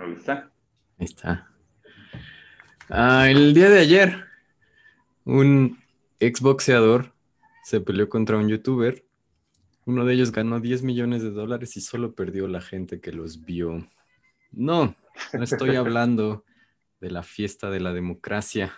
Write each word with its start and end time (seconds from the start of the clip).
Ahí 0.00 0.12
está. 0.12 0.50
Ahí 0.98 1.04
está. 1.04 1.50
Ah, 2.88 3.28
el 3.28 3.52
día 3.52 3.68
de 3.68 3.80
ayer, 3.80 4.24
un 5.26 5.78
exboxeador 6.20 7.12
se 7.64 7.82
peleó 7.82 8.08
contra 8.08 8.38
un 8.38 8.48
youtuber. 8.48 9.04
Uno 9.84 10.06
de 10.06 10.14
ellos 10.14 10.32
ganó 10.32 10.58
10 10.58 10.84
millones 10.84 11.22
de 11.22 11.30
dólares 11.30 11.76
y 11.76 11.82
solo 11.82 12.14
perdió 12.14 12.48
la 12.48 12.62
gente 12.62 13.00
que 13.00 13.12
los 13.12 13.44
vio. 13.44 13.86
No, 14.52 14.96
no 15.34 15.42
estoy 15.44 15.76
hablando 15.76 16.44
de 17.00 17.10
la 17.10 17.22
fiesta 17.22 17.68
de 17.68 17.80
la 17.80 17.92
democracia. 17.92 18.72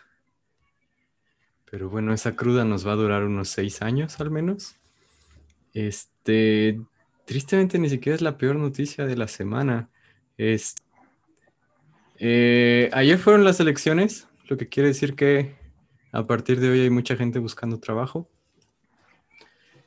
Pero 1.70 1.88
bueno, 1.88 2.12
esa 2.12 2.34
cruda 2.34 2.64
nos 2.64 2.84
va 2.84 2.92
a 2.92 2.96
durar 2.96 3.22
unos 3.22 3.48
seis 3.48 3.80
años 3.80 4.18
al 4.20 4.32
menos. 4.32 4.74
Este, 5.72 6.80
tristemente 7.26 7.78
ni 7.78 7.88
siquiera 7.88 8.16
es 8.16 8.22
la 8.22 8.36
peor 8.36 8.56
noticia 8.56 9.06
de 9.06 9.16
la 9.16 9.28
semana. 9.28 9.88
Es, 10.36 10.74
eh, 12.24 12.88
ayer 12.92 13.18
fueron 13.18 13.42
las 13.42 13.58
elecciones, 13.58 14.28
lo 14.46 14.56
que 14.56 14.68
quiere 14.68 14.90
decir 14.90 15.16
que 15.16 15.56
a 16.12 16.24
partir 16.24 16.60
de 16.60 16.70
hoy 16.70 16.80
hay 16.82 16.90
mucha 16.90 17.16
gente 17.16 17.40
buscando 17.40 17.80
trabajo. 17.80 18.30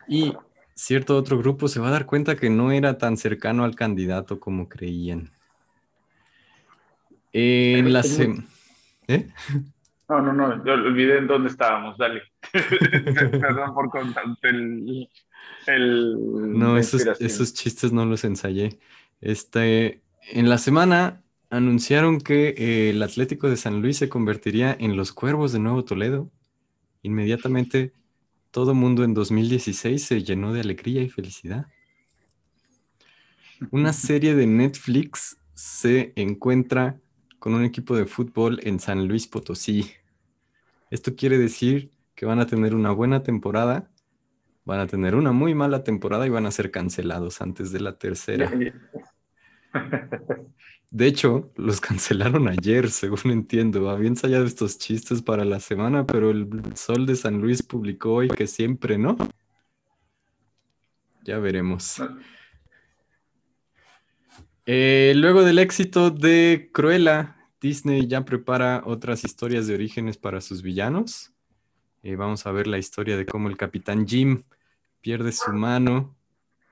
Y 0.10 0.34
cierto 0.74 1.16
otro 1.16 1.38
grupo 1.38 1.70
se 1.70 1.80
va 1.80 1.88
a 1.88 1.92
dar 1.92 2.06
cuenta 2.06 2.36
que 2.36 2.50
no 2.50 2.74
era 2.74 2.98
tan 2.98 3.16
cercano 3.16 3.64
al 3.64 3.76
candidato 3.76 4.42
como 4.42 4.68
creían. 4.68 5.32
En 7.32 7.94
la 7.94 8.04
¿Eh? 9.08 9.30
No, 10.08 10.22
no, 10.22 10.34
no, 10.34 10.64
yo 10.64 10.74
olvidé 10.74 11.18
en 11.18 11.26
dónde 11.26 11.50
estábamos, 11.50 11.98
dale. 11.98 12.22
Perdón 12.52 13.74
por 13.74 13.90
contarte 13.90 14.50
el... 14.50 15.10
no, 16.60 16.78
esos, 16.78 17.08
esos, 17.20 17.54
chistes 17.56 17.92
no 17.92 18.06
los 18.06 18.24
ensayé. 18.24 18.78
Este, 19.20 20.04
en 20.32 20.48
la 20.48 20.60
semana 20.60 21.24
anunciaron 21.56 22.20
que 22.20 22.50
eh, 22.58 22.90
el 22.90 23.02
Atlético 23.02 23.50
de 23.50 23.58
San 23.58 23.82
Luis 23.82 23.98
se 23.98 24.10
convertiría 24.10 24.76
en 24.78 24.98
los 24.98 25.14
Cuervos 25.14 25.54
de 25.54 25.60
Nuevo 25.60 25.86
Toledo. 25.86 26.30
Inmediatamente 27.02 27.94
todo 28.52 28.74
mundo 28.74 29.04
en 29.04 29.14
2016 29.14 30.04
se 30.04 30.24
llenó 30.24 30.54
de 30.54 30.62
alegría 30.62 31.02
y 31.02 31.10
felicidad. 31.10 31.68
Una 33.72 33.94
serie 33.94 34.36
de 34.36 34.48
Netflix 34.48 35.38
se 35.54 36.12
encuentra 36.16 37.00
con 37.40 37.54
un 37.54 37.64
equipo 37.64 37.96
de 37.96 38.06
fútbol 38.06 38.60
en 38.64 38.80
San 38.80 39.08
Luis 39.08 39.28
Potosí. 39.28 39.92
Esto 40.90 41.16
quiere 41.16 41.38
decir 41.38 41.92
que 42.16 42.26
van 42.26 42.40
a 42.40 42.48
tener 42.48 42.76
una 42.76 42.92
buena 42.92 43.24
temporada, 43.24 43.90
van 44.66 44.80
a 44.80 44.88
tener 44.88 45.16
una 45.16 45.32
muy 45.32 45.54
mala 45.54 45.84
temporada 45.84 46.26
y 46.26 46.30
van 46.30 46.46
a 46.48 46.52
ser 46.52 46.72
cancelados 46.72 47.42
antes 47.42 47.72
de 47.72 47.80
la 47.80 47.98
tercera. 47.98 48.52
De 50.92 51.08
hecho, 51.08 51.52
los 51.56 51.82
cancelaron 51.82 52.48
ayer, 52.48 52.90
según 52.90 53.32
entiendo. 53.32 53.90
Había 53.90 54.08
ensayado 54.08 54.46
estos 54.46 54.78
chistes 54.78 55.22
para 55.22 55.44
la 55.44 55.60
semana, 55.60 56.06
pero 56.06 56.32
el 56.32 56.48
Sol 56.76 57.06
de 57.06 57.16
San 57.16 57.42
Luis 57.42 57.62
publicó 57.64 58.14
hoy 58.14 58.30
que 58.30 58.48
siempre 58.48 58.98
no. 58.98 59.18
Ya 61.24 61.40
veremos. 61.40 62.02
Eh, 64.66 65.14
luego 65.16 65.44
del 65.44 65.60
éxito 65.60 66.12
de 66.12 66.70
Cruella, 66.72 67.36
Disney 67.60 68.08
ya 68.08 68.26
prepara 68.26 68.84
otras 68.86 69.24
historias 69.24 69.68
de 69.68 69.76
orígenes 69.76 70.18
para 70.18 70.40
sus 70.42 70.62
villanos. 70.62 71.34
Eh, 72.04 72.16
vamos 72.16 72.46
a 72.46 72.52
ver 72.52 72.68
la 72.68 72.78
historia 72.78 73.18
de 73.18 73.26
cómo 73.26 73.50
el 73.50 73.58
capitán 73.58 74.08
Jim 74.08 74.44
pierde 75.02 75.32
su 75.32 75.52
mano, 75.52 76.16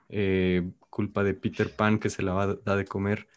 eh, 0.09 0.71
culpa 0.93 1.23
de 1.23 1.33
Peter 1.33 1.75
Pan 1.75 1.97
que 1.97 2.11
se 2.11 2.21
la 2.21 2.33
va 2.33 2.43
a 2.43 2.55
dar 2.55 2.77
de 2.77 2.85
comer 2.85 3.27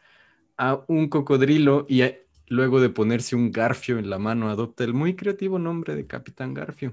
a 0.58 0.84
un 0.88 1.08
cocodrilo 1.08 1.86
y 1.88 2.02
luego 2.48 2.80
de 2.80 2.90
ponerse 2.90 3.34
un 3.34 3.50
garfio 3.50 3.98
en 3.98 4.10
la 4.10 4.18
mano 4.18 4.50
adopta 4.50 4.84
el 4.84 4.92
muy 4.92 5.16
creativo 5.16 5.58
nombre 5.58 5.96
de 5.96 6.06
Capitán 6.06 6.52
Garfio. 6.52 6.92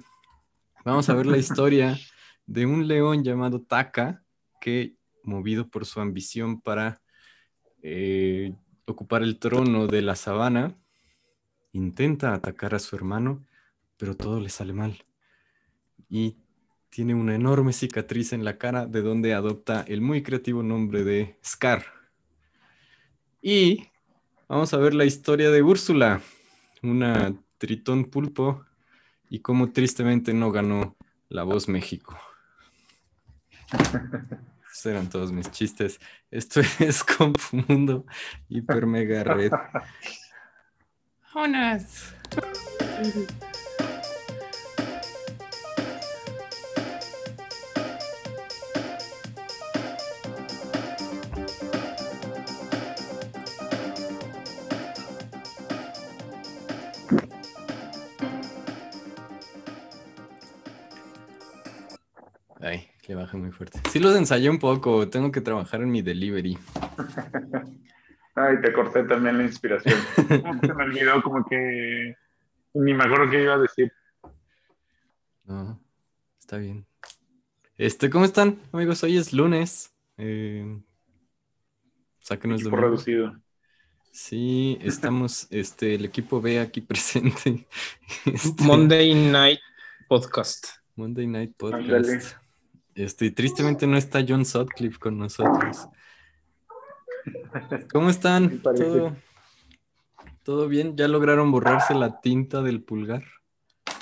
Vamos 0.86 1.10
a 1.10 1.16
ver 1.16 1.26
la 1.26 1.38
historia 1.38 1.98
de 2.46 2.66
un 2.66 2.88
león 2.88 3.24
llamado 3.24 3.62
Taka 3.62 4.24
que, 4.62 4.96
movido 5.24 5.70
por 5.70 5.86
su 5.86 6.00
ambición 6.00 6.62
para 6.62 7.02
eh, 7.82 8.54
ocupar 8.86 9.22
el 9.22 9.40
trono 9.40 9.88
de 9.88 10.02
la 10.02 10.16
sabana, 10.16 10.78
intenta 11.74 12.34
atacar 12.34 12.74
a 12.74 12.80
su 12.80 12.96
hermano, 12.96 13.46
pero 13.98 14.16
todo 14.16 14.40
le 14.40 14.50
sale 14.50 14.74
mal. 14.74 15.06
Y 16.10 16.38
tiene 16.94 17.16
una 17.16 17.34
enorme 17.34 17.74
cicatriz 17.74 18.34
en 18.34 18.46
la 18.46 18.60
cara 18.60 18.86
de 18.86 19.02
donde 19.02 19.34
adopta 19.34 19.84
el 19.88 20.00
muy 20.00 20.22
creativo 20.22 20.62
nombre 20.62 21.04
de 21.04 21.40
Scar. 21.44 21.84
Y 23.42 23.90
vamos 24.48 24.76
a 24.76 24.78
ver 24.78 24.94
la 24.94 25.04
historia 25.04 25.50
de 25.50 25.64
Úrsula, 25.64 26.22
una 26.84 27.34
tritón 27.58 28.06
pulpo, 28.06 28.64
y 29.28 29.40
cómo 29.40 29.72
tristemente 29.72 30.36
no 30.36 30.52
ganó 30.52 30.96
la 31.30 31.42
voz 31.42 31.68
México. 31.68 32.16
Esos 34.72 34.86
eran 34.86 35.10
todos 35.10 35.32
mis 35.32 35.50
chistes. 35.50 36.00
Esto 36.30 36.62
es 36.80 37.04
Confundo 37.04 38.06
Hiper 38.50 38.86
Mega 38.86 39.24
Red. 39.24 39.52
¡Jonas! 41.34 42.14
Muy 63.34 63.52
fuerte. 63.52 63.80
Sí 63.90 64.00
los 64.00 64.16
ensayé 64.16 64.50
un 64.50 64.60
poco, 64.60 65.10
tengo 65.10 65.32
que 65.32 65.42
trabajar 65.42 65.82
en 65.82 65.92
mi 65.92 66.02
delivery. 66.02 66.58
Ay, 68.36 68.62
te 68.62 68.74
corté 68.74 69.04
también 69.04 69.38
la 69.38 69.44
inspiración. 69.44 69.96
Se 70.28 70.74
me 70.74 70.84
olvidó 70.84 71.22
como 71.22 71.46
que 71.46 72.16
ni 72.74 72.94
me 72.94 73.04
acuerdo 73.04 73.30
qué 73.30 73.44
iba 73.44 73.56
a 73.56 73.60
decir. 73.60 73.92
No, 75.46 75.80
está 76.40 76.58
bien. 76.58 76.86
Este, 77.78 78.10
¿cómo 78.10 78.26
están, 78.26 78.60
amigos? 78.72 79.04
Hoy 79.04 79.18
es 79.18 79.34
lunes. 79.34 79.94
Eh, 80.18 80.80
sáquenos 82.20 82.64
de 82.64 82.70
reducido. 82.70 83.36
Sí, 84.12 84.78
estamos, 84.82 85.48
este, 85.52 85.96
el 85.96 86.06
equipo 86.06 86.42
B 86.42 86.60
aquí 86.60 86.82
presente. 86.82 87.68
Este, 88.26 88.64
Monday 88.64 89.14
Night 89.14 89.60
Podcast. 90.08 90.68
Monday 90.96 91.28
Night 91.28 91.54
Podcast. 91.58 92.38
Este, 92.96 93.32
tristemente 93.32 93.88
no 93.88 93.98
está 93.98 94.24
John 94.28 94.46
Sutcliffe 94.46 95.00
con 95.00 95.18
nosotros. 95.18 95.88
¿Cómo 97.92 98.10
están? 98.10 98.60
¿Todo, 98.62 99.16
¿Todo 100.44 100.68
bien? 100.68 100.96
¿Ya 100.96 101.08
lograron 101.08 101.52
borrarse 101.52 101.96
la 101.96 102.20
tinta 102.22 102.62
del 102.62 102.84
pulgar? 102.84 103.24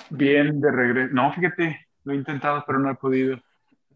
Bien, 0.10 0.60
de 0.60 0.72
regreso. 0.72 1.14
No, 1.14 1.32
fíjate, 1.32 1.88
lo 2.04 2.14
he 2.14 2.16
intentado, 2.16 2.64
pero 2.66 2.80
no 2.80 2.92
he 2.92 2.96
podido. 2.96 3.40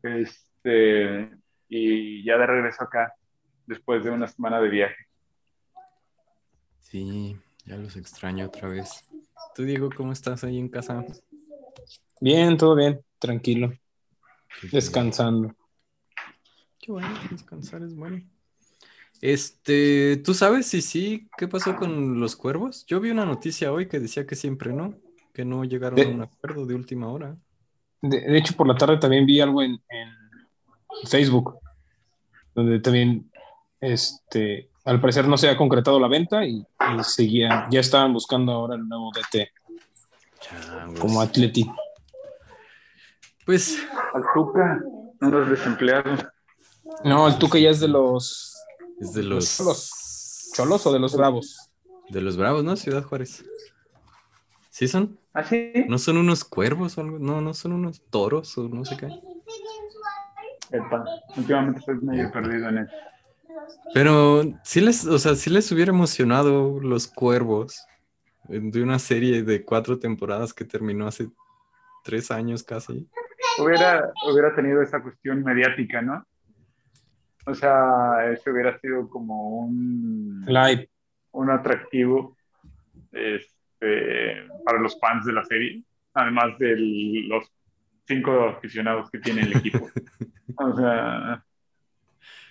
Este, 0.01 1.29
y 1.67 2.23
ya 2.23 2.37
de 2.37 2.45
regreso 2.45 2.83
acá, 2.83 3.13
después 3.65 4.03
de 4.03 4.11
una 4.11 4.27
semana 4.27 4.61
de 4.61 4.69
viaje. 4.69 5.07
Sí, 6.79 7.37
ya 7.65 7.75
los 7.77 7.97
extraño 7.97 8.45
otra 8.45 8.69
vez. 8.69 9.03
Tú, 9.55 9.63
Diego, 9.63 9.89
¿cómo 9.95 10.11
estás 10.11 10.43
ahí 10.43 10.59
en 10.59 10.69
casa? 10.69 11.03
Bien, 12.21 12.55
todo 12.55 12.75
bien, 12.75 13.01
tranquilo. 13.19 13.73
Descansando. 14.71 15.55
Qué 16.79 16.91
bueno, 16.91 17.09
descansar 17.31 17.81
es 17.81 17.95
bueno. 17.95 18.21
Este, 19.21 20.17
¿tú 20.17 20.33
sabes 20.33 20.67
si 20.67 20.81
sí? 20.81 21.27
¿Qué 21.37 21.47
pasó 21.47 21.75
con 21.75 22.19
los 22.19 22.35
cuervos? 22.35 22.85
Yo 22.85 22.99
vi 22.99 23.09
una 23.09 23.25
noticia 23.25 23.71
hoy 23.71 23.87
que 23.87 23.99
decía 23.99 24.27
que 24.27 24.35
siempre 24.35 24.73
no, 24.73 24.95
que 25.33 25.45
no 25.45 25.63
llegaron 25.63 25.99
a 25.99 26.09
un 26.09 26.21
acuerdo 26.21 26.65
de 26.65 26.75
última 26.75 27.07
hora. 27.07 27.35
De, 28.01 28.37
hecho, 28.37 28.55
por 28.55 28.67
la 28.67 28.75
tarde 28.75 28.97
también 28.97 29.25
vi 29.25 29.39
algo 29.39 29.63
en, 29.63 29.79
Facebook, 31.07 31.59
donde 32.53 32.79
también, 32.79 33.29
este, 33.81 34.69
al 34.85 35.01
parecer 35.01 35.27
no 35.27 35.37
se 35.37 35.49
ha 35.49 35.57
concretado 35.57 35.99
la 35.99 36.07
venta 36.07 36.45
y, 36.45 36.65
seguían, 37.03 37.69
ya 37.69 37.79
estaban 37.79 38.13
buscando 38.13 38.53
ahora 38.53 38.75
el 38.75 38.87
nuevo 38.87 39.11
DT 39.11 39.49
como 40.99 41.21
Atleti. 41.21 41.69
Pues. 43.45 43.77
Al 44.13 44.23
Tuca, 44.33 44.83
los 45.21 45.49
desempleados. 45.49 46.25
No, 47.03 47.27
el 47.27 47.37
Tuca 47.37 47.59
ya 47.59 47.69
es 47.69 47.79
de 47.79 47.87
los. 47.87 48.55
Es 48.99 49.13
de 49.13 49.23
los. 49.23 49.57
cholos. 50.53 50.85
o 50.85 50.93
de 50.93 50.99
los 50.99 51.15
bravos. 51.15 51.71
De 52.09 52.21
los 52.21 52.37
bravos, 52.37 52.63
¿no? 52.63 52.75
Ciudad 52.75 53.03
Juárez. 53.03 53.45
¿Sí 54.69 54.87
son? 54.87 55.17
¿Ah, 55.33 55.43
sí? 55.43 55.71
¿No 55.87 55.97
son 55.97 56.17
unos 56.17 56.43
cuervos 56.43 56.97
o 56.97 57.01
algo? 57.01 57.19
No, 57.19 57.41
no 57.41 57.53
son 57.53 57.73
unos 57.73 58.01
toros 58.09 58.57
o 58.57 58.67
no 58.67 58.83
sé 58.83 58.97
qué. 58.97 59.07
Epa, 60.71 61.05
últimamente 61.37 61.79
estoy 61.79 61.95
medio 62.01 62.31
perdido 62.31 62.69
en 62.69 62.79
eso. 62.79 62.93
Pero 63.93 64.43
sí 64.63 64.81
les, 64.81 65.05
o 65.05 65.17
sea, 65.19 65.35
sí 65.35 65.49
les 65.49 65.71
hubiera 65.71 65.91
emocionado 65.91 66.79
los 66.79 67.07
cuervos 67.07 67.85
de 68.47 68.83
una 68.83 68.99
serie 68.99 69.43
de 69.43 69.63
cuatro 69.63 69.97
temporadas 69.97 70.53
que 70.53 70.65
terminó 70.65 71.07
hace 71.07 71.29
tres 72.03 72.31
años 72.31 72.63
casi. 72.63 73.07
Hubiera, 73.57 74.11
hubiera 74.29 74.55
tenido 74.55 74.81
esa 74.81 75.01
cuestión 75.01 75.43
mediática, 75.43 76.01
¿no? 76.01 76.25
O 77.45 77.53
sea, 77.53 78.31
eso 78.31 78.51
hubiera 78.51 78.77
sido 78.79 79.07
como 79.09 79.59
un, 79.59 80.43
Live. 80.47 80.89
un 81.31 81.51
atractivo 81.51 82.35
este, 83.11 84.47
para 84.65 84.79
los 84.79 84.99
fans 84.99 85.25
de 85.25 85.33
la 85.33 85.43
serie, 85.43 85.83
además 86.13 86.57
de 86.57 86.75
los 87.27 87.51
cinco 88.07 88.49
aficionados 88.49 89.09
que 89.11 89.19
tiene 89.19 89.41
el 89.41 89.57
equipo. 89.57 89.89
O 90.57 90.73
sea, 90.73 91.43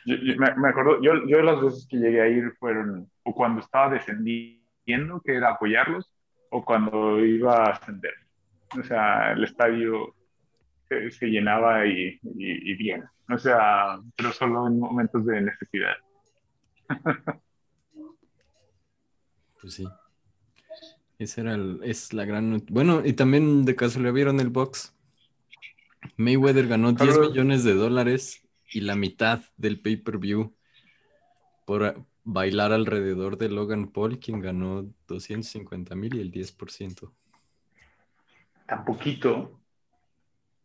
yo, 0.04 0.16
yo 0.16 0.36
me, 0.36 0.54
me 0.56 0.68
acuerdo, 0.68 1.00
yo, 1.00 1.26
yo 1.26 1.40
las 1.40 1.62
veces 1.62 1.86
que 1.88 1.96
llegué 1.96 2.20
a 2.20 2.28
ir 2.28 2.52
fueron 2.58 3.08
o 3.22 3.34
cuando 3.34 3.60
estaba 3.60 3.94
descendiendo, 3.94 5.22
que 5.24 5.34
era 5.34 5.52
apoyarlos, 5.52 6.12
o 6.50 6.64
cuando 6.64 7.24
iba 7.24 7.56
a 7.56 7.70
ascender. 7.70 8.12
O 8.78 8.82
sea, 8.82 9.32
el 9.32 9.44
estadio 9.44 10.14
se, 11.10 11.10
se 11.10 11.26
llenaba 11.26 11.86
y, 11.86 12.18
y, 12.22 12.72
y 12.72 12.74
bien. 12.76 13.04
O 13.30 13.38
sea, 13.38 13.98
pero 14.16 14.32
solo 14.32 14.66
en 14.66 14.78
momentos 14.78 15.24
de 15.26 15.40
necesidad. 15.40 15.94
Pues 19.60 19.74
sí. 19.74 19.88
Esa 21.18 21.40
era 21.40 21.54
el- 21.54 21.80
es 21.84 22.12
la 22.12 22.24
gran. 22.24 22.62
Bueno, 22.68 23.02
y 23.04 23.14
también 23.14 23.64
de 23.64 23.74
casualidad 23.76 24.12
vieron 24.12 24.40
el 24.40 24.50
box. 24.50 24.94
Mayweather 26.16 26.66
ganó 26.68 26.92
10 26.92 27.14
Claro. 27.14 27.30
millones 27.30 27.64
de 27.64 27.72
dólares 27.74 28.46
y 28.70 28.80
la 28.82 28.94
mitad 28.94 29.42
del 29.56 29.80
pay-per-view 29.80 30.54
por 31.66 32.04
bailar 32.24 32.72
alrededor 32.72 33.38
de 33.38 33.48
Logan 33.48 33.88
Paul, 33.90 34.18
quien 34.18 34.40
ganó 34.40 34.84
250 35.08 35.94
mil 35.94 36.14
y 36.16 36.20
el 36.20 36.30
10%. 36.30 37.10
Tan 38.66 38.84
poquito. 38.84 39.60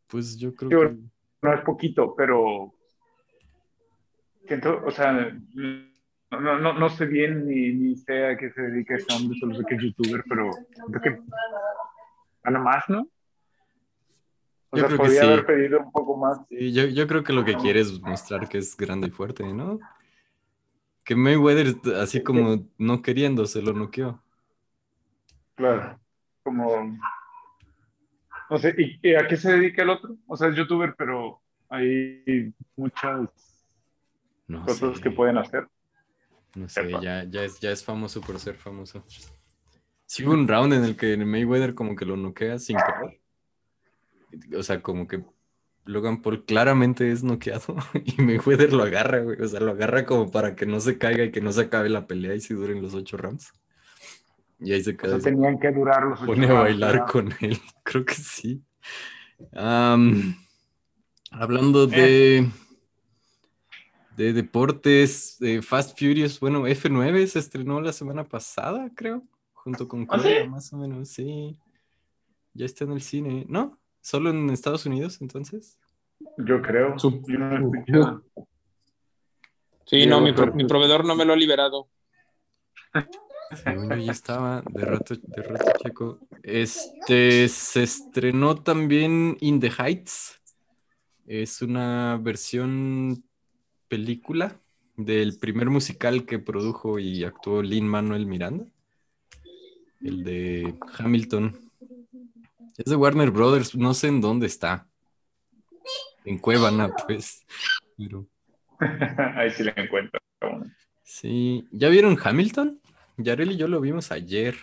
Pues 0.10 0.38
yo 0.38 0.54
creo 0.56 0.70
Yo- 0.72 0.90
que. 0.90 0.98
no 1.42 1.54
es 1.54 1.62
poquito, 1.62 2.16
pero 2.16 2.74
siento, 4.48 4.82
o 4.84 4.92
sea, 4.92 5.12
no, 5.14 6.60
no, 6.60 6.74
no, 6.74 6.90
sé 6.90 7.06
bien 7.06 7.48
ni, 7.48 7.72
ni 7.74 7.96
sé 7.96 8.26
a 8.26 8.38
qué 8.38 8.52
se 8.52 8.62
dedica 8.62 8.96
ese 8.96 9.14
hombre, 9.14 9.40
solo 9.40 9.56
sé 9.56 9.64
que 9.68 9.76
es 9.76 9.82
youtuber, 9.84 10.24
pero 10.28 10.52
siento 10.74 11.02
que 11.02 11.20
gana 12.44 12.60
más, 12.60 12.84
¿no? 12.90 13.08
O 14.72 14.78
Yo 14.78 14.82
sea, 14.82 14.88
creo 14.88 14.90
que 14.90 15.04
podría 15.04 15.22
sí. 15.22 15.28
haber 15.28 15.46
pedido 15.46 15.80
un 15.80 15.92
poco 15.92 16.18
más. 16.18 16.40
Sí, 16.50 16.74
yo, 16.74 16.86
yo 16.86 17.08
creo 17.08 17.24
que 17.24 17.34
lo 17.34 17.46
que 17.46 17.56
quiere 17.56 17.80
es 17.80 18.00
mostrar 18.02 18.50
que 18.50 18.58
es 18.58 18.76
grande 18.76 19.08
y 19.08 19.12
fuerte, 19.12 19.44
¿no? 19.54 19.80
Que 21.04 21.16
Mayweather, 21.16 21.76
así 21.96 22.22
como 22.22 22.68
no 22.78 23.02
queriendo, 23.02 23.46
se 23.46 23.62
lo 23.62 23.74
noqueó. 23.74 24.22
Claro, 25.56 26.00
como, 26.44 26.98
no 28.50 28.58
sé, 28.58 28.76
¿y, 28.78 29.00
y 29.10 29.16
a 29.16 29.28
qué 29.28 29.38
se 29.38 29.52
dedica 29.54 29.84
el 29.84 29.90
otro? 29.90 30.16
O 30.28 30.36
sea, 30.36 30.50
es 30.50 30.56
youtuber, 30.56 30.96
pero 30.98 31.42
hay 31.70 32.52
muchas 32.76 33.30
No 34.48 34.66
cosas 34.66 34.98
sé. 34.98 35.04
que 35.04 35.12
pueden 35.12 35.38
hacer. 35.38 35.68
No 36.56 36.68
sé, 36.68 36.90
ya, 37.02 37.24
ya, 37.26 37.44
es, 37.44 37.60
ya 37.60 37.72
es 37.72 37.84
famoso 37.84 38.22
por 38.22 38.40
ser 38.40 38.56
famoso. 38.56 39.06
Sí 40.06 40.26
hubo 40.26 40.34
un 40.34 40.48
round 40.48 40.74
en 40.74 40.84
el 40.84 40.98
que 40.98 41.16
Mayweather 41.18 41.76
como 41.76 41.96
que 41.96 42.06
lo 42.06 42.18
noquea 42.18 42.58
sin 42.58 42.78
querer. 42.78 43.22
O 44.58 44.64
sea, 44.64 44.82
como 44.82 45.08
que 45.08 45.24
Logan 45.86 46.22
Paul 46.24 46.46
claramente 46.46 47.12
es 47.12 47.24
noqueado 47.24 47.76
y 48.04 48.20
Mayweather 48.22 48.74
lo 48.74 48.84
agarra, 48.84 49.20
güey. 49.20 49.40
O 49.40 49.48
sea, 49.48 49.60
lo 49.60 49.72
agarra 49.72 50.06
como 50.06 50.32
para 50.32 50.56
que 50.56 50.66
no 50.66 50.80
se 50.80 50.98
caiga 50.98 51.24
y 51.24 51.32
que 51.32 51.42
no 51.42 51.52
se 51.52 51.62
acabe 51.62 51.90
la 51.90 52.08
pelea 52.08 52.34
y 52.34 52.42
si 52.42 52.56
duren 52.56 52.82
los 52.82 52.96
ocho 52.96 53.18
rounds. 53.18 53.54
Y 54.60 54.74
ahí 54.74 54.84
se 54.84 54.92
O 54.92 54.98
queda. 54.98 55.20
sea, 55.20 55.32
tenían 55.32 55.60
que 55.60 55.72
durar 55.72 56.04
los 56.04 56.20
pone 56.20 56.48
a 56.48 56.54
bailar 56.54 57.06
con 57.06 57.34
él. 57.40 57.58
Creo 57.84 58.04
que 58.06 58.14
sí. 58.16 58.62
Hablando 61.32 61.88
de, 61.88 62.50
de 64.18 64.34
deportes, 64.34 65.38
de 65.40 65.62
Fast 65.62 65.98
Furious, 65.98 66.40
bueno, 66.40 66.68
F9 66.68 67.26
se 67.28 67.40
estrenó 67.40 67.80
la 67.80 67.94
semana 67.94 68.24
pasada, 68.26 68.90
creo, 68.96 69.24
junto 69.54 69.88
con 69.88 70.04
¿Ah, 70.10 70.18
Cruella, 70.18 70.44
sí? 70.44 70.50
más 70.50 70.74
o 70.74 70.78
menos, 70.78 71.10
sí. 71.10 71.58
Ya 72.54 72.66
está 72.66 72.84
en 72.84 72.92
el 72.92 73.02
cine, 73.02 73.46
¿no? 73.48 73.80
¿Solo 74.02 74.32
en 74.32 74.50
Estados 74.50 74.86
Unidos 74.86 75.20
entonces? 75.22 75.78
Yo 76.38 76.62
creo. 76.62 76.96
Sup- 76.98 77.24
Yo 77.28 77.38
no 77.40 77.52
he 77.52 77.60
escuchado. 77.78 78.24
Sí, 79.86 80.06
no, 80.06 80.20
mi, 80.20 80.34
pro- 80.34 80.54
mi 80.54 80.66
proveedor 80.66 81.06
no 81.06 81.16
me 81.16 81.24
lo 81.26 81.34
ha 81.34 81.38
liberado. 81.38 81.88
Según 83.56 83.90
yo 83.90 83.96
ya 83.96 84.12
estaba, 84.12 84.64
de 84.70 84.86
rato, 84.86 85.16
de 85.16 85.42
rato 85.42 85.72
checo. 85.84 86.20
Este, 86.44 87.48
se 87.48 87.84
estrenó 87.84 88.56
también 88.56 89.38
In 89.42 89.60
the 89.60 89.72
Heights. 89.72 90.40
Es 91.26 91.62
una 91.62 92.18
versión 92.22 93.24
película 93.88 94.60
del 94.98 95.38
primer 95.38 95.70
musical 95.70 96.26
que 96.26 96.40
produjo 96.40 97.00
y 97.00 97.24
actuó 97.24 97.62
Lin 97.62 97.88
Manuel 97.88 98.26
Miranda. 98.26 98.66
El 100.02 100.24
de 100.24 100.76
Hamilton. 100.98 101.60
Es 102.78 102.86
de 102.86 102.96
Warner 102.96 103.32
Brothers, 103.32 103.76
no 103.76 103.94
sé 103.94 104.08
en 104.08 104.22
dónde 104.22 104.48
está. 104.48 104.88
En 106.24 106.38
Cuevana, 106.38 106.90
pues. 107.08 107.46
Pero 107.98 108.28
Ahí 109.36 109.52
sí 109.52 109.64
le 109.64 109.74
encuentro. 109.76 110.20
sí. 111.04 111.68
¿Ya 111.72 111.90
vieron 111.90 112.18
Hamilton? 112.22 112.79
Yarel 113.20 113.52
y 113.52 113.58
yo 113.58 113.68
lo 113.68 113.82
vimos 113.82 114.12
ayer. 114.12 114.56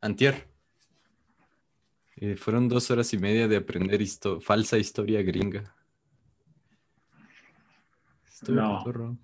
Antier. 0.00 0.48
Eh, 2.16 2.36
fueron 2.36 2.68
dos 2.68 2.90
horas 2.90 3.12
y 3.12 3.18
media 3.18 3.48
de 3.48 3.56
aprender 3.56 4.00
histo- 4.00 4.40
falsa 4.40 4.78
historia 4.78 5.22
gringa. 5.22 5.74
Estuvo 8.28 8.56
No. 8.56 9.18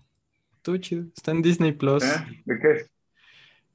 Estuvo 0.57 0.77
chido. 0.77 1.05
Está 1.17 1.31
en 1.33 1.43
Disney 1.43 1.73
Plus. 1.73 2.03
¿Eh? 2.05 2.43
¿De 2.45 2.59
qué 2.59 2.71
es? 2.73 2.91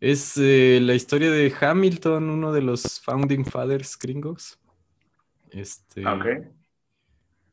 Es 0.02 0.38
eh, 0.38 0.80
la 0.82 0.94
historia 0.94 1.32
de 1.32 1.52
Hamilton, 1.60 2.30
uno 2.30 2.52
de 2.52 2.62
los 2.62 3.00
founding 3.02 3.46
fathers 3.46 3.98
gringos. 3.98 4.60
Este, 5.52 6.04
Ah, 6.06 6.16
Ok. 6.16 6.26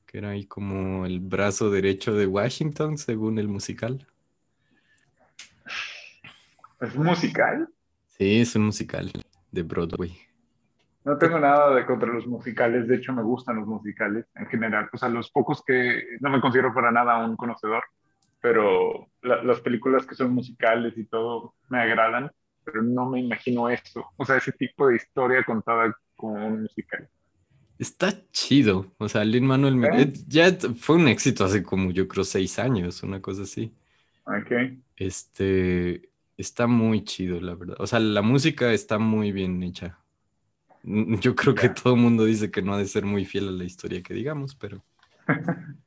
que 0.06 0.19
era 0.19 0.31
ahí 0.31 0.44
como 0.46 1.06
el 1.06 1.20
brazo 1.20 1.70
derecho 1.70 2.12
de 2.14 2.26
Washington, 2.26 2.99
según 2.99 3.38
el 3.38 3.49
musical. 3.49 4.06
¿Es 6.82 6.94
musical? 6.96 7.67
Sí, 8.06 8.41
es 8.41 8.55
un 8.55 8.67
musical 8.67 9.10
de 9.51 9.62
Broadway. 9.62 10.17
No 11.05 11.19
tengo 11.19 11.39
nada 11.41 11.74
de 11.74 11.84
contra 11.84 12.12
los 12.12 12.27
musicales, 12.29 12.86
de 12.86 12.96
hecho 12.96 13.12
me 13.12 13.22
gustan 13.22 13.56
los 13.56 13.67
musicales 13.67 14.27
en 14.36 14.46
general, 14.46 14.89
o 14.93 14.96
sea, 14.96 15.08
los 15.08 15.31
pocos 15.32 15.62
que 15.67 16.05
no 16.20 16.31
me 16.31 16.41
considero 16.41 16.72
para 16.72 16.93
nada 16.93 17.24
un 17.24 17.36
conocedor, 17.36 17.82
pero 18.41 19.08
la- 19.22 19.43
las 19.43 19.60
películas 19.60 20.06
que 20.06 20.15
son 20.15 20.32
musicales 20.32 20.96
y 20.96 21.05
todo 21.06 21.55
me 21.70 21.81
agradan, 21.81 22.31
pero 22.65 22.82
no 22.82 23.10
me 23.10 23.19
imagino 23.20 23.69
eso, 23.69 24.12
o 24.17 24.24
sea, 24.24 24.36
ese 24.36 24.53
tipo 24.53 24.86
de 24.86 24.96
historia 24.96 25.43
contada 25.44 25.93
como 26.15 26.46
un 26.46 26.62
musical. 26.62 27.08
Está 27.79 28.12
chido. 28.31 28.94
O 28.98 29.08
sea, 29.08 29.24
Lin 29.24 29.44
Manuel 29.44 29.84
¿Eh? 29.84 30.03
eh, 30.03 30.12
ya 30.29 30.53
fue 30.77 30.96
un 30.96 31.08
éxito 31.08 31.44
hace 31.44 31.62
como 31.65 31.91
yo 31.91 32.06
creo 32.06 32.22
seis 32.24 32.58
años, 32.58 33.03
una 33.03 33.20
cosa 33.20 33.43
así. 33.43 33.74
Ok. 34.27 34.53
Este 34.96 36.11
está 36.36 36.67
muy 36.67 37.05
chido, 37.05 37.41
la 37.41 37.55
verdad. 37.55 37.77
O 37.79 37.86
sea, 37.86 38.01
la 38.01 38.22
música 38.22 38.72
está 38.72 38.98
muy 38.98 39.32
bien 39.32 39.62
hecha. 39.62 39.98
Yo 40.84 41.36
creo 41.36 41.55
que 41.55 41.69
todo 41.69 41.94
el 41.94 42.01
mundo 42.01 42.24
dice 42.24 42.51
que 42.51 42.62
no 42.62 42.74
ha 42.74 42.79
de 42.79 42.86
ser 42.86 43.05
muy 43.05 43.24
fiel 43.24 43.48
a 43.48 43.53
la 43.53 43.65
historia 43.65 44.03
que 44.03 44.15
digamos, 44.15 44.56
pero 44.56 44.82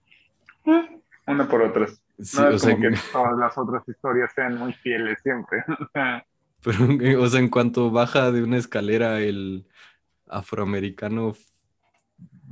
Una 1.27 1.47
por 1.47 1.61
otras. 1.61 2.01
sí, 2.19 2.37
no 2.39 2.47
o 2.47 2.51
es 2.51 2.61
sea, 2.61 2.75
como 2.75 2.89
que 2.89 2.95
todas 3.11 3.37
las 3.37 3.57
otras 3.57 3.87
historias 3.87 4.31
sean 4.33 4.57
muy 4.57 4.73
fieles 4.73 5.19
siempre. 5.21 5.63
O 5.79 5.87
sea, 5.91 6.25
pero, 6.63 7.21
o 7.21 7.27
sea, 7.27 7.39
en 7.39 7.49
cuanto 7.49 7.91
baja 7.91 8.31
de 8.31 8.41
una 8.41 8.57
escalera 8.57 9.19
el 9.19 9.67
afroamericano 10.27 11.35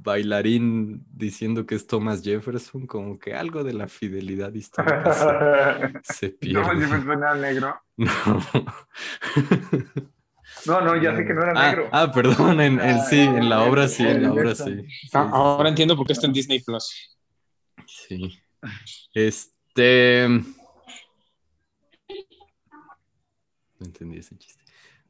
bailarín 0.03 1.05
diciendo 1.11 1.65
que 1.65 1.75
es 1.75 1.87
Thomas 1.87 2.21
Jefferson, 2.23 2.85
como 2.87 3.17
que 3.17 3.33
algo 3.33 3.63
de 3.63 3.73
la 3.73 3.87
fidelidad 3.87 4.53
histórica 4.53 5.13
se, 6.03 6.13
se 6.13 6.27
no, 6.29 6.37
pierde. 6.39 6.81
Jefferson 6.81 7.11
era 7.11 7.35
negro. 7.35 7.81
No. 10.65 10.65
No, 10.65 10.81
no, 10.81 11.01
ya 11.01 11.15
sé 11.15 11.25
que 11.25 11.33
no 11.33 11.41
era 11.41 11.53
Ah, 11.55 11.67
negro. 11.69 11.89
Ah, 11.91 12.11
perdón, 12.11 12.61
en, 12.61 12.79
en- 12.79 13.01
sí, 13.01 13.19
en 13.19 13.49
la 13.49 13.63
obra 13.63 13.87
sí, 13.87 14.05
en 14.05 14.23
la 14.23 14.31
obra 14.33 14.49
Neta. 14.51 14.65
sí. 14.65 14.75
Sí, 14.87 15.09
Ah, 15.13 15.23
sí, 15.25 15.29
ahora 15.33 15.69
entiendo 15.69 15.95
por 15.97 16.05
qué 16.05 16.13
está 16.13 16.27
en 16.27 16.33
Disney 16.33 16.61
Plus. 16.61 17.17
sí. 17.87 18.39
Este. 19.13 20.27
No 23.79 23.85
entendí 23.85 24.19
ese 24.19 24.37
chiste. 24.37 24.62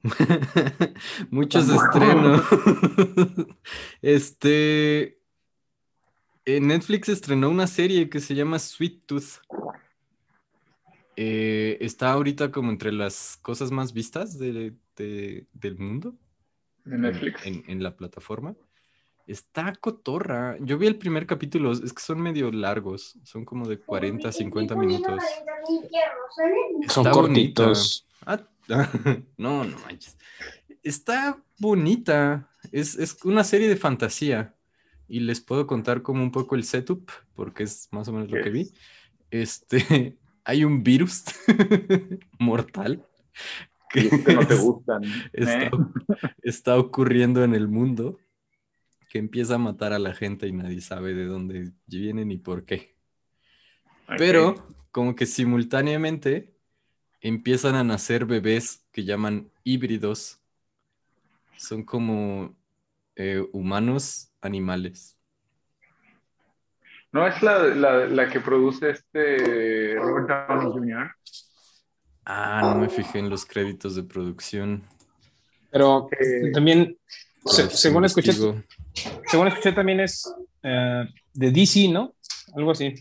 Muchos 1.32 1.70
estrenos. 1.70 2.42
Este. 4.02 5.20
En 6.46 6.68
Netflix 6.68 7.08
estrenó 7.08 7.50
una 7.50 7.68
serie 7.68 8.10
que 8.10 8.20
se 8.20 8.36
llama 8.36 8.60
Sweet 8.60 9.06
Tooth. 9.06 9.40
Eh, 11.16 11.78
está 11.80 12.12
ahorita 12.12 12.52
como 12.52 12.70
entre 12.72 12.92
las 12.92 13.38
cosas 13.42 13.72
más 13.72 13.94
vistas 13.94 14.38
de- 14.40 14.74
de- 14.98 15.48
del 15.54 15.78
mundo 15.78 16.16
De 16.84 16.96
en, 16.96 17.02
Netflix. 17.02 17.46
en- 17.46 17.64
en 17.68 17.82
la 17.84 17.96
plataforma. 17.96 18.56
Está 19.26 19.74
cotorra. 19.80 20.58
Yo 20.60 20.78
vi 20.78 20.88
el 20.88 20.98
primer 20.98 21.26
capítulo, 21.26 21.72
es 21.72 21.94
que 21.94 22.02
son 22.02 22.20
medio 22.20 22.52
largos, 22.52 23.18
son 23.24 23.46
como 23.46 23.66
de 23.70 23.80
40, 23.80 24.30
50 24.34 24.76
minutos. 24.76 25.24
Son 26.90 27.06
cortitos. 27.10 28.06
Ah, 28.26 28.42
no, 29.38 29.64
no 29.64 29.80
manches. 29.80 30.18
Está 30.84 31.42
bonita. 31.60 32.50
Es, 32.72 32.96
es 32.96 33.18
una 33.24 33.44
serie 33.44 33.68
de 33.68 33.76
fantasía. 33.76 34.56
Y 35.08 35.20
les 35.20 35.42
puedo 35.42 35.68
contar 35.68 36.02
como 36.02 36.24
un 36.24 36.32
poco 36.32 36.56
el 36.56 36.64
setup, 36.64 37.12
porque 37.36 37.64
es 37.64 37.90
más 37.92 38.08
o 38.08 38.14
menos 38.14 38.32
lo 38.32 38.42
que 38.42 38.50
vi. 38.50 38.72
Este, 39.30 40.18
hay 40.44 40.64
un 40.64 40.84
virus 40.84 41.26
mortal 42.40 43.06
que 43.90 44.10
no 44.34 44.48
te 44.48 44.56
gustan. 44.56 45.04
está, 45.34 45.64
¿eh? 45.64 45.72
está 46.42 46.78
ocurriendo 46.78 47.44
en 47.44 47.54
el 47.54 47.68
mundo 47.68 48.18
que 49.10 49.20
empieza 49.20 49.56
a 49.56 49.60
matar 49.60 49.94
a 49.94 50.00
la 50.00 50.16
gente 50.16 50.48
y 50.48 50.52
nadie 50.52 50.82
sabe 50.82 51.14
de 51.14 51.26
dónde 51.26 51.72
viene 51.86 52.26
ni 52.26 52.38
por 52.38 52.66
qué. 52.66 52.96
Pero 54.18 54.68
como 54.92 55.16
que 55.16 55.26
simultáneamente 55.26 56.53
empiezan 57.24 57.76
a 57.76 57.84
nacer 57.84 58.26
bebés 58.26 58.86
que 58.92 59.06
llaman 59.06 59.50
híbridos. 59.64 60.40
Son 61.58 61.84
como 61.84 62.56
eh, 63.16 63.42
humanos 63.54 64.30
animales. 64.42 65.18
¿No 67.12 67.26
es 67.28 67.42
la, 67.42 67.60
la, 67.60 68.06
la 68.08 68.30
que 68.30 68.40
produce 68.40 68.90
este 68.90 69.96
Robert 69.96 70.28
Downey 70.50 70.72
Jr.? 70.74 71.12
Ah, 72.26 72.62
no 72.64 72.76
me 72.82 72.90
fijé 72.90 73.20
en 73.20 73.30
los 73.30 73.46
créditos 73.46 73.96
de 73.96 74.04
producción. 74.04 74.84
Pero 75.72 76.10
Eh, 76.20 76.52
también, 76.52 76.98
se- 77.46 77.70
según 77.70 78.06
escuché, 78.06 78.34
según 79.28 79.48
escuché, 79.48 79.72
también 79.72 80.00
es 80.02 80.34
eh, 80.64 81.06
de 81.34 81.52
DC, 81.52 81.88
¿no? 81.90 82.16
Algo 82.56 82.72
así. 82.72 82.94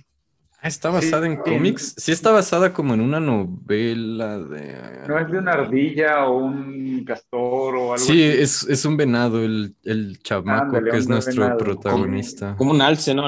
Ah, 0.65 0.69
¿Está 0.69 0.91
basada 0.91 1.27
en 1.27 1.37
cómics? 1.37 1.95
Sí 1.99 2.13
está 2.13 2.31
basada 2.31 2.73
como 2.73 2.95
en 2.95 3.01
una 3.01 3.19
novela 3.19 4.39
de... 4.39 5.09
¿No 5.09 5.19
es 5.19 5.29
de 5.31 5.39
una 5.39 5.53
ardilla 5.55 6.27
o 6.27 6.37
un 6.37 7.05
castor 7.05 7.75
o 7.75 7.93
algo 7.95 7.99
Sí, 7.99 8.23
así? 8.23 8.43
es, 8.43 8.63
es 8.69 8.85
un 8.85 8.97
venado, 8.97 9.45
el, 9.45 9.75
el 9.83 10.19
chamaco 10.21 10.77
Ándale, 10.77 10.91
que 10.93 10.97
es 10.99 11.09
nuestro 11.09 11.43
venado. 11.43 11.59
protagonista. 11.59 12.55
Como 12.57 12.71
un 12.71 12.81
alce, 12.81 13.13
¿no? 13.13 13.27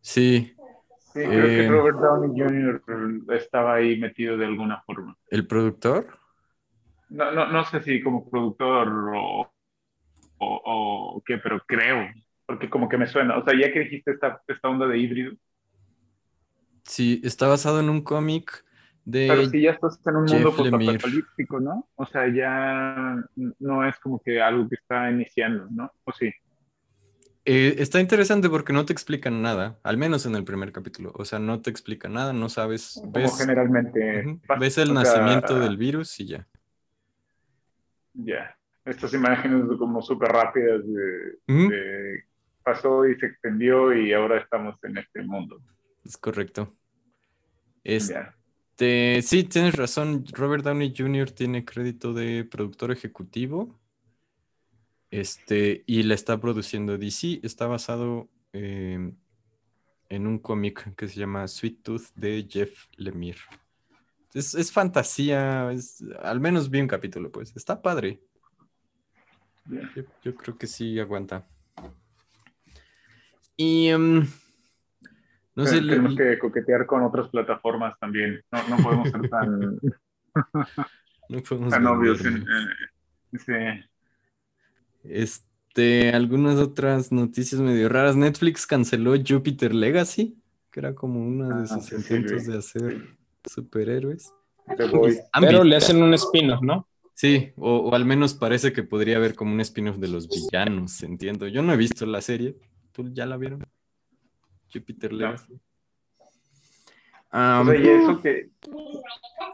Sí, 0.00 0.52
Sí, 1.12 1.20
creo 1.20 1.44
Eh, 1.44 1.56
que 1.56 1.68
Robert 1.68 1.98
Downey 1.98 2.40
Jr. 2.40 2.82
estaba 3.36 3.74
ahí 3.74 3.98
metido 3.98 4.36
de 4.36 4.46
alguna 4.46 4.82
forma. 4.82 5.16
el 5.30 5.46
productor. 5.46 6.06
No, 7.08 7.32
no, 7.32 7.46
no 7.50 7.64
sé 7.64 7.82
si 7.82 8.02
como 8.02 8.28
productor 8.30 8.88
o, 9.16 9.52
o, 10.38 10.62
o 11.16 11.22
qué, 11.24 11.38
pero 11.38 11.60
creo, 11.66 12.08
porque 12.46 12.70
como 12.70 12.88
que 12.88 12.98
me 12.98 13.06
suena. 13.06 13.36
O 13.38 13.44
sea, 13.44 13.54
ya 13.58 13.72
que 13.72 13.80
dijiste 13.80 14.12
esta, 14.12 14.40
esta 14.46 14.68
onda 14.68 14.86
de 14.86 14.98
híbrido, 14.98 15.32
Sí, 16.90 17.20
está 17.22 17.46
basado 17.46 17.78
en 17.78 17.88
un 17.88 18.02
cómic 18.02 18.64
de... 19.04 19.28
pero 19.28 19.48
si 19.48 19.62
ya 19.62 19.70
estás 19.70 20.04
en 20.04 20.16
un 20.16 20.26
Jeff 20.26 20.42
mundo 20.42 20.56
postapocalíptico, 20.56 21.60
¿no? 21.60 21.88
O 21.94 22.04
sea, 22.04 22.26
ya 22.26 23.16
no 23.60 23.86
es 23.86 23.96
como 24.00 24.20
que 24.20 24.42
algo 24.42 24.68
que 24.68 24.74
está 24.74 25.08
iniciando, 25.08 25.68
¿no? 25.70 25.92
O 26.02 26.12
sí. 26.12 26.32
Eh, 27.44 27.76
está 27.78 28.00
interesante 28.00 28.50
porque 28.50 28.72
no 28.72 28.84
te 28.84 28.92
explican 28.92 29.40
nada, 29.40 29.78
al 29.84 29.98
menos 29.98 30.26
en 30.26 30.34
el 30.34 30.42
primer 30.42 30.72
capítulo. 30.72 31.12
O 31.14 31.24
sea, 31.24 31.38
no 31.38 31.62
te 31.62 31.70
explican 31.70 32.12
nada, 32.12 32.32
no 32.32 32.48
sabes. 32.48 32.98
Como 33.00 33.12
Ves, 33.12 33.38
generalmente 33.38 34.40
pasa. 34.48 34.58
ves 34.60 34.78
el 34.78 34.86
sea, 34.88 34.94
nacimiento 34.94 35.60
del 35.60 35.76
virus 35.76 36.18
y 36.18 36.26
ya. 36.26 36.48
Ya. 38.14 38.56
Estas 38.84 39.14
imágenes 39.14 39.64
como 39.78 40.02
súper 40.02 40.32
rápidas 40.32 40.82
de- 40.84 42.24
pasó 42.64 43.06
y 43.06 43.16
se 43.18 43.26
extendió 43.26 43.92
y 43.94 44.12
ahora 44.12 44.38
estamos 44.38 44.74
en 44.82 44.98
este 44.98 45.22
mundo. 45.22 45.60
Es 46.04 46.16
correcto. 46.16 46.74
Este, 47.84 49.22
sí, 49.22 49.44
tienes 49.44 49.74
razón. 49.74 50.24
Robert 50.32 50.64
Downey 50.64 50.94
Jr. 50.96 51.30
tiene 51.30 51.64
crédito 51.64 52.12
de 52.12 52.44
productor 52.44 52.90
ejecutivo. 52.92 53.78
Este, 55.10 55.82
y 55.86 56.02
la 56.04 56.14
está 56.14 56.40
produciendo 56.40 56.96
DC. 56.96 57.40
Está 57.42 57.66
basado 57.66 58.28
eh, 58.52 59.12
en 60.08 60.26
un 60.26 60.38
cómic 60.38 60.94
que 60.94 61.08
se 61.08 61.18
llama 61.20 61.48
Sweet 61.48 61.82
Tooth 61.82 62.04
de 62.14 62.46
Jeff 62.48 62.86
Lemire. 62.96 63.40
Es, 64.32 64.54
es 64.54 64.70
fantasía, 64.70 65.72
es- 65.72 66.04
al 66.22 66.40
menos 66.40 66.70
vi 66.70 66.80
un 66.80 66.86
capítulo, 66.86 67.30
pues. 67.32 67.52
Está 67.56 67.82
padre. 67.82 68.20
Yo 70.24 70.34
creo 70.36 70.56
que 70.56 70.66
sí 70.66 70.98
aguanta. 70.98 71.46
Y 73.56 73.88
em, 73.88 74.26
no 75.60 75.66
sé, 75.66 75.76
Pero 75.76 75.86
le- 75.86 75.90
tenemos 75.94 76.16
que 76.16 76.38
coquetear 76.38 76.86
con 76.86 77.02
otras 77.02 77.28
plataformas 77.28 77.98
también. 77.98 78.40
No, 78.50 78.76
no 78.76 78.82
podemos 78.82 79.08
ser 79.10 79.28
tan, 79.28 79.78
no 81.28 81.42
podemos 81.42 81.70
tan 81.70 81.86
obvios. 81.86 82.18
sí. 82.20 83.52
Este, 85.04 86.10
algunas 86.10 86.56
otras 86.58 87.12
noticias 87.12 87.60
medio 87.60 87.88
raras. 87.88 88.16
Netflix 88.16 88.66
canceló 88.66 89.14
Jupiter 89.26 89.74
Legacy, 89.74 90.36
que 90.70 90.80
era 90.80 90.94
como 90.94 91.20
uno 91.20 91.48
de 91.48 91.64
Ah, 91.64 91.66
sus 91.66 91.84
sí, 91.90 91.96
sí, 92.02 92.14
intentos 92.14 92.46
de 92.46 92.58
hacer 92.58 93.16
superhéroes. 93.48 94.32
Voy. 94.92 95.18
Pero 95.40 95.64
le 95.64 95.76
hacen 95.76 96.02
un 96.02 96.14
spin-off, 96.14 96.62
¿no? 96.62 96.86
Sí, 97.14 97.52
o, 97.56 97.76
o 97.78 97.94
al 97.94 98.04
menos 98.04 98.34
parece 98.34 98.72
que 98.72 98.82
podría 98.82 99.16
haber 99.16 99.34
como 99.34 99.52
un 99.52 99.60
spin-off 99.60 99.98
de 99.98 100.08
los 100.08 100.28
villanos, 100.28 101.02
entiendo. 101.02 101.48
Yo 101.48 101.62
no 101.62 101.72
he 101.72 101.76
visto 101.76 102.06
la 102.06 102.20
serie. 102.20 102.56
¿Tú 102.92 103.08
ya 103.12 103.26
la 103.26 103.36
vieron? 103.36 103.62
Jupiter. 104.72 105.12
Legacy. 105.12 105.54
O 105.54 107.36
Am, 107.36 107.66
sea, 107.66 107.76
y 107.76 107.88
eso 107.88 108.20
que, 108.20 108.50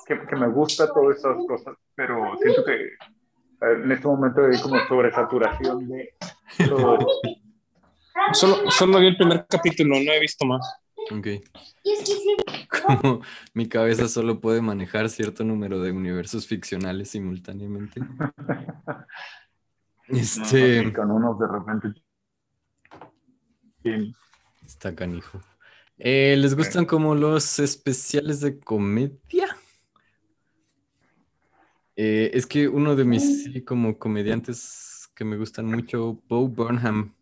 que, 0.06 0.26
que 0.26 0.36
me 0.36 0.48
gusta 0.48 0.92
todas 0.92 1.18
esas 1.18 1.36
cosas, 1.46 1.76
pero 1.94 2.36
siento 2.40 2.64
que 2.64 2.72
eh, 2.74 3.82
en 3.84 3.92
este 3.92 4.06
momento 4.06 4.40
hay 4.46 4.60
como 4.60 4.78
sobresaturación 4.86 5.86
de 5.88 6.14
todo 6.68 6.98
esto. 6.98 7.20
Solo, 8.32 8.70
solo 8.70 8.98
vi 8.98 9.08
el 9.08 9.16
primer 9.16 9.46
capítulo, 9.48 9.94
no 9.96 10.12
he 10.12 10.20
visto 10.20 10.46
más. 10.46 10.66
ok. 11.12 11.26
Como 12.86 13.20
mi 13.52 13.68
cabeza 13.68 14.08
solo 14.08 14.40
puede 14.40 14.60
manejar 14.62 15.08
cierto 15.10 15.44
número 15.44 15.80
de 15.80 15.92
universos 15.92 16.46
ficcionales 16.46 17.10
simultáneamente. 17.10 18.00
Este. 20.08 20.84
No, 20.84 20.92
con 20.92 21.10
unos 21.10 21.36
de 21.36 21.46
repente. 21.48 22.00
Sí. 23.82 24.14
Está 24.66 24.94
canijo. 24.94 25.40
Eh, 25.96 26.36
¿Les 26.36 26.54
gustan 26.56 26.84
como 26.84 27.14
los 27.14 27.60
especiales 27.60 28.40
de 28.40 28.58
comedia? 28.58 29.56
Eh, 31.94 32.30
es 32.34 32.46
que 32.46 32.68
uno 32.68 32.96
de 32.96 33.04
mis 33.04 33.44
sí, 33.44 33.62
como 33.62 33.96
comediantes 33.98 35.08
que 35.14 35.24
me 35.24 35.36
gustan 35.36 35.66
mucho, 35.66 36.20
Bo 36.28 36.48
Burnham, 36.48 37.14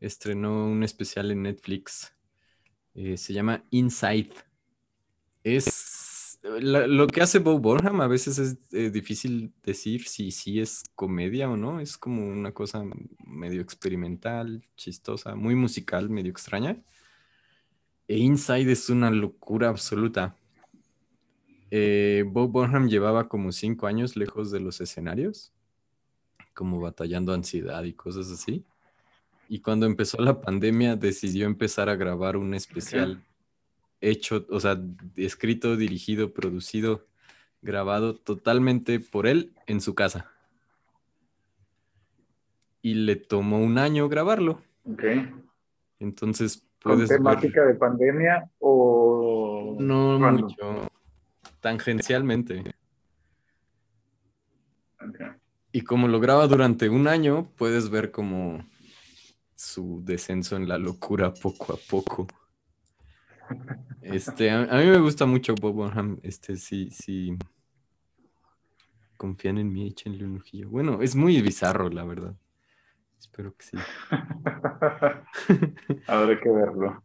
estrenó 0.00 0.66
un 0.66 0.82
especial 0.82 1.30
en 1.30 1.42
Netflix. 1.42 2.12
Eh, 2.94 3.16
se 3.16 3.34
llama 3.34 3.62
Inside. 3.70 4.32
Es 5.44 5.89
la- 6.42 6.86
lo 6.86 7.06
que 7.06 7.20
hace 7.20 7.38
Bo 7.38 7.58
Burnham 7.58 8.00
a 8.00 8.06
veces 8.06 8.38
es 8.38 8.56
eh, 8.72 8.90
difícil 8.90 9.52
decir 9.62 10.06
si 10.08 10.30
sí 10.30 10.60
es 10.60 10.84
comedia 10.94 11.50
o 11.50 11.56
no. 11.56 11.80
Es 11.80 11.98
como 11.98 12.26
una 12.26 12.52
cosa 12.52 12.82
medio 13.26 13.60
experimental, 13.60 14.62
chistosa, 14.76 15.34
muy 15.34 15.54
musical, 15.54 16.08
medio 16.08 16.30
extraña. 16.30 16.78
E 18.08 18.18
Inside 18.18 18.72
es 18.72 18.90
una 18.90 19.10
locura 19.10 19.68
absoluta. 19.68 20.34
Eh, 21.70 22.24
Bo 22.26 22.48
Burnham 22.48 22.88
llevaba 22.88 23.28
como 23.28 23.52
cinco 23.52 23.86
años 23.86 24.16
lejos 24.16 24.50
de 24.50 24.60
los 24.60 24.80
escenarios, 24.80 25.52
como 26.54 26.80
batallando 26.80 27.32
ansiedad 27.32 27.84
y 27.84 27.92
cosas 27.92 28.30
así. 28.30 28.64
Y 29.48 29.60
cuando 29.60 29.86
empezó 29.86 30.20
la 30.20 30.40
pandemia 30.40 30.96
decidió 30.96 31.46
empezar 31.46 31.88
a 31.88 31.96
grabar 31.96 32.36
un 32.36 32.54
especial 32.54 33.22
hecho, 34.00 34.46
o 34.50 34.60
sea, 34.60 34.80
escrito, 35.16 35.76
dirigido, 35.76 36.32
producido, 36.32 37.06
grabado 37.62 38.16
totalmente 38.16 39.00
por 39.00 39.26
él 39.26 39.52
en 39.66 39.80
su 39.80 39.94
casa. 39.94 40.30
Y 42.82 42.94
le 42.94 43.16
tomó 43.16 43.58
un 43.58 43.78
año 43.78 44.08
grabarlo. 44.08 44.62
Ok. 44.84 45.04
Entonces 45.98 46.66
¿Con 46.82 46.94
puedes 46.94 47.10
ver... 47.10 47.18
temática 47.18 47.64
de 47.64 47.74
pandemia 47.74 48.50
o.? 48.58 49.76
No 49.78 50.18
¿Cuándo? 50.18 50.48
mucho. 50.48 50.90
Tangencialmente. 51.60 52.74
Y 55.72 55.82
como 55.82 56.08
lo 56.08 56.20
graba 56.20 56.46
durante 56.46 56.88
un 56.88 57.06
año, 57.06 57.50
puedes 57.56 57.90
ver 57.90 58.10
como 58.10 58.64
su 59.54 60.02
descenso 60.04 60.56
en 60.56 60.68
la 60.68 60.78
locura 60.78 61.32
poco 61.34 61.74
a 61.74 61.76
poco. 61.76 62.26
Este, 64.02 64.50
a, 64.50 64.62
a 64.62 64.78
mí 64.78 64.86
me 64.86 64.98
gusta 64.98 65.26
mucho 65.26 65.54
Bob 65.54 65.74
Burnham. 65.74 66.18
Este, 66.22 66.56
sí, 66.56 66.90
sí. 66.90 67.36
Confían 69.16 69.58
en 69.58 69.72
mí, 69.72 69.88
échenle 69.88 70.24
un 70.24 70.38
ojillo. 70.38 70.70
Bueno, 70.70 71.02
es 71.02 71.14
muy 71.14 71.40
bizarro, 71.42 71.90
la 71.90 72.04
verdad. 72.04 72.34
Espero 73.18 73.54
que 73.54 73.64
sí. 73.66 73.76
Habrá 76.06 76.40
que 76.40 76.48
verlo. 76.48 77.02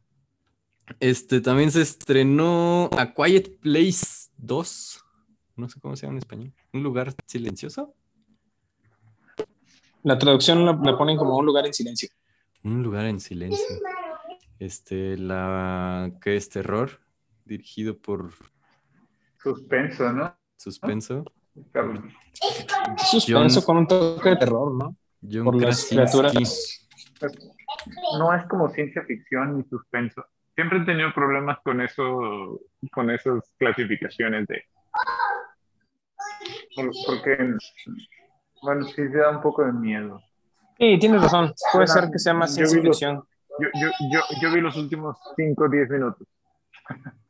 Este, 1.00 1.42
también 1.42 1.72
se 1.72 1.82
estrenó 1.82 2.90
A 2.98 3.14
Quiet 3.14 3.60
Place 3.60 4.30
2. 4.38 5.04
No 5.58 5.70
sé 5.70 5.80
cómo 5.80 5.96
se 5.96 6.06
llama 6.06 6.14
en 6.14 6.20
español. 6.20 6.54
¿Un 6.72 6.84
lugar 6.84 7.14
silencioso? 7.26 7.94
La 10.04 10.18
traducción 10.18 10.66
la, 10.66 10.74
la 10.74 10.98
ponen 10.98 11.18
como 11.18 11.38
un 11.38 11.46
lugar 11.46 11.66
en 11.66 11.74
silencio. 11.74 12.10
Un 12.64 12.82
lugar 12.82 13.06
en 13.06 13.20
silencio. 13.20 13.66
Este, 14.60 15.18
la 15.18 16.12
que 16.22 16.36
es 16.38 16.50
terror, 16.50 17.02
dirigido 17.44 17.98
por 17.98 18.32
Suspenso, 19.42 20.12
¿no? 20.12 20.36
Suspenso. 20.58 21.24
Suspenso 23.10 23.60
John- 23.62 23.66
con 23.66 23.78
un 23.78 23.88
toque 23.88 24.30
de 24.30 24.36
terror, 24.38 24.74
¿no? 24.74 24.96
John 25.22 25.46
Por 25.46 25.62
las 25.62 25.86
criaturas. 25.86 26.34
No 28.18 28.34
es 28.34 28.46
como 28.48 28.70
ciencia 28.70 29.04
ficción 29.06 29.58
ni 29.58 29.64
suspenso. 29.66 30.24
Siempre 30.56 30.80
he 30.80 30.86
tenido 30.86 31.14
problemas 31.14 31.60
con 31.64 31.82
eso, 31.82 32.62
con 32.92 33.10
esas 33.12 33.54
clasificaciones 33.58 34.48
de. 34.48 34.64
por- 36.76 36.92
Porque, 37.06 37.38
bueno, 38.62 38.86
sí 38.88 38.94
se 38.96 39.18
da 39.18 39.32
un 39.32 39.42
poco 39.42 39.64
de 39.66 39.74
miedo. 39.74 40.22
Sí, 40.78 40.98
tienes 41.00 41.22
razón. 41.22 41.54
Puede 41.74 41.86
Bueno, 41.86 42.02
ser 42.02 42.12
que 42.12 42.20
sea 42.20 42.34
más 42.34 42.54
ciencia 42.56 42.78
los- 42.78 42.86
ficción. 42.98 43.24
Yo, 43.60 43.68
yo, 43.74 43.88
yo, 44.12 44.20
yo 44.42 44.54
vi 44.54 44.62
los 44.62 44.76
últimos 44.78 45.18
5 45.36 45.66
o 45.66 45.70
10 45.70 45.90
minutos. 45.90 46.28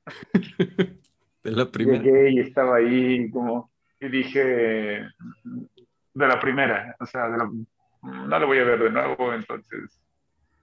De 1.44 1.52
la 1.52 1.70
primera. 1.72 2.02
Llegué 2.04 2.32
y 2.32 2.40
estaba 2.40 2.78
ahí 2.78 3.30
como, 3.30 3.72
y 4.00 4.10
dije, 4.10 4.44
de 4.44 6.28
la 6.28 6.40
primera, 6.40 6.96
o 7.00 7.06
sea, 7.06 7.30
de 7.30 7.38
la- 7.38 7.52
no 8.02 8.40
lo 8.40 8.48
voy 8.48 8.58
a 8.60 8.64
ver 8.64 8.80
de 8.80 8.90
nuevo, 8.90 9.34
entonces, 9.34 10.00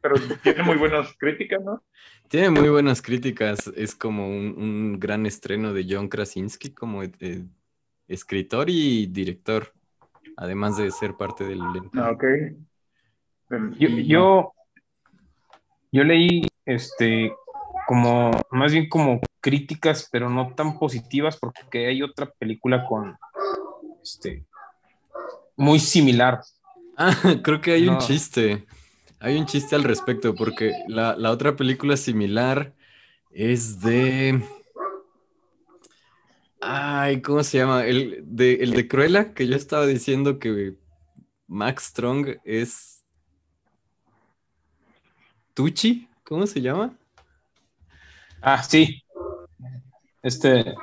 pero 0.01 0.17
tiene 0.43 0.63
muy 0.65 0.77
buenas 0.77 1.15
críticas, 1.19 1.63
¿no? 1.63 1.83
Tiene 2.29 2.51
muy 2.51 2.69
buenas 2.69 3.03
críticas. 3.03 3.69
Es 3.77 3.95
como 3.95 4.27
un, 4.27 4.55
un 4.57 4.99
gran 4.99 5.27
estreno 5.27 5.73
de 5.73 5.87
John 5.89 6.09
Krasinski 6.09 6.73
como 6.73 7.03
eh, 7.03 7.45
escritor 8.09 8.71
y 8.71 9.07
director, 9.07 9.73
además 10.37 10.79
de 10.79 10.91
ser 10.91 11.15
parte 11.15 11.45
del 11.45 11.61
elenco. 11.61 11.91
Ah, 11.95 12.11
ok. 12.11 12.25
Yo, 13.79 13.89
yo, 13.89 14.53
yo 15.93 16.05
leí 16.05 16.43
este 16.67 17.33
como 17.87 18.31
más 18.51 18.73
bien 18.73 18.89
como 18.89 19.21
críticas, 19.41 20.09
pero 20.11 20.31
no 20.31 20.55
tan 20.55 20.79
positivas, 20.79 21.37
porque 21.37 21.87
hay 21.87 22.03
otra 22.03 22.31
película 22.39 22.85
con 22.87 23.17
este 24.03 24.45
muy 25.57 25.79
similar. 25.79 26.41
Ah, 26.97 27.15
creo 27.43 27.61
que 27.61 27.73
hay 27.73 27.89
un 27.89 27.99
chiste. 27.99 28.65
Hay 29.21 29.39
un 29.39 29.47
chiste 29.47 29.77
al 29.77 29.85
respecto, 29.85 30.35
porque 30.35 30.73
la, 30.89 31.15
la 31.17 31.31
otra 31.31 31.55
película 31.55 31.97
similar 31.97 32.73
es 33.31 33.81
de. 33.81 34.43
Ay, 36.61 37.23
¿cómo 37.23 37.43
se 37.43 37.59
llama? 37.59 37.85
El 37.85 38.25
de, 38.25 38.55
el 38.55 38.73
de 38.73 38.89
Cruella, 38.89 39.33
que 39.35 39.47
yo 39.47 39.55
estaba 39.55 39.87
diciendo 39.87 40.39
que 40.39 40.75
Max 41.47 41.85
Strong 41.85 42.39
es. 42.45 42.92
Tucci, 45.55 46.09
¿cómo 46.25 46.47
se 46.47 46.61
llama? 46.61 46.97
Ah, 48.41 48.63
sí. 48.63 49.03
Este 50.23 50.75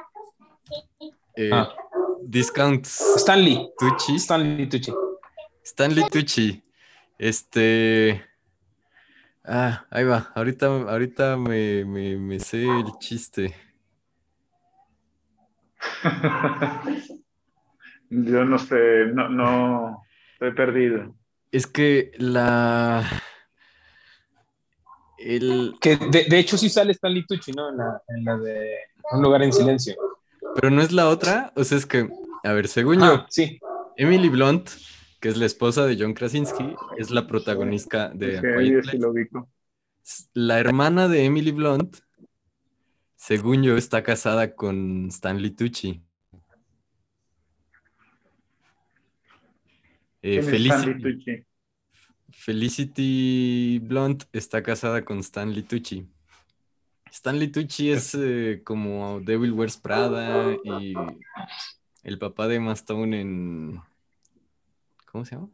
Eh, 1.36 1.50
Ah. 1.54 1.74
Discount 2.22 2.86
Stanley. 2.86 3.70
Tucci. 3.80 4.16
Stanley 4.20 4.68
Tucci. 4.68 4.94
Stanley 5.64 6.04
Tucci. 6.12 6.62
Este. 7.18 8.24
Ah, 9.44 9.86
ahí 9.90 10.04
va. 10.04 10.32
Ahorita, 10.36 10.68
ahorita 10.68 11.38
me, 11.38 11.86
me, 11.86 12.18
me 12.18 12.40
sé 12.40 12.64
el 12.66 12.86
chiste. 13.00 13.56
Yo 18.10 18.44
no 18.44 18.58
sé, 18.58 19.06
no, 19.14 19.30
no, 19.30 20.04
estoy 20.34 20.52
perdido. 20.54 21.16
Es 21.52 21.68
que 21.68 22.12
la. 22.18 23.04
El. 25.20 25.76
Que 25.82 25.98
de, 25.98 26.26
de 26.26 26.40
hecho 26.40 26.58
sí 26.58 26.70
sale 26.70 26.92
Stanley 26.94 27.26
Tucci, 27.26 27.52
¿no? 27.52 27.70
En 27.70 27.78
la, 27.78 28.02
en 28.08 28.26
la 28.26 28.38
de 28.38 28.70
Un 29.12 29.22
lugar 29.22 29.44
en 29.44 29.52
silencio. 29.54 29.96
Pero 30.56 30.70
no 30.70 30.82
es 30.82 30.92
la 30.92 31.10
otra. 31.10 31.52
O 31.56 31.64
sea, 31.64 31.78
es 31.78 31.86
que. 31.86 32.10
A 32.44 32.54
ver, 32.54 32.68
según 32.68 33.00
yo, 33.00 33.06
Ah, 33.06 33.28
sí. 33.30 33.60
Emily 33.98 34.30
Blunt, 34.30 34.70
que 35.20 35.28
es 35.30 35.36
la 35.38 35.46
esposa 35.46 35.86
de 35.86 35.98
John 36.00 36.14
Krasinski, 36.14 36.74
es 36.98 37.12
la 37.12 37.28
protagonista 37.28 38.10
de 38.10 38.38
A 38.38 38.42
Sí, 38.92 38.98
lo 38.98 39.12
ubico. 39.12 39.50
La 40.34 40.60
hermana 40.60 41.08
de 41.10 41.26
Emily 41.26 41.52
Blunt, 41.52 41.98
según 43.18 43.62
yo, 43.62 43.76
está 43.76 44.04
casada 44.04 44.56
con 44.56 45.08
Stanley 45.10 45.52
Tucci. 45.52 46.02
Eh, 50.22 50.40
¿Quién 50.40 50.40
es 50.40 50.48
Stanley 50.48 50.70
Felicity, 50.72 51.02
Tucci? 51.04 51.46
Felicity 52.40 53.80
Blunt 53.84 54.24
está 54.32 54.64
casada 54.64 55.04
con 55.04 55.20
Stanley 55.20 55.62
Tucci. 55.62 56.08
Stanley 57.12 57.50
Tucci 57.50 57.92
es 57.92 58.16
eh, 58.18 58.62
como 58.64 59.20
Devil 59.20 59.52
Wears 59.52 59.76
Prada 59.76 60.56
y 60.64 60.94
el 62.04 62.18
papá 62.18 62.48
de 62.48 62.56
Emma 62.56 62.72
Stone 62.74 63.20
en... 63.20 63.82
¿Cómo 65.12 65.26
se 65.26 65.36
llama? 65.36 65.50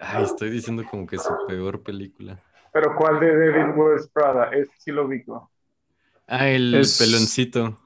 Ay, 0.00 0.22
estoy 0.22 0.50
diciendo 0.50 0.84
como 0.88 1.06
que 1.08 1.18
su 1.18 1.34
peor 1.48 1.82
película. 1.82 2.40
Pero 2.72 2.94
¿cuál 2.96 3.18
de 3.18 3.26
David 3.36 3.76
Wears 3.76 4.08
Prada? 4.08 4.50
Ese 4.50 4.70
sí 4.78 4.92
lo 4.92 5.06
ubico. 5.06 5.50
Ah, 6.28 6.48
el 6.48 6.72
Es- 6.72 6.98
peloncito. 6.98 7.80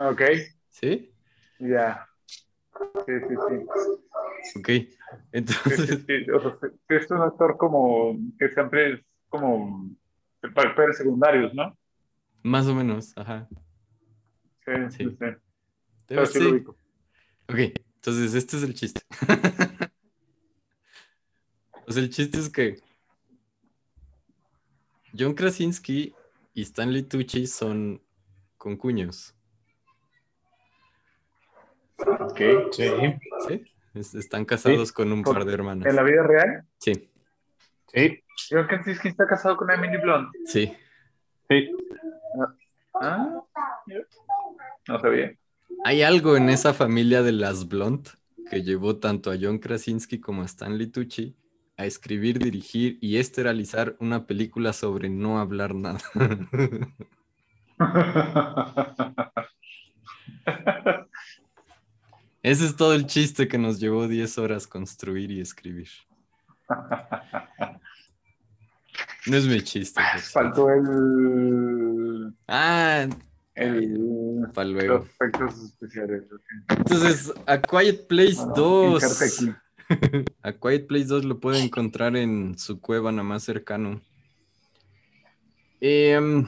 Ok, 0.00 0.20
¿Sí? 0.68 1.10
ya. 1.58 2.06
Sí, 3.06 3.12
sí, 3.26 3.34
sí. 3.48 3.98
Ok. 4.56 4.66
Sí, 4.68 4.88
sí, 4.88 4.98
Entonces, 5.32 6.04
sí. 6.06 6.30
O 6.30 6.40
sea, 6.40 6.56
es 6.88 7.10
un 7.10 7.22
actor 7.22 7.56
como 7.56 8.16
que 8.38 8.48
siempre 8.50 8.94
es 8.94 9.00
como 9.28 9.90
papeles 10.54 10.96
secundarios, 10.98 11.54
¿no? 11.54 11.76
más 12.42 12.66
o 12.66 12.74
menos, 12.74 13.12
ajá. 13.16 13.48
Sí, 14.64 14.72
sí, 14.90 15.04
Sí. 15.18 15.26
Pero 16.06 16.26
sí 16.26 16.40
lo. 16.40 16.70
Ok, 17.50 17.58
entonces 17.96 18.34
este 18.34 18.56
es 18.56 18.62
el 18.62 18.74
chiste. 18.74 19.00
Pues 21.84 21.96
el 21.96 22.10
chiste 22.10 22.38
es 22.38 22.50
que 22.50 22.82
John 25.18 25.32
Krasinski 25.32 26.14
y 26.52 26.60
Stanley 26.60 27.02
Tucci 27.02 27.46
son 27.46 28.02
concuños, 28.58 29.34
Ok. 31.98 32.40
Sí. 32.72 32.84
¿sí? 33.48 33.64
Es- 33.98 34.14
están 34.14 34.44
casados 34.44 34.92
con 34.92 35.12
un 35.12 35.22
par 35.22 35.44
de 35.44 35.54
hermanas. 35.54 35.86
¿En 35.86 35.96
la 35.96 36.02
vida 36.02 36.22
real? 36.22 36.64
Sí, 36.78 37.08
Sí. 37.92 38.22
John 38.50 38.66
Krasinski 38.66 39.08
está 39.08 39.26
casado 39.26 39.56
con 39.56 39.70
Emily 39.70 39.96
Blunt. 39.96 40.28
sí. 40.46 40.72
Sí. 41.48 41.70
Ah, 43.00 43.42
no 44.88 45.00
sabía. 45.00 45.32
Hay 45.84 46.02
algo 46.02 46.36
en 46.36 46.48
esa 46.50 46.74
familia 46.74 47.22
de 47.22 47.32
las 47.32 47.68
Blunt 47.68 48.08
que 48.50 48.62
llevó 48.62 48.96
tanto 48.98 49.30
a 49.30 49.36
John 49.40 49.58
Krasinski 49.58 50.20
como 50.20 50.42
a 50.42 50.46
Stanley 50.46 50.88
Tucci 50.88 51.34
a 51.76 51.86
escribir, 51.86 52.38
dirigir 52.38 52.98
y 53.00 53.16
esterilizar 53.18 53.96
una 54.00 54.26
película 54.26 54.72
sobre 54.72 55.08
no 55.08 55.38
hablar 55.38 55.74
nada. 55.74 55.98
Ese 62.42 62.66
es 62.66 62.76
todo 62.76 62.94
el 62.94 63.06
chiste 63.06 63.48
que 63.48 63.58
nos 63.58 63.78
llevó 63.80 64.06
10 64.08 64.38
horas 64.38 64.66
construir 64.66 65.30
y 65.30 65.40
escribir. 65.40 65.88
No 69.26 69.36
es 69.36 69.46
mi 69.46 69.60
chiste. 69.62 70.00
Faltó 70.32 70.70
el, 70.70 72.32
Ah, 72.46 73.06
el 73.54 74.46
para 74.54 74.68
luego. 74.68 74.94
los 74.98 75.06
efectos 75.08 75.58
especiales. 75.64 76.24
Entonces, 76.70 77.32
A 77.46 77.60
Quiet 77.60 78.06
Place 78.06 78.36
Bueno, 78.36 78.54
2. 78.54 79.02
inserte 79.02 79.24
aquí. 79.34 79.54
A 80.42 80.52
Quiet 80.52 80.86
Place 80.86 81.06
2 81.06 81.24
lo 81.24 81.40
puede 81.40 81.62
encontrar 81.62 82.16
en 82.16 82.58
su 82.58 82.80
cueva 82.80 83.10
nada 83.10 83.24
más 83.24 83.42
cercano. 83.42 84.00
Em, 85.80 86.46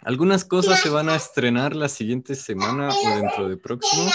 algunas 0.00 0.44
cosas 0.44 0.80
se 0.80 0.90
van 0.90 1.08
a 1.08 1.16
estrenar 1.16 1.74
la 1.76 1.88
siguiente 1.88 2.34
semana 2.34 2.88
o 2.88 3.16
dentro 3.16 3.48
de 3.48 3.56
próximo. 3.56 4.10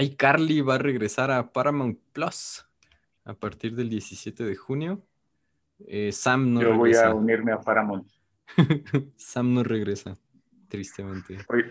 iCarly 0.00 0.60
va 0.60 0.76
a 0.76 0.78
regresar 0.78 1.30
a 1.30 1.52
Paramount 1.52 1.98
Plus 2.12 2.66
a 3.24 3.34
partir 3.34 3.74
del 3.74 3.88
17 3.88 4.44
de 4.44 4.56
junio. 4.56 5.02
Eh, 5.86 6.12
Sam 6.12 6.54
no 6.54 6.60
Yo 6.60 6.76
voy 6.76 6.92
regresa. 6.92 7.08
a 7.08 7.14
unirme 7.14 7.52
a 7.52 7.60
Paramount. 7.60 8.08
Sam 9.16 9.54
no 9.54 9.62
regresa, 9.62 10.16
tristemente. 10.68 11.38
Voy, 11.48 11.64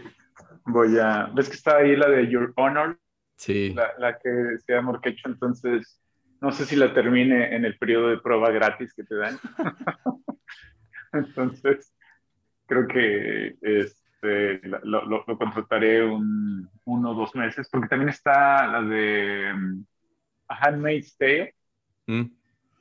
voy 0.66 0.98
a. 1.00 1.32
¿Ves 1.36 1.50
que 1.50 1.56
está 1.56 1.78
ahí 1.78 1.96
la 1.96 2.10
de 2.10 2.30
Your 2.30 2.54
Honor? 2.56 3.00
Sí. 3.36 3.74
La, 3.74 3.94
la 3.98 4.18
que 4.18 4.58
se 4.66 4.74
llama 4.74 4.92
Orquecho, 4.92 5.30
entonces 5.30 6.02
no 6.42 6.52
sé 6.52 6.66
si 6.66 6.76
la 6.76 6.94
termine 6.94 7.56
en 7.56 7.66
el 7.66 7.78
periodo 7.78 8.10
de 8.10 8.20
prueba 8.20 8.50
gratis 8.52 8.94
que 8.94 9.04
te 9.04 9.16
dan. 9.16 9.38
entonces, 11.14 11.94
creo 12.66 12.88
que 12.88 13.58
este, 14.22 14.68
lo, 14.68 14.80
lo- 15.06 15.24
lo 15.28 15.38
contrataré 15.38 16.04
un, 16.04 16.70
uno 16.86 17.12
o 17.12 17.16
dos 17.16 17.36
meses, 17.36 17.68
porque 17.72 17.88
también 17.88 18.10
está 18.10 18.68
la 18.68 18.82
de 18.82 19.54
um, 19.54 19.86
A 20.50 20.56
Handmaid's 20.68 21.18
Tale. 21.18 21.56
Mm, 22.08 22.30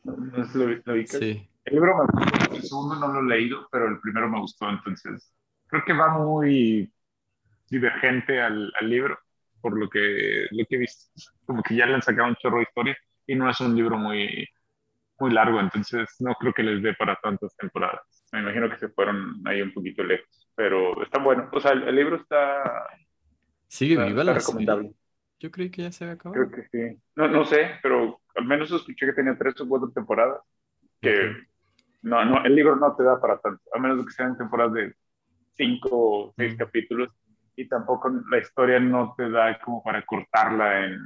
No, 0.05 0.17
no 0.17 0.45
sé 0.47 0.53
si 0.53 0.59
lo, 0.59 0.67
lo 0.69 1.03
sí. 1.07 1.49
El 1.65 1.75
libro 1.75 1.97
me 1.99 2.05
gustó, 2.07 2.55
el 2.57 2.63
segundo 2.63 2.97
no 2.97 3.09
lo 3.09 3.21
he 3.21 3.37
leído, 3.39 3.69
pero 3.71 3.89
el 3.89 4.01
primero 4.01 4.29
me 4.29 4.41
gustó, 4.41 4.69
entonces 4.71 5.35
creo 5.67 5.85
que 5.85 5.93
va 5.93 6.17
muy 6.19 6.91
divergente 7.71 8.41
al, 8.41 8.73
al 8.81 8.91
libro, 8.91 9.19
por 9.61 9.79
lo 9.79 9.89
que, 9.91 10.47
lo 10.51 10.65
que 10.67 10.77
he 10.77 10.79
visto. 10.79 11.13
Como 11.47 11.63
que 11.63 11.77
ya 11.77 11.87
le 11.87 11.95
han 11.95 12.03
sacado 12.03 12.29
un 12.29 12.37
chorro 12.37 12.59
de 12.59 12.65
historia 12.65 12.97
y 13.27 13.35
no 13.35 13.51
es 13.51 13.61
un 13.61 13.77
libro 13.77 13.99
muy, 13.99 14.47
muy 15.21 15.33
largo, 15.33 15.61
entonces 15.61 16.09
no 16.21 16.35
creo 16.37 16.53
que 16.55 16.63
les 16.63 16.83
dé 16.83 16.95
para 16.95 17.17
tantas 17.17 17.57
temporadas. 17.57 18.03
Me 18.33 18.41
imagino 18.41 18.71
que 18.71 18.79
se 18.79 18.89
fueron 18.91 19.43
ahí 19.47 19.63
un 19.63 19.73
poquito 19.75 20.03
lejos, 20.05 20.48
pero 20.59 21.01
está 21.05 21.21
bueno. 21.21 21.49
O 21.53 21.61
sea, 21.61 21.71
el, 21.71 21.85
el 21.85 21.95
libro 21.95 22.17
está, 22.17 22.89
Sigue 23.69 23.93
está, 23.95 24.07
viva 24.07 24.23
está 24.23 24.33
la 24.33 24.39
recomendable. 24.41 24.93
Yo 25.39 25.51
creí 25.53 25.71
que 25.71 25.83
ya 25.83 25.93
se 25.93 26.03
había 26.03 26.15
acabado. 26.15 26.51
Creo 26.51 26.51
que 26.51 26.69
sí. 26.69 27.01
No, 27.15 27.29
no 27.29 27.45
sé, 27.45 27.77
pero 27.81 28.21
al 28.35 28.45
menos 28.45 28.73
escuché 28.73 29.07
que 29.07 29.13
tenía 29.13 29.39
tres 29.39 29.61
o 29.61 29.69
cuatro 29.69 29.89
temporadas. 29.91 30.43
Que 31.01 31.33
no, 32.03 32.25
no, 32.25 32.45
el 32.45 32.57
libro 32.57 32.75
no 32.75 32.97
te 32.97 33.05
da 33.05 33.21
para 33.21 33.39
tanto, 33.39 33.63
a 33.73 33.79
menos 33.79 34.05
que 34.05 34.13
sean 34.13 34.37
temporadas 34.37 34.73
de 34.73 34.95
cinco 35.55 35.89
o 35.93 36.35
seis 36.37 36.55
Mm. 36.55 36.59
capítulos. 36.59 37.11
Y 37.55 37.69
tampoco 37.69 38.11
la 38.31 38.39
historia 38.39 38.81
no 38.81 39.15
te 39.17 39.31
da 39.31 39.61
como 39.61 39.81
para 39.83 40.05
cortarla 40.05 40.87
en. 40.87 40.99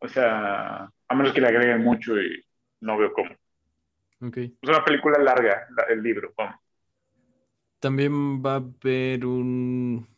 O 0.00 0.08
sea, 0.08 0.90
a 1.08 1.14
menos 1.14 1.32
que 1.32 1.40
le 1.40 1.48
agreguen 1.48 1.82
mucho 1.84 2.20
y 2.20 2.44
no 2.80 2.98
veo 2.98 3.12
cómo. 3.12 3.30
Ok. 4.20 4.36
Es 4.38 4.68
una 4.68 4.84
película 4.84 5.18
larga, 5.18 5.66
la- 5.76 5.84
el 5.84 6.02
libro. 6.02 6.32
vamos. 6.36 6.56
También 7.84 8.42
va 8.42 8.54
a 8.54 8.64
haber 8.64 9.26
un 9.26 10.08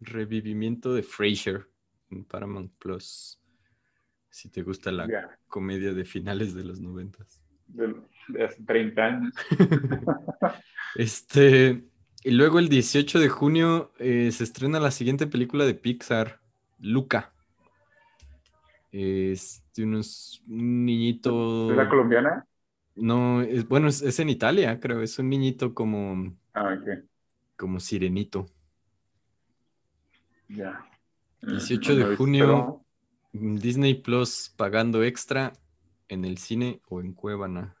revivimiento 0.00 0.92
de 0.92 1.04
Frasier 1.04 1.68
en 2.10 2.24
Paramount 2.24 2.72
Plus. 2.76 3.40
Si 4.28 4.48
te 4.48 4.62
gusta 4.62 4.90
la 4.90 5.06
comedia 5.46 5.92
de 5.94 6.04
finales 6.04 6.54
de 6.54 6.64
los 6.64 6.80
noventas. 6.80 7.40
de, 7.68 7.94
de 8.30 8.44
hace 8.44 8.64
30 8.64 9.04
años. 9.04 9.34
Este, 10.96 11.84
y 12.24 12.32
luego 12.32 12.58
el 12.58 12.68
18 12.68 13.20
de 13.20 13.28
junio 13.28 13.92
eh, 14.00 14.32
se 14.32 14.42
estrena 14.42 14.80
la 14.80 14.90
siguiente 14.90 15.28
película 15.28 15.66
de 15.66 15.74
Pixar, 15.74 16.40
Luca. 16.80 17.32
Es 18.90 19.62
de 19.76 19.84
unos, 19.84 20.42
un 20.48 20.84
niñito. 20.84 21.70
¿Es 21.70 21.76
la 21.76 21.88
colombiana? 21.88 22.44
No, 22.96 23.42
es, 23.42 23.68
bueno, 23.68 23.86
es, 23.86 24.02
es 24.02 24.18
en 24.18 24.30
Italia, 24.30 24.80
creo. 24.80 25.00
Es 25.00 25.20
un 25.20 25.28
niñito 25.28 25.74
como, 25.74 26.36
Ah, 26.60 26.74
ok. 26.74 27.04
como 27.56 27.78
sirenito. 27.80 28.46
Ya. 30.48 30.84
18 31.42 31.92
No 31.92 31.94
de 31.96 32.00
lo 32.00 32.06
he 32.06 32.10
visto, 32.10 32.24
junio. 32.24 32.46
pero- 32.46 32.84
Disney 33.60 33.94
Plus 33.94 34.52
pagando 34.56 35.04
extra 35.04 35.52
en 36.08 36.24
el 36.24 36.38
cine 36.38 36.80
o 36.88 37.00
en 37.00 37.12
Cuevana. 37.12 37.76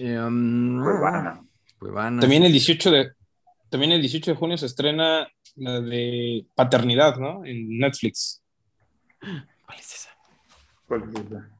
Um, 0.00 0.80
Cuevana. 0.82 1.44
Cuevana, 1.78 2.20
También 2.20 2.42
el 2.44 2.52
18 2.52 2.90
de, 2.90 3.12
también 3.68 3.92
el 3.92 4.00
18 4.00 4.30
de 4.32 4.36
junio 4.36 4.56
se 4.56 4.66
estrena 4.66 5.28
la 5.56 5.80
de 5.80 6.46
Paternidad, 6.54 7.18
¿no? 7.18 7.44
En 7.44 7.78
Netflix. 7.78 8.42
¿Cuál 9.20 9.78
es 9.78 9.94
esa? 9.94 10.10
¿Cuál 10.88 11.02
es 11.02 11.20
esa? 11.20 11.50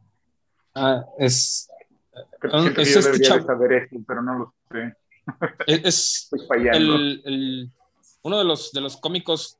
Ah, 0.75 1.05
es, 1.19 1.69
Creo 2.41 2.55
Ah, 2.55 2.61
siento 2.63 2.77
que 2.77 2.83
es 2.83 2.95
yo 2.95 3.01
este 3.01 3.13
debería 3.13 3.37
de 3.37 3.43
saber 3.45 3.73
esto, 3.73 3.97
pero 4.07 4.23
no 4.23 4.39
lo 4.39 4.55
es, 5.67 6.29
el, 6.73 7.23
el- 7.25 7.71
uno 8.23 8.39
de 8.39 8.45
los, 8.45 8.73
de 8.73 8.81
los 8.81 8.97
cómicos 8.97 9.59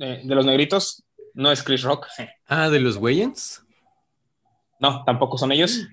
eh, 0.00 0.22
de 0.24 0.34
los 0.34 0.44
negritos, 0.46 1.02
no 1.34 1.50
es 1.52 1.62
Chris 1.62 1.82
Rock. 1.82 2.06
Ah, 2.46 2.68
de 2.70 2.80
los 2.80 2.96
Wayans. 2.96 3.62
No, 4.80 5.04
tampoco 5.04 5.36
son 5.38 5.52
ellos. 5.52 5.86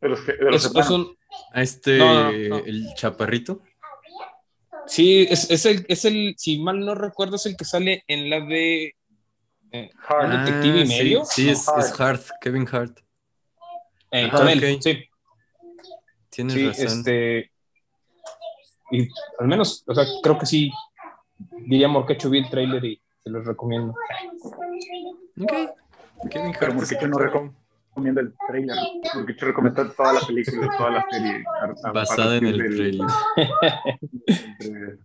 De 0.00 0.08
los, 0.08 0.20
que- 0.20 0.32
de 0.32 0.44
los 0.50 0.56
Es, 0.56 0.64
es 0.64 0.76
hermanos. 0.76 0.90
un, 0.90 1.16
A 1.52 1.62
este, 1.62 1.98
No, 1.98 2.32
no, 2.32 2.48
no. 2.48 2.64
el 2.64 2.86
chaparrito. 2.94 3.62
sí, 4.86 5.26
es, 5.28 5.50
es 5.50 5.66
el, 5.66 5.84
es 5.88 6.04
el, 6.04 6.34
si 6.36 6.58
mal 6.58 6.80
no 6.80 6.94
recuerdo, 6.94 7.36
es 7.36 7.46
el 7.46 7.56
que 7.56 7.64
sale 7.64 8.04
en 8.08 8.30
la 8.30 8.40
de 8.40 8.94
eh. 9.72 9.90
Ah, 10.08 10.26
detective 10.44 10.80
y 10.82 10.86
sí, 10.86 10.98
medio? 10.98 11.24
Sí, 11.24 11.48
es, 11.50 11.66
No, 11.66 11.78
es 11.78 12.00
Hart, 12.00 12.22
Kevin 12.40 12.66
Hart. 12.70 12.98
eh, 14.12 14.28
Ah, 14.32 14.36
con 14.36 14.46
ok. 14.46 14.52
él. 14.52 14.78
Sí, 14.82 15.04
Tienes 16.30 16.54
sí, 16.54 16.66
razón. 16.68 16.98
este. 16.98 17.50
Y 18.90 19.08
al 19.38 19.48
menos, 19.48 19.82
o 19.86 19.94
sea, 19.94 20.04
creo 20.22 20.38
que 20.38 20.46
sí. 20.46 20.70
Diríamos 21.66 22.06
que 22.06 22.14
hecho 22.14 22.30
vi 22.30 22.38
el 22.38 22.48
trailer 22.50 22.84
y 22.84 23.00
se 23.22 23.30
los 23.30 23.44
recomiendo. 23.44 23.94
Ok. 25.40 25.52
Kevin 26.30 26.52
Pero 26.58 26.72
Hart 26.72 26.90
yo 27.00 27.08
no 27.08 27.16
actor 27.18 27.22
recomiendo 27.26 28.20
el 28.20 28.34
trailer. 28.48 28.76
Porque 29.12 29.34
yo 29.38 29.46
recomiendo 29.46 29.90
toda 29.92 30.12
la 30.14 30.20
película, 30.20 30.70
toda 30.78 30.90
la 30.90 31.04
serie. 31.10 31.44
a- 31.60 31.88
a 31.88 31.92
basada 31.92 32.36
en 32.38 32.46
el 32.46 32.58
del- 32.58 32.98
trailer. 34.58 34.98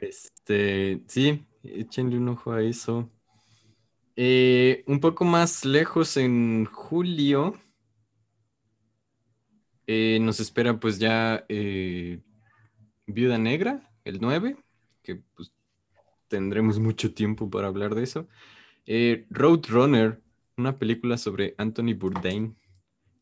Este, 0.00 1.02
sí, 1.06 1.44
échenle 1.62 2.16
un 2.18 2.28
ojo 2.30 2.52
a 2.52 2.62
eso. 2.62 3.10
Eh, 4.16 4.82
un 4.86 5.00
poco 5.00 5.24
más 5.24 5.64
lejos 5.64 6.16
en 6.16 6.64
julio. 6.66 7.54
eh, 9.88 10.18
nos 10.20 10.40
espera 10.40 10.80
pues 10.80 10.98
ya 10.98 11.44
eh, 11.48 12.20
Viuda 13.06 13.38
Negra, 13.38 13.88
el 14.04 14.20
9, 14.20 14.56
que 15.02 15.16
pues 15.34 15.52
tendremos 16.28 16.78
mucho 16.78 17.14
tiempo 17.14 17.48
para 17.48 17.68
hablar 17.68 17.94
de 17.94 18.02
eso. 18.02 18.28
Eh, 18.84 19.26
Roadrunner, 19.30 20.20
una 20.56 20.78
película 20.78 21.16
sobre 21.16 21.54
Anthony 21.58 21.94
Bourdain, 21.96 22.56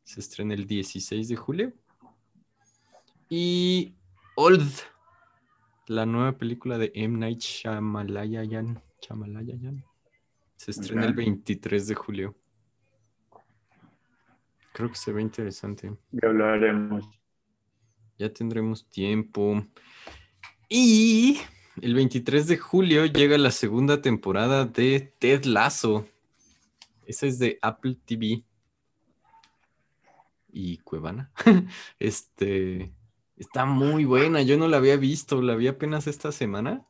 se 0.05 0.21
estrena 0.21 0.55
el 0.55 0.67
16 0.67 1.29
de 1.29 1.37
julio. 1.37 1.73
Y 3.29 3.95
Old, 4.37 4.71
la 5.87 6.07
nueva 6.07 6.37
película 6.39 6.79
de 6.79 6.93
M. 6.95 7.19
Night 7.19 7.41
Shyamalan, 7.41 8.81
Shyamalan, 9.01 9.85
se 10.57 10.71
estrena 10.71 11.05
el 11.05 11.11
Ok. 11.11 11.17
23 11.17 11.87
de 11.89 11.95
julio. 11.95 12.37
Creo 14.73 14.89
que 14.91 14.97
se 14.97 15.13
ve 15.13 15.23
interesante. 15.23 15.95
Ya 16.11 16.29
hablaremos. 16.29 17.09
Ya 18.25 18.33
tendremos 18.33 18.87
tiempo. 18.87 19.67
Y 20.71 21.37
el 21.83 21.95
23 21.95 22.47
de 22.47 22.57
julio 22.57 23.05
llega 23.05 23.37
la 23.37 23.51
segunda 23.51 24.01
temporada 24.01 24.65
de 24.65 25.13
Ted 25.19 25.45
Lasso. 25.45 26.07
Esa 27.05 27.27
es 27.27 27.39
de 27.39 27.59
Apple 27.61 27.99
TV. 28.03 28.43
Y 30.51 30.79
Cuevana. 30.79 31.33
Este 31.99 32.95
está 33.37 33.67
muy 33.67 34.07
buena. 34.07 34.41
Yo 34.41 34.57
no 34.57 34.69
la 34.69 34.79
había 34.79 34.97
visto, 34.97 35.43
la 35.43 35.55
vi 35.55 35.67
apenas 35.67 36.07
esta 36.07 36.33
semana. 36.33 36.87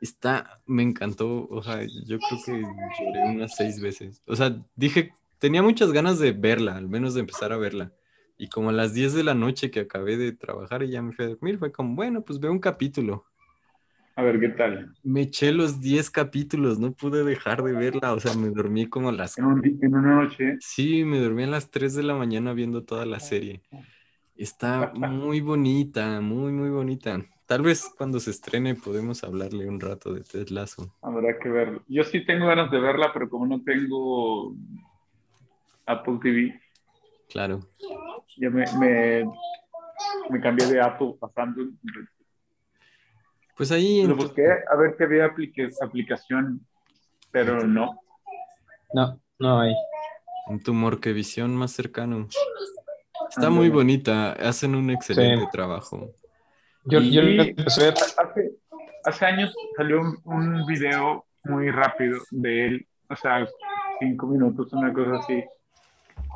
Está, 0.00 0.62
me 0.64 0.82
encantó. 0.82 1.48
O 1.50 1.62
sea, 1.62 1.82
yo 1.82 2.18
creo 2.18 2.40
que 2.46 2.52
lloré 2.62 3.28
unas 3.28 3.54
seis 3.56 3.78
veces. 3.78 4.22
O 4.26 4.34
sea, 4.34 4.56
dije, 4.74 5.12
tenía 5.38 5.62
muchas 5.62 5.92
ganas 5.92 6.18
de 6.18 6.32
verla, 6.32 6.76
al 6.76 6.88
menos 6.88 7.12
de 7.12 7.20
empezar 7.20 7.52
a 7.52 7.58
verla. 7.58 7.92
Y 8.38 8.48
como 8.48 8.70
a 8.70 8.72
las 8.72 8.92
10 8.92 9.14
de 9.14 9.24
la 9.24 9.34
noche 9.34 9.70
que 9.70 9.80
acabé 9.80 10.16
de 10.16 10.32
trabajar 10.32 10.82
y 10.82 10.90
ya 10.90 11.02
me 11.02 11.12
fui 11.12 11.24
a 11.24 11.28
dormir, 11.28 11.58
fue 11.58 11.72
como, 11.72 11.94
bueno, 11.94 12.22
pues 12.22 12.38
veo 12.38 12.52
un 12.52 12.58
capítulo. 12.58 13.24
A 14.14 14.22
ver 14.22 14.40
qué 14.40 14.48
tal. 14.48 14.94
Me 15.02 15.22
eché 15.22 15.52
los 15.52 15.80
10 15.80 16.10
capítulos, 16.10 16.78
no 16.78 16.92
pude 16.92 17.22
dejar 17.22 17.62
de 17.62 17.72
verla, 17.72 18.14
o 18.14 18.20
sea, 18.20 18.34
me 18.34 18.48
dormí 18.48 18.86
como 18.86 19.10
a 19.10 19.12
las... 19.12 19.36
En, 19.36 19.44
una 19.44 20.22
noche. 20.22 20.56
Sí, 20.60 21.04
me 21.04 21.18
dormí 21.20 21.42
a 21.42 21.48
las 21.48 21.70
3 21.70 21.94
de 21.94 22.02
la 22.02 22.14
mañana 22.14 22.54
viendo 22.54 22.82
toda 22.82 23.04
la 23.04 23.20
serie. 23.20 23.60
Está 24.34 24.92
muy 24.94 25.40
bonita, 25.40 26.20
muy, 26.20 26.52
muy 26.52 26.70
bonita. 26.70 27.22
Tal 27.46 27.62
vez 27.62 27.92
cuando 27.96 28.18
se 28.18 28.30
estrene 28.30 28.74
podemos 28.74 29.22
hablarle 29.22 29.68
un 29.68 29.80
rato 29.80 30.12
de 30.12 30.22
Ted 30.22 30.48
Lasso. 30.48 30.94
Habrá 31.00 31.38
que 31.38 31.48
verlo. 31.48 31.82
Yo 31.86 32.02
sí 32.02 32.24
tengo 32.24 32.46
ganas 32.46 32.70
de 32.70 32.80
verla, 32.80 33.12
pero 33.12 33.30
como 33.30 33.46
no 33.46 33.62
tengo 33.62 34.54
Apple 35.86 36.18
TV, 36.22 36.60
Claro. 37.36 37.60
ya 38.38 38.48
me, 38.48 38.64
me, 38.78 39.30
me 40.30 40.40
cambié 40.40 40.66
de 40.68 40.80
Apple 40.80 41.16
a 41.20 41.28
Samsung. 41.28 41.76
Pues 43.54 43.70
ahí... 43.72 44.00
en 44.00 44.08
Lo 44.08 44.16
tu- 44.16 44.22
busqué 44.22 44.46
a 44.46 44.74
ver 44.76 44.96
si 44.96 45.04
había 45.04 45.26
aplicación, 45.26 46.66
pero 47.30 47.66
no. 47.66 48.00
No, 48.94 49.20
no 49.38 49.60
hay. 49.60 49.74
Un 50.46 50.62
tumor 50.62 50.98
que 50.98 51.12
visión 51.12 51.54
más 51.54 51.72
cercano. 51.72 52.26
Está 53.28 53.50
muy 53.50 53.68
bonita, 53.68 54.32
hacen 54.32 54.74
un 54.74 54.88
excelente 54.88 55.46
trabajo. 55.52 56.08
Yo, 56.86 57.00
yo 57.00 57.20
hace, 57.66 57.92
hace, 59.04 59.26
años 59.26 59.54
salió 59.76 60.00
un, 60.00 60.20
un, 60.24 60.64
video 60.64 61.26
muy 61.44 61.70
rápido 61.70 62.18
de 62.30 62.66
él, 62.66 62.86
o 63.10 63.16
sea, 63.16 63.46
cinco 64.00 64.26
minutos, 64.26 64.72
una 64.72 64.90
cosa 64.90 65.16
así, 65.16 65.44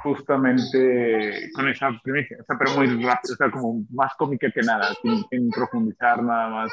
justamente 0.02 1.50
con 1.54 1.68
esa 1.68 1.90
primicia, 2.02 2.38
o 2.40 2.44
sea, 2.44 2.58
pero 2.58 2.74
muy 2.76 2.86
rápido, 3.02 3.34
o 3.34 3.36
sea, 3.36 3.50
como 3.50 3.84
más 3.90 4.14
cómica 4.16 4.50
que 4.50 4.62
nada, 4.62 4.94
sin, 5.02 5.50
profundizar 5.50 6.22
nada 6.22 6.48
más 6.48 6.72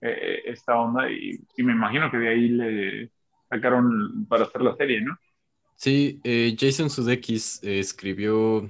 eh, 0.00 0.42
esta 0.46 0.78
onda, 0.78 1.10
y, 1.10 1.40
y, 1.56 1.62
me 1.62 1.72
imagino 1.72 2.10
que 2.10 2.18
de 2.18 2.28
ahí 2.28 2.48
le 2.48 3.10
sacaron 3.48 4.26
para 4.28 4.44
hacer 4.44 4.62
la 4.62 4.76
serie, 4.76 5.00
¿no? 5.00 5.16
Sí, 5.78 6.20
eh, 6.24 6.56
Jason 6.58 6.90
Sudeikis 6.90 7.62
eh, 7.62 7.78
escribió 7.78 8.68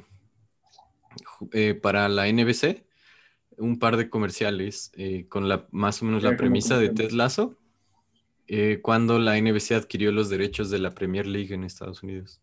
eh, 1.52 1.72
para 1.72 2.06
la 2.10 2.30
NBC 2.30 2.84
un 3.56 3.78
par 3.78 3.96
de 3.96 4.10
comerciales 4.10 4.92
con 5.30 5.48
la, 5.48 5.66
más 5.72 6.00
o 6.00 6.04
menos 6.04 6.22
la 6.22 6.36
premisa 6.36 6.78
de 6.78 6.90
Ted 6.90 7.10
Lasso, 7.10 7.56
cuando 8.82 9.18
la 9.18 9.36
NBC 9.36 9.72
adquirió 9.72 10.12
los 10.12 10.28
derechos 10.28 10.70
de 10.70 10.78
la 10.78 10.94
Premier 10.94 11.26
League 11.26 11.52
en 11.52 11.64
Estados 11.64 12.04
Unidos. 12.04 12.40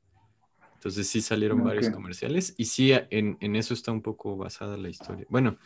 Entonces 0.75 1.07
sí 1.07 1.21
salieron 1.21 1.63
varios 1.63 1.89
comerciales 1.89 2.53
y 2.57 2.65
sí, 2.65 2.91
en, 2.93 3.37
en, 3.39 3.55
eso 3.55 3.73
está 3.73 3.91
un 3.91 4.01
poco 4.01 4.37
basada 4.37 4.77
la 4.77 4.89
historia. 4.89 5.25
Bueno, 5.29 5.57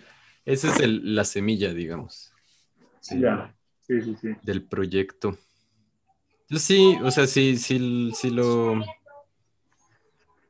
esa 0.46 0.72
es 0.72 0.80
el, 0.80 1.14
la 1.14 1.26
semilla, 1.26 1.74
digamos. 1.74 2.32
Sí, 3.02 3.22
sí, 3.82 4.16
sí, 4.16 4.30
Del 4.44 4.64
proyecto. 4.64 5.38
Sí, 6.50 6.98
o 7.04 7.12
sea, 7.12 7.28
sí, 7.28 7.58
sí, 7.58 8.12
sí 8.16 8.30
lo 8.30 8.82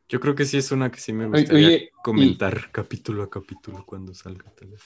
yo 0.10 0.20
creo 0.20 0.34
que 0.34 0.46
sí 0.46 0.58
es 0.58 0.72
una 0.72 0.90
que 0.92 1.00
sí 1.00 1.14
me 1.14 1.28
gustaría 1.28 1.88
comentar 2.04 2.72
capítulo 2.72 3.22
a 3.22 3.30
capítulo 3.30 3.86
cuando 3.86 4.16
salga. 4.16 4.52
Tal 4.56 4.70
vez. 4.70 4.82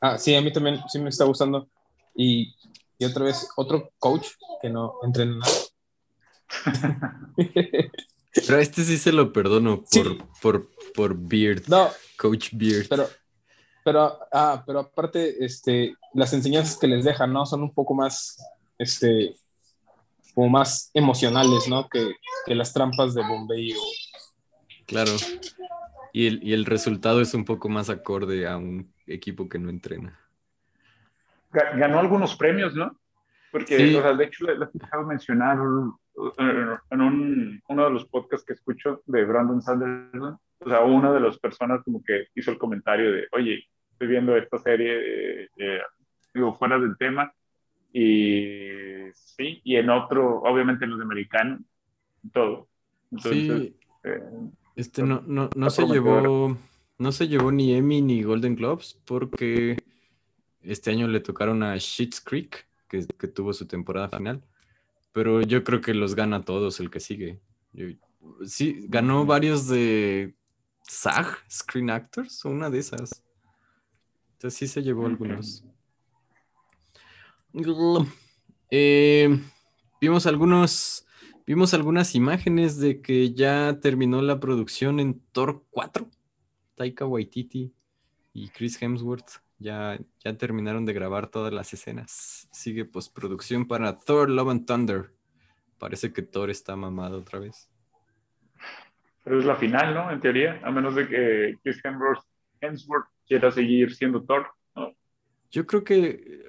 Ah, 0.00 0.16
sí, 0.16 0.34
a 0.34 0.40
mí 0.40 0.50
también 0.50 0.80
sí 0.88 0.98
me 0.98 1.10
está 1.10 1.26
gustando. 1.26 1.68
Y, 2.14 2.54
y 2.96 3.04
otra 3.04 3.26
vez, 3.26 3.46
otro 3.56 3.92
coach 3.98 4.28
que 4.62 4.70
no 4.70 4.94
entrena 5.02 5.36
nada. 5.36 5.52
pero 8.34 8.58
este 8.58 8.82
sí 8.84 8.98
se 8.98 9.12
lo 9.12 9.32
perdono 9.32 9.84
por, 9.90 10.18
por, 10.40 10.70
por 10.94 11.16
Beard. 11.16 11.62
No. 11.68 11.88
Coach 12.16 12.50
Beard. 12.52 12.88
Pero, 12.88 13.08
pero, 13.84 14.18
ah, 14.32 14.62
pero 14.66 14.80
aparte, 14.80 15.44
este, 15.44 15.94
las 16.14 16.32
enseñanzas 16.32 16.76
que 16.76 16.86
les 16.86 17.04
dejan, 17.04 17.32
¿no? 17.32 17.46
Son 17.46 17.62
un 17.62 17.72
poco 17.72 17.94
más, 17.94 18.36
este, 18.78 19.34
como 20.34 20.48
más 20.48 20.90
emocionales, 20.94 21.68
¿no? 21.68 21.88
Que, 21.88 22.14
que 22.46 22.54
las 22.54 22.72
trampas 22.72 23.14
de 23.14 23.22
Bombay 23.22 23.72
o 23.72 23.82
Claro. 24.88 25.12
Y 26.14 26.26
el, 26.26 26.42
y 26.42 26.54
el 26.54 26.64
resultado 26.64 27.20
es 27.20 27.34
un 27.34 27.44
poco 27.44 27.68
más 27.68 27.90
acorde 27.90 28.48
a 28.48 28.56
un 28.56 28.92
equipo 29.06 29.48
que 29.48 29.58
no 29.58 29.68
entrena. 29.68 30.18
Ganó 31.52 31.98
algunos 31.98 32.34
premios, 32.36 32.74
¿no? 32.74 32.98
Porque, 33.52 33.76
de 33.76 34.24
hecho, 34.24 34.44
le, 34.44 34.54
he 34.54 35.04
mencionar 35.04 35.58
en 36.38 37.00
un, 37.00 37.62
uno 37.68 37.84
de 37.84 37.90
los 37.90 38.06
podcasts 38.06 38.46
que 38.46 38.54
escucho 38.54 39.02
de 39.06 39.24
Brandon 39.24 39.62
Sanderson, 39.62 40.38
o 40.60 40.68
sea, 40.68 40.80
una 40.80 41.12
de 41.12 41.20
las 41.20 41.38
personas 41.38 41.82
como 41.84 42.02
que 42.02 42.26
hizo 42.34 42.50
el 42.50 42.58
comentario 42.58 43.12
de, 43.12 43.26
oye, 43.32 43.64
estoy 43.92 44.08
viendo 44.08 44.36
esta 44.36 44.58
serie, 44.58 45.48
digo, 46.34 46.56
fuera 46.56 46.78
del 46.78 46.96
tema, 46.98 47.32
y 47.92 49.10
sí, 49.14 49.60
y 49.64 49.76
en 49.76 49.90
otro, 49.90 50.40
obviamente 50.42 50.84
en 50.84 50.90
los 50.90 50.98
de 50.98 51.04
americano, 51.04 51.58
todo. 52.32 52.68
Entonces, 53.10 53.60
sí. 53.60 53.76
Eh, 54.04 54.22
este 54.76 55.02
no, 55.02 55.22
no, 55.26 55.50
no 55.56 55.70
se 55.70 55.86
llevó, 55.86 56.56
no 56.98 57.12
se 57.12 57.28
llevó 57.28 57.50
ni 57.50 57.74
Emmy 57.74 58.00
ni 58.00 58.22
Golden 58.22 58.54
Globes 58.54 59.00
porque 59.04 59.76
este 60.62 60.90
año 60.90 61.08
le 61.08 61.20
tocaron 61.20 61.62
a 61.62 61.76
Sheets 61.76 62.20
Creek, 62.20 62.66
que, 62.88 63.02
tuvo 63.28 63.52
su 63.52 63.66
temporada 63.66 64.08
final. 64.08 64.42
Pero 65.18 65.42
yo 65.42 65.64
creo 65.64 65.80
que 65.80 65.94
los 65.94 66.14
gana 66.14 66.44
todos 66.44 66.78
el 66.78 66.90
que 66.90 67.00
sigue. 67.00 67.40
sí, 68.46 68.86
ganó 68.88 69.26
varios 69.26 69.66
de 69.66 70.36
SAG, 70.82 71.38
Screen 71.50 71.90
Actors, 71.90 72.44
o 72.44 72.50
una 72.50 72.70
de 72.70 72.78
esas. 72.78 73.24
Entonces 74.34 74.56
sí 74.56 74.68
se 74.68 74.80
llevó 74.80 75.06
algunos. 75.06 75.64
Eh, 78.70 79.40
vimos 80.00 80.26
algunos 80.26 81.04
Vimos 81.48 81.74
algunas 81.74 82.14
imágenes 82.14 82.78
de 82.78 83.00
que 83.00 83.32
ya 83.34 83.80
terminó 83.80 84.22
la 84.22 84.38
producción 84.38 85.00
en 85.00 85.20
Thor 85.32 85.64
4. 85.70 86.08
Taika 86.76 87.06
Waititi 87.06 87.72
y 88.32 88.50
Chris 88.50 88.80
Hemsworth 88.80 89.40
ya, 89.58 89.98
ya 90.24 90.36
terminaron 90.36 90.84
de 90.84 90.92
grabar 90.92 91.28
todas 91.28 91.52
las 91.52 91.72
escenas. 91.72 92.48
Sigue 92.52 92.84
postproducción 92.84 93.66
para 93.66 93.98
Thor 93.98 94.30
Love 94.30 94.50
and 94.50 94.66
Thunder. 94.66 95.12
Parece 95.78 96.12
que 96.12 96.22
Thor 96.22 96.50
está 96.50 96.76
mamado 96.76 97.18
otra 97.18 97.38
vez. 97.38 97.68
Pero 99.24 99.38
es 99.38 99.44
la 99.44 99.56
final, 99.56 99.94
¿no? 99.94 100.10
En 100.10 100.20
teoría, 100.20 100.60
a 100.64 100.70
menos 100.70 100.94
de 100.94 101.08
que 101.08 101.54
Chris 101.62 101.80
Hemsworth, 102.60 103.06
quiera 103.26 103.50
seguir 103.50 103.94
siendo 103.94 104.22
Thor. 104.22 104.46
Yo 105.50 105.66
creo 105.66 105.84
que 105.84 106.42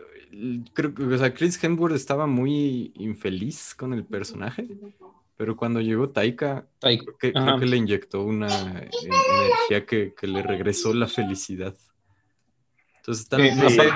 creo 0.74 0.94
que, 0.94 1.04
o 1.04 1.18
sea, 1.18 1.34
Chris 1.34 1.62
Hemsworth 1.64 1.96
estaba 1.96 2.28
muy 2.28 2.92
infeliz 2.96 3.74
con 3.76 3.94
el 3.94 4.06
personaje, 4.06 4.68
pero 5.36 5.56
cuando 5.56 5.82
llegó 5.82 6.10
Taika, 6.10 6.68
creo, 6.80 7.18
que, 7.60 7.66
le 7.66 7.78
inyectó 7.78 8.24
una 8.24 8.48
energía 8.72 9.86
que, 9.86 10.14
le 10.22 10.44
regresó 10.44 10.94
la 10.94 11.08
felicidad. 11.08 11.76
Entonces, 13.10 13.92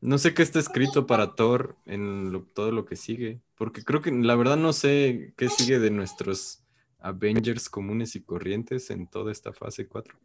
no, 0.00 0.18
sé, 0.18 0.34
qué 0.34 0.42
está 0.42 0.58
escrito 0.58 1.06
para 1.06 1.36
Thor 1.36 1.76
en 1.86 2.44
todo 2.54 2.72
lo 2.72 2.84
que 2.84 2.96
sigue, 2.96 3.40
porque 3.54 3.84
creo 3.84 4.00
que 4.00 4.10
la 4.10 4.34
verdad 4.34 4.56
no 4.56 4.72
sé 4.72 5.32
qué 5.36 5.48
sigue 5.48 5.78
de 5.78 5.92
nuestros 5.92 6.64
Avengers 6.98 7.68
comunes 7.68 8.16
y 8.16 8.24
corrientes 8.24 8.90
en 8.90 9.06
toda 9.06 9.30
esta 9.30 9.52
fase 9.52 9.86
4. 9.86 10.18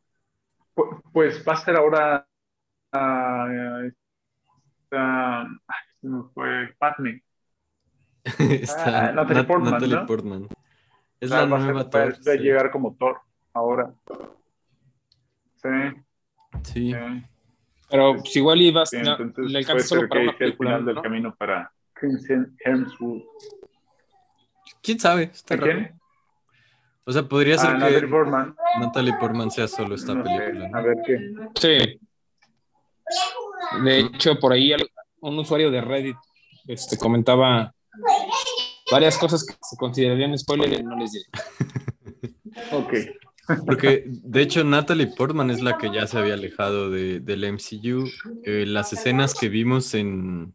Pues 1.12 1.43
va 1.48 1.54
a 1.54 1.58
ser 1.58 1.76
ahora 1.76 2.28
uh, 2.93 3.86
esta, 3.86 5.48
fue 6.34 6.74
Padme. 6.80 7.24
Está 8.24 9.10
ah, 9.10 9.12
Natalie, 9.12 9.43
Portman, 10.08 10.48
Es 11.19 11.30
la 11.30 11.46
nueva 11.46 11.88
Thor. 11.88 12.17
De 12.17 12.38
llegar 12.38 12.72
como 12.72 12.96
Thor 12.96 13.22
ahora. 13.54 13.93
Sí. 15.62 15.69
Sí. 16.63 16.93
Pero 17.93 18.15
pues 18.15 18.36
igual 18.36 18.60
ibas, 18.60 18.89
sí, 18.89 18.97
le 18.97 19.58
alcanza 19.60 19.86
solo 19.86 20.10
para 20.10 20.23
una 20.23 20.36
película, 20.36 20.71
el 20.71 20.77
final 20.79 20.95
del 20.95 21.03
camino 21.03 21.36
para 21.36 21.71
Hemsworth. 22.01 23.23
¿Quién 24.82 24.99
sabe? 24.99 25.25
Está 25.25 25.60
quién? 25.60 25.93
O 27.06 27.12
sea, 27.12 27.21
podría 27.21 27.56
ser 27.56 27.69
ah, 27.69 27.73
que 27.73 27.79
Natalie 27.82 28.08
Portman. 28.08 28.56
Natalie 28.79 29.13
Portman 29.19 29.51
sea 29.51 29.67
solo 29.67 29.93
esta 29.93 30.13
película. 30.13 30.71
A 30.73 30.82
ver 30.82 30.97
qué. 31.06 31.36
Sí. 31.53 31.99
De 33.84 33.99
hecho, 33.99 34.39
por 34.39 34.53
ahí 34.53 34.73
un 35.19 35.38
usuario 35.38 35.69
de 35.69 35.82
Reddit 35.82 36.17
este, 36.65 36.97
comentaba 36.97 37.75
varias 38.91 39.19
cosas 39.19 39.45
que 39.45 39.53
se 39.62 39.77
considerarían 39.77 40.36
spoiler 40.36 40.79
y 40.79 40.84
no 40.84 40.95
les 40.95 41.12
diré. 41.12 41.25
ok. 42.71 42.93
Porque 43.65 44.06
de 44.08 44.41
hecho 44.41 44.63
Natalie 44.63 45.08
Portman 45.08 45.49
es 45.49 45.62
la 45.62 45.77
que 45.77 45.91
ya 45.91 46.08
se 46.08 46.17
había 46.17 46.36
alejado 46.36 46.89
de, 46.89 47.19
del 47.19 47.43
MCU. 47.43 48.10
Eh, 48.43 48.65
las 48.65 48.93
escenas 48.93 49.34
que 49.34 49.49
vimos 49.49 49.93
en, 49.93 50.53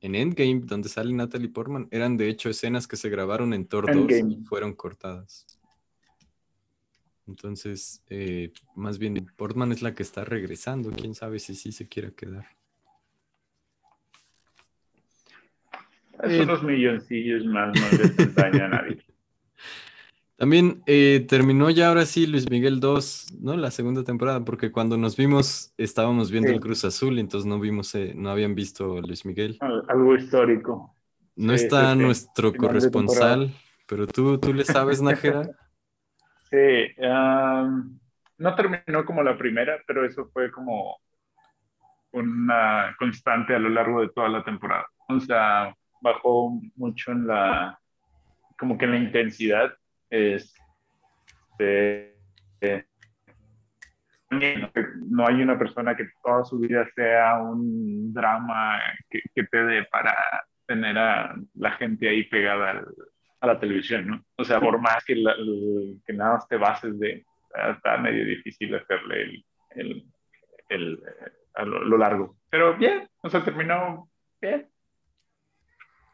en 0.00 0.14
Endgame, 0.14 0.60
donde 0.64 0.88
sale 0.88 1.12
Natalie 1.12 1.48
Portman, 1.48 1.88
eran 1.90 2.16
de 2.16 2.28
hecho 2.28 2.50
escenas 2.50 2.86
que 2.86 2.96
se 2.96 3.08
grabaron 3.08 3.54
en 3.54 3.66
Thor 3.66 3.92
2 3.92 4.12
y 4.28 4.44
fueron 4.44 4.74
cortadas. 4.74 5.46
Entonces, 7.26 8.02
eh, 8.10 8.52
más 8.76 8.98
bien, 8.98 9.26
Portman 9.36 9.72
es 9.72 9.80
la 9.80 9.94
que 9.94 10.02
está 10.02 10.24
regresando. 10.24 10.90
Quién 10.90 11.14
sabe 11.14 11.38
si 11.38 11.54
sí 11.54 11.72
se 11.72 11.88
quiera 11.88 12.10
quedar. 12.10 12.46
Esos 16.22 16.46
dos 16.46 16.62
milloncillos 16.62 17.44
más 17.46 17.74
no 17.74 17.98
les 17.98 18.34
daño 18.34 18.64
a 18.64 18.68
nadie. 18.68 19.02
También 20.36 20.82
eh, 20.86 21.24
terminó 21.28 21.70
ya 21.70 21.88
ahora 21.88 22.06
sí 22.06 22.26
Luis 22.26 22.50
Miguel 22.50 22.80
2, 22.80 23.38
¿no? 23.40 23.56
La 23.56 23.70
segunda 23.70 24.02
temporada, 24.02 24.44
porque 24.44 24.72
cuando 24.72 24.96
nos 24.96 25.16
vimos 25.16 25.72
estábamos 25.78 26.30
viendo 26.30 26.50
el 26.50 26.60
Cruz 26.60 26.84
Azul, 26.84 27.18
y 27.18 27.20
entonces 27.20 27.46
no 27.46 27.60
vimos, 27.60 27.94
eh, 27.94 28.14
no 28.16 28.30
habían 28.30 28.54
visto 28.54 29.00
Luis 29.00 29.24
Miguel. 29.24 29.58
Algo 29.88 30.16
histórico. 30.16 30.94
No 31.36 31.52
está 31.52 31.94
nuestro 31.94 32.52
corresponsal, 32.52 33.52
pero 33.86 34.06
tú, 34.06 34.38
tú 34.38 34.52
le 34.52 34.64
sabes, 34.64 35.00
Nájera. 35.02 35.48
Sí, 36.50 36.86
no 37.00 38.54
terminó 38.54 39.04
como 39.04 39.24
la 39.24 39.36
primera, 39.36 39.76
pero 39.88 40.04
eso 40.04 40.30
fue 40.32 40.52
como 40.52 40.98
una 42.12 42.94
constante 42.96 43.56
a 43.56 43.58
lo 43.58 43.68
largo 43.70 44.00
de 44.00 44.10
toda 44.10 44.28
la 44.28 44.44
temporada. 44.44 44.86
O 45.08 45.18
sea, 45.18 45.74
bajó 46.00 46.60
mucho 46.76 47.10
en 47.10 47.26
la, 47.26 47.78
como 48.56 48.78
que 48.78 48.84
en 48.84 48.90
la 48.92 48.98
intensidad. 48.98 49.74
Es, 50.10 50.54
este, 51.58 52.14
no 55.08 55.26
hay 55.26 55.42
una 55.42 55.58
persona 55.58 55.96
que 55.96 56.08
toda 56.22 56.44
su 56.44 56.58
vida 56.58 56.86
sea 56.94 57.40
un 57.40 58.12
drama 58.12 58.80
que, 59.10 59.20
te 59.44 59.64
dé 59.64 59.84
para 59.84 60.16
tener 60.66 60.98
a 60.98 61.34
la 61.54 61.70
gente 61.72 62.08
ahí 62.08 62.24
pegada 62.24 62.84
a 63.40 63.46
la 63.46 63.60
televisión, 63.60 64.06
¿no? 64.06 64.24
O 64.36 64.44
sea, 64.44 64.60
por 64.60 64.80
más 64.80 65.04
que, 65.04 65.22
que 66.06 66.12
nada 66.12 66.38
te 66.48 66.56
bases 66.56 66.98
de, 66.98 67.24
está 67.70 67.98
medio 67.98 68.24
difícil 68.24 68.74
hacerle 68.74 69.44
el, 69.70 71.00
a 71.54 71.64
lo, 71.64 71.98
largo. 71.98 72.36
Pero 72.50 72.76
bien, 72.76 73.08
o 73.20 73.28
sea, 73.28 73.44
terminó 73.44 74.08
bien. 74.40 74.68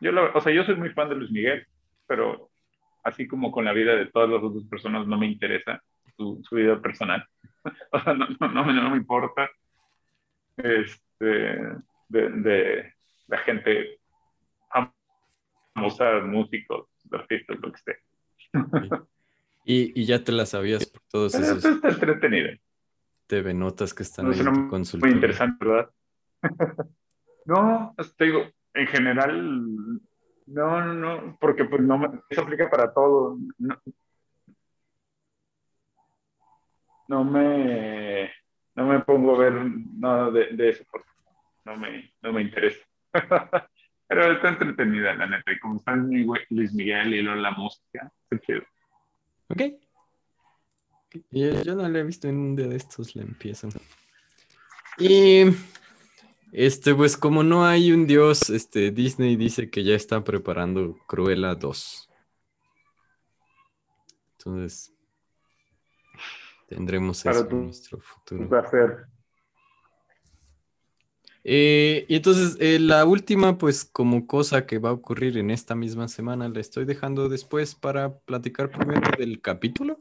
Yo, 0.00 0.11
o 0.35 0.40
sea, 0.40 0.53
yo 0.53 0.64
soy 0.64 0.76
muy 0.76 0.90
fan 0.90 1.09
de 1.09 1.14
Luis 1.14 1.31
Miguel, 1.31 1.66
pero 2.07 2.49
así 3.02 3.26
como 3.26 3.50
con 3.50 3.64
la 3.64 3.72
vida 3.72 3.94
de 3.94 4.06
todas 4.06 4.30
las 4.30 4.42
otras 4.42 4.64
personas 4.64 5.06
no 5.06 5.18
me 5.18 5.26
interesa 5.26 5.82
su, 6.16 6.40
su 6.42 6.56
vida 6.56 6.80
personal. 6.80 7.24
o 7.92 8.00
sea, 8.00 8.14
no, 8.14 8.26
no, 8.40 8.48
no, 8.48 8.72
no, 8.72 8.90
me 8.90 8.96
importa 8.96 9.50
este, 10.56 11.24
de, 11.24 12.30
de 12.30 12.94
la 13.28 13.38
gente 13.38 13.98
famosa, 15.74 16.20
músicos, 16.20 16.88
artistas, 17.12 17.58
lo 17.60 17.72
que 17.72 17.78
sea. 17.78 17.96
Y, 19.64 20.00
y, 20.00 20.04
ya 20.04 20.24
te 20.24 20.32
la 20.32 20.46
sabías 20.46 20.86
por 20.86 21.02
todos 21.10 21.34
esos. 21.34 21.64
Está 21.64 21.88
entretenida. 21.88 22.58
TV 23.26 23.54
notas 23.54 23.94
que 23.94 24.02
están 24.02 24.32
en 24.32 24.84
tu. 24.84 24.98
Muy 24.98 25.10
interesante, 25.10 25.64
¿verdad? 25.64 25.90
no, 27.44 27.94
te 28.16 28.24
digo, 28.24 28.46
en 28.74 28.86
general, 28.86 30.00
no, 30.50 30.84
no, 30.84 30.94
no, 30.94 31.36
porque 31.40 31.64
pues 31.64 31.80
no 31.82 32.24
eso 32.28 32.42
aplica 32.42 32.68
para 32.68 32.92
todo. 32.92 33.38
No, 37.08 37.24
me, 37.24 38.30
no 38.74 38.86
me 38.86 39.00
pongo 39.00 39.36
a 39.36 39.38
ver 39.38 39.52
nada 39.96 40.30
de, 40.30 40.68
eso 40.68 40.84
porque 40.90 41.08
no 41.64 41.76
me, 41.76 42.12
no 42.20 42.32
me 42.32 42.42
interesa. 42.42 42.84
Pero 44.08 44.32
está 44.32 44.48
entretenida, 44.48 45.14
la 45.14 45.26
neta. 45.26 45.52
Y 45.52 45.58
como 45.60 45.76
están 45.76 46.10
Luis 46.50 46.72
Miguel 46.72 47.14
y 47.14 47.22
luego 47.22 47.40
la 47.40 47.52
música, 47.52 48.12
está 48.28 48.44
chido. 48.44 48.62
Ok. 49.48 49.62
Yo, 51.30 51.62
yo, 51.62 51.74
no 51.76 51.88
la 51.88 51.98
he 52.00 52.02
visto 52.02 52.28
en 52.28 52.36
un 52.36 52.56
de 52.56 52.74
estos, 52.74 53.14
la 53.14 53.22
empiezo. 53.22 53.68
Y 54.98 55.44
este, 56.52 56.94
pues 56.94 57.16
como 57.16 57.42
no 57.42 57.64
hay 57.64 57.92
un 57.92 58.06
dios, 58.06 58.50
este, 58.50 58.90
Disney 58.90 59.36
dice 59.36 59.70
que 59.70 59.84
ya 59.84 59.94
está 59.94 60.24
preparando 60.24 60.96
Cruella 61.06 61.54
2. 61.54 62.08
Entonces, 64.38 64.92
tendremos 66.66 67.24
eso 67.24 67.48
en 67.48 67.64
nuestro 67.64 68.00
futuro. 68.00 68.48
Placer. 68.48 69.06
Eh, 71.42 72.04
y 72.08 72.16
entonces, 72.16 72.56
eh, 72.60 72.78
la 72.78 73.04
última, 73.04 73.56
pues 73.56 73.84
como 73.84 74.26
cosa 74.26 74.66
que 74.66 74.78
va 74.78 74.90
a 74.90 74.92
ocurrir 74.92 75.38
en 75.38 75.50
esta 75.50 75.74
misma 75.74 76.08
semana, 76.08 76.48
la 76.48 76.60
estoy 76.60 76.84
dejando 76.84 77.28
después 77.28 77.74
para 77.74 78.18
platicar 78.18 78.70
primero 78.70 79.10
del 79.18 79.40
capítulo. 79.40 79.98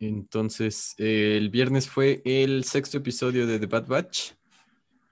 Entonces, 0.00 0.94
eh, 0.98 1.36
el 1.36 1.50
viernes 1.50 1.88
fue 1.88 2.22
el 2.24 2.64
sexto 2.64 2.98
episodio 2.98 3.46
de 3.46 3.58
The 3.58 3.66
Bad 3.66 3.86
Batch. 3.86 4.32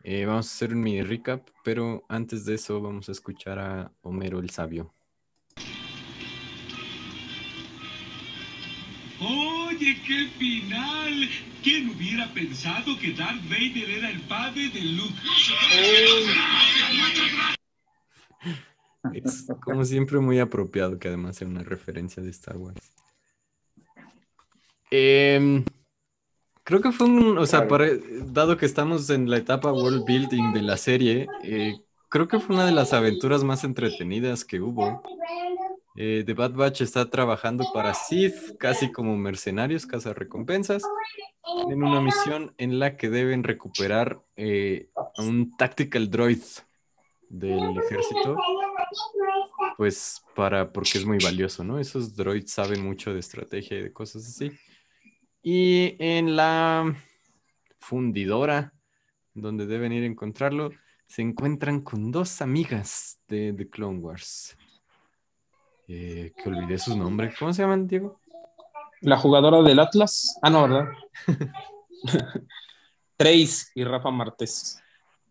vamos 0.04 0.46
a 0.46 0.54
hacer 0.54 0.72
un 0.72 0.82
mini 0.82 1.02
recap, 1.02 1.48
pero 1.64 2.04
antes 2.08 2.44
de 2.44 2.54
eso 2.54 2.80
vamos 2.80 3.08
a 3.08 3.12
escuchar 3.12 3.58
a 3.58 3.92
Homero 4.02 4.38
el 4.38 4.50
Sabio. 4.50 4.92
Oye, 9.20 9.96
qué 10.06 10.28
final. 10.38 11.28
¿Quién 11.62 11.88
hubiera 11.88 12.32
pensado 12.32 12.96
que 12.98 13.12
Darth 13.12 13.42
Vader 13.48 13.90
era 13.90 14.10
el 14.10 14.20
padre 14.22 14.68
de 14.68 14.80
Luke? 14.82 15.14
Es 19.12 19.46
como 19.64 19.84
siempre 19.84 20.18
muy 20.20 20.38
apropiado 20.38 20.98
que 20.98 21.08
además 21.08 21.36
sea 21.36 21.48
una 21.48 21.62
referencia 21.62 22.22
de 22.22 22.30
Star 22.30 22.56
Wars. 22.56 22.80
Em, 24.90 25.64
creo 26.62 26.80
que 26.80 26.92
fue 26.92 27.06
un, 27.06 27.38
o 27.38 27.46
sea, 27.46 27.66
dado 28.26 28.56
que 28.56 28.66
estamos 28.66 29.10
en 29.10 29.28
la 29.30 29.38
etapa 29.38 29.72
world 29.72 30.04
building 30.04 30.52
de 30.52 30.62
la 30.62 30.76
serie, 30.76 31.26
eh, 31.42 31.74
creo 32.08 32.28
que 32.28 32.40
fue 32.40 32.54
una 32.54 32.66
de 32.66 32.72
las 32.72 32.92
aventuras 32.92 33.44
más 33.44 33.64
entretenidas 33.64 34.44
que 34.44 34.60
hubo. 34.60 35.02
Eh, 35.96 36.24
The 36.26 36.34
Bad 36.34 36.52
Batch 36.52 36.82
está 36.82 37.08
trabajando 37.08 37.64
para 37.72 37.94
Sith, 37.94 38.56
casi 38.58 38.92
como 38.92 39.16
mercenarios, 39.16 39.86
casa 39.86 40.12
recompensas, 40.12 40.82
en 41.70 41.82
una 41.82 42.00
misión 42.00 42.54
en 42.58 42.78
la 42.78 42.96
que 42.96 43.08
deben 43.08 43.44
recuperar 43.44 44.20
eh, 44.36 44.90
un 45.18 45.56
tactical 45.56 46.10
droid 46.10 46.42
del 47.28 47.78
ejército, 47.78 48.36
pues 49.76 50.22
para, 50.34 50.70
porque 50.70 50.98
es 50.98 51.06
muy 51.06 51.18
valioso, 51.18 51.64
¿no? 51.64 51.78
Esos 51.78 52.14
droids 52.14 52.52
saben 52.52 52.84
mucho 52.84 53.12
de 53.12 53.20
estrategia 53.20 53.78
y 53.78 53.82
de 53.82 53.92
cosas 53.92 54.26
así. 54.26 54.52
Y 55.48 55.94
en 56.00 56.34
la 56.34 56.92
fundidora, 57.78 58.72
donde 59.32 59.66
deben 59.66 59.92
ir 59.92 60.02
a 60.02 60.06
encontrarlo, 60.06 60.72
se 61.06 61.22
encuentran 61.22 61.82
con 61.82 62.10
dos 62.10 62.42
amigas 62.42 63.20
de 63.28 63.52
The 63.52 63.70
Clone 63.70 64.00
Wars. 64.00 64.56
Eh, 65.86 66.32
que 66.36 66.48
olvidé 66.48 66.78
sus 66.78 66.96
nombres. 66.96 67.36
¿Cómo 67.38 67.52
se 67.52 67.62
llaman, 67.62 67.86
Diego? 67.86 68.18
La 69.02 69.18
jugadora 69.18 69.62
del 69.62 69.78
Atlas. 69.78 70.36
Ah, 70.42 70.50
no, 70.50 70.62
¿verdad? 70.62 70.88
Trace 73.16 73.66
y 73.76 73.84
Rafa 73.84 74.10
Martes. 74.10 74.82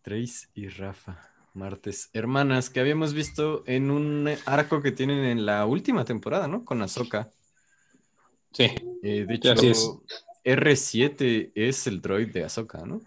Trace 0.01 0.47
y 0.53 0.69
Rafa 0.69 1.29
Martes. 1.53 2.09
Hermanas 2.13 2.69
que 2.69 2.79
habíamos 2.79 3.13
visto 3.13 3.63
en 3.65 3.91
un 3.91 4.29
arco 4.45 4.81
que 4.81 4.93
tienen 4.93 5.25
en 5.25 5.45
la 5.45 5.65
última 5.65 6.05
temporada, 6.05 6.47
¿no? 6.47 6.63
Con 6.63 6.81
Ahsoka. 6.81 7.31
Sí. 8.55 8.71
Eh, 9.03 9.25
de 9.27 9.35
hecho, 9.35 9.53
R7 10.45 11.51
es 11.53 11.87
el 11.87 12.01
droid 12.01 12.29
de 12.29 12.45
Ahsoka, 12.45 12.85
¿no? 12.85 13.01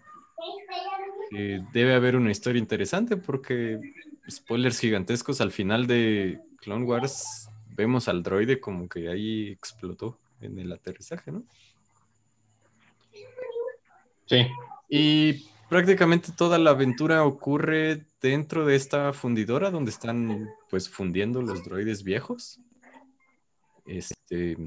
debe 1.31 1.93
haber 1.93 2.15
una 2.15 2.31
historia 2.31 2.59
interesante 2.59 3.15
porque 3.15 3.79
spoilers 4.27 4.79
gigantescos 4.79 5.41
al 5.41 5.51
final 5.51 5.85
de 5.85 6.39
Clone 6.57 6.85
Wars 6.85 7.49
vemos 7.75 8.07
al 8.07 8.23
droide 8.23 8.59
como 8.59 8.89
que 8.89 9.09
ahí 9.09 9.49
explotó 9.49 10.17
en 10.41 10.57
el 10.57 10.71
aterrizaje, 10.71 11.31
¿no? 11.31 11.43
Sí. 14.25 14.47
Y 14.89 15.47
prácticamente 15.69 16.31
toda 16.35 16.57
la 16.57 16.71
aventura 16.71 17.23
ocurre 17.23 18.05
dentro 18.21 18.65
de 18.65 18.75
esta 18.75 19.13
fundidora 19.13 19.69
donde 19.71 19.91
están 19.91 20.49
pues 20.69 20.89
fundiendo 20.89 21.41
los 21.41 21.63
droides 21.63 22.03
viejos. 22.03 22.59
Este 23.85 24.57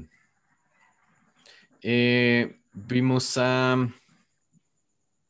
eh, 1.83 2.59
vimos 2.73 3.37
a 3.37 3.89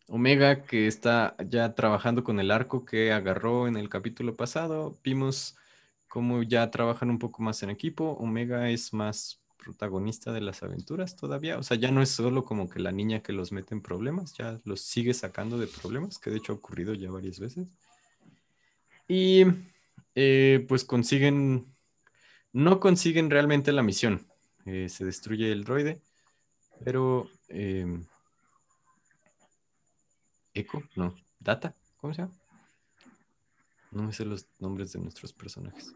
Omega 0.07 0.63
que 0.63 0.87
está 0.87 1.35
ya 1.45 1.75
trabajando 1.75 2.23
con 2.23 2.39
el 2.39 2.51
arco 2.51 2.85
que 2.85 3.11
agarró 3.11 3.67
en 3.67 3.75
el 3.75 3.89
capítulo 3.89 4.35
pasado. 4.35 4.97
Vimos 5.03 5.55
como 6.07 6.43
ya 6.43 6.69
trabajan 6.69 7.09
un 7.09 7.17
poco 7.17 7.41
más 7.41 7.63
en 7.63 7.71
equipo, 7.71 8.11
Omega 8.11 8.69
es 8.69 8.93
más 8.93 9.41
protagonista 9.57 10.31
de 10.31 10.41
las 10.41 10.61
aventuras 10.61 11.15
todavía. 11.15 11.57
O 11.57 11.63
sea, 11.63 11.75
ya 11.75 11.89
no 11.89 12.03
es 12.03 12.09
solo 12.09 12.45
como 12.45 12.69
que 12.69 12.79
la 12.79 12.91
niña 12.91 13.23
que 13.23 13.33
los 13.33 13.51
mete 13.51 13.73
en 13.73 13.81
problemas, 13.81 14.35
ya 14.37 14.59
los 14.65 14.81
sigue 14.81 15.15
sacando 15.15 15.57
de 15.57 15.65
problemas, 15.67 16.19
que 16.19 16.29
de 16.29 16.37
hecho 16.37 16.51
ha 16.53 16.55
ocurrido 16.55 16.93
ya 16.93 17.09
varias 17.09 17.39
veces. 17.39 17.67
Y 19.07 19.45
eh, 20.15 20.65
pues 20.67 20.83
consiguen, 20.85 21.65
no 22.51 22.79
consiguen 22.79 23.29
realmente 23.29 23.71
la 23.71 23.81
misión. 23.81 24.27
Eh, 24.65 24.89
se 24.89 25.05
destruye 25.05 25.51
el 25.51 25.63
droide, 25.63 26.01
pero... 26.83 27.27
Em, 27.49 28.05
Echo, 30.53 30.83
no, 30.95 31.15
Data, 31.39 31.75
¿cómo 31.97 32.13
se 32.13 32.21
llama? 32.21 32.33
No 33.91 34.03
me 34.03 34.13
sé 34.13 34.23
los 34.25 34.47
nombres 34.59 34.93
de 34.93 34.99
nuestros 34.99 35.33
personajes. 35.33 35.93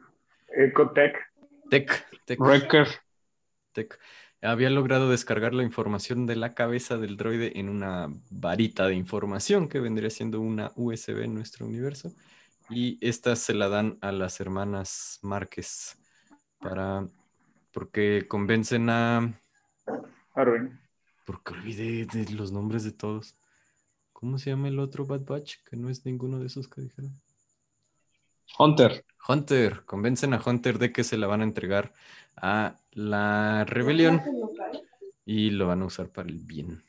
Ecotech. 0.49 1.15
Tech. 1.69 2.07
Tech. 2.25 2.39
Wrecker. 2.39 2.88
Tech. 3.73 3.99
Había 4.41 4.69
logrado 4.69 5.09
descargar 5.09 5.53
la 5.53 5.63
información 5.63 6.28
de 6.28 6.36
la 6.36 6.53
cabeza 6.53 6.97
del 6.97 7.17
droide 7.17 7.59
en 7.59 7.69
una 7.69 8.07
varita 8.30 8.88
de 8.88 8.93
información 8.93 9.67
que 9.67 9.80
vendría 9.80 10.11
siendo 10.11 10.39
una 10.39 10.71
USB 10.75 11.23
en 11.23 11.34
nuestro 11.34 11.65
universo. 11.65 12.13
Y 12.69 12.97
esta 13.01 13.36
se 13.36 13.53
la 13.53 13.67
dan 13.67 13.97
a 14.01 14.11
las 14.11 14.39
hermanas 14.39 15.19
Márquez 15.23 15.97
para. 16.59 17.07
porque 17.71 18.25
convencen 18.28 18.89
a. 18.89 19.34
Arwen. 20.38 20.79
Porque 21.25 21.53
olvidé 21.53 22.05
de 22.05 22.31
los 22.31 22.51
nombres 22.51 22.83
de 22.83 22.91
todos. 22.91 23.35
¿Cómo 24.13 24.38
se 24.38 24.51
llama 24.51 24.67
el 24.67 24.79
otro 24.79 25.05
Bad 25.05 25.25
Batch? 25.25 25.55
Que 25.69 25.75
no 25.75 25.89
es 25.89 26.05
ninguno 26.05 26.39
de 26.39 26.47
esos 26.47 26.67
que 26.67 26.81
dijeron. 26.81 27.11
Hunter. 28.57 29.03
Hunter, 29.27 29.83
convencen 29.85 30.33
a 30.33 30.41
Hunter 30.43 30.79
de 30.79 30.93
que 30.93 31.03
se 31.03 31.17
la 31.17 31.27
van 31.27 31.41
a 31.41 31.43
entregar 31.43 31.93
a 32.38 32.77
la 32.91 33.65
rebelión 33.65 34.21
y 35.25 35.49
lo 35.49 35.67
van 35.67 35.81
a 35.81 35.85
usar 35.85 36.09
para 36.09 36.29
el 36.29 36.38
bien. 36.38 36.81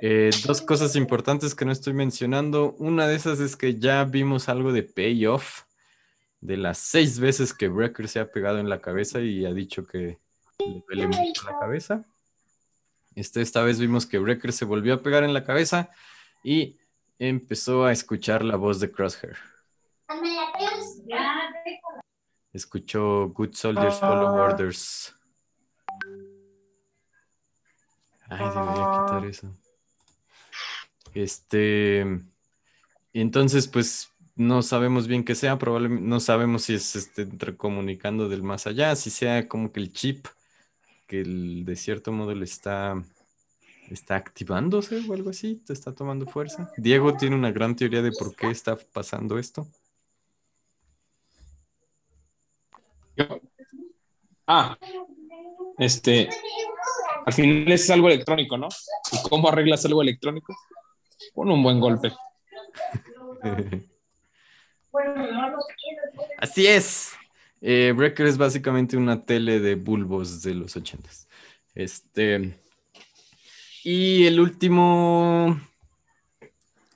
Eh, 0.00 0.30
dos 0.46 0.62
cosas 0.62 0.96
importantes 0.96 1.54
que 1.54 1.64
no 1.64 1.72
estoy 1.72 1.92
mencionando. 1.92 2.74
Una 2.78 3.06
de 3.06 3.16
esas 3.16 3.40
es 3.40 3.56
que 3.56 3.78
ya 3.78 4.04
vimos 4.04 4.48
algo 4.48 4.72
de 4.72 4.84
payoff 4.84 5.64
de 6.40 6.56
las 6.56 6.78
seis 6.78 7.20
veces 7.20 7.52
que 7.52 7.68
Breaker 7.68 8.08
se 8.08 8.20
ha 8.20 8.30
pegado 8.30 8.58
en 8.58 8.68
la 8.68 8.80
cabeza 8.80 9.20
y 9.20 9.44
ha 9.44 9.52
dicho 9.52 9.86
que 9.86 10.18
le 10.58 10.82
duele 10.86 11.06
mucho 11.08 11.44
la 11.44 11.58
cabeza. 11.58 12.04
Este, 13.14 13.42
esta 13.42 13.62
vez 13.62 13.78
vimos 13.78 14.06
que 14.06 14.18
Breaker 14.18 14.52
se 14.52 14.64
volvió 14.64 14.94
a 14.94 15.02
pegar 15.02 15.24
en 15.24 15.34
la 15.34 15.44
cabeza 15.44 15.90
y 16.42 16.78
empezó 17.18 17.84
a 17.84 17.92
escuchar 17.92 18.44
la 18.44 18.56
voz 18.56 18.80
de 18.80 18.90
Crosshair. 18.90 19.36
Escuchó 22.52 23.28
Good 23.28 23.54
Soldiers 23.54 23.98
Follow 23.98 24.34
Orders. 24.34 25.14
Ay, 28.28 28.48
debería 28.48 29.04
quitar 29.04 29.24
eso. 29.26 29.56
Este. 31.14 32.06
Entonces, 33.12 33.68
pues 33.68 34.10
no 34.34 34.62
sabemos 34.62 35.06
bien 35.06 35.24
qué 35.24 35.34
sea, 35.34 35.58
probablemente 35.58 36.06
no 36.06 36.20
sabemos 36.20 36.64
si 36.64 36.74
es 36.74 36.96
este, 36.96 37.28
comunicando 37.56 38.28
del 38.28 38.42
más 38.42 38.66
allá, 38.66 38.96
si 38.96 39.10
sea 39.10 39.48
como 39.48 39.72
que 39.72 39.80
el 39.80 39.92
chip 39.92 40.26
que 41.12 41.20
el, 41.20 41.66
de 41.66 41.76
cierto 41.76 42.10
modo 42.10 42.34
le 42.34 42.46
está, 42.46 42.94
está 43.90 44.16
activándose 44.16 45.02
o 45.06 45.12
algo 45.12 45.28
así, 45.28 45.56
te 45.56 45.74
está 45.74 45.94
tomando 45.94 46.24
fuerza. 46.24 46.72
Diego 46.78 47.18
tiene 47.18 47.36
una 47.36 47.52
gran 47.52 47.76
teoría 47.76 48.00
de 48.00 48.12
por 48.12 48.34
qué 48.34 48.50
está 48.50 48.78
pasando 48.78 49.38
esto. 49.38 49.66
Ah, 54.46 54.78
este, 55.76 56.30
al 57.26 57.32
final 57.34 57.70
es 57.70 57.90
algo 57.90 58.08
electrónico, 58.08 58.56
¿no? 58.56 58.68
¿Y 59.12 59.28
cómo 59.28 59.50
arreglas 59.50 59.84
algo 59.84 60.00
electrónico? 60.00 60.56
Con 61.34 61.50
un 61.50 61.62
buen 61.62 61.78
golpe. 61.78 62.10
Así 66.38 66.66
es. 66.66 67.12
Eh, 67.64 67.92
Breaker 67.96 68.26
es 68.26 68.38
básicamente 68.38 68.96
una 68.96 69.24
tele 69.24 69.60
de 69.60 69.76
bulbos 69.76 70.42
de 70.42 70.54
los 70.54 70.76
ochentas. 70.76 71.28
Este. 71.74 72.60
Y 73.84 74.26
el 74.26 74.40
último. 74.40 75.60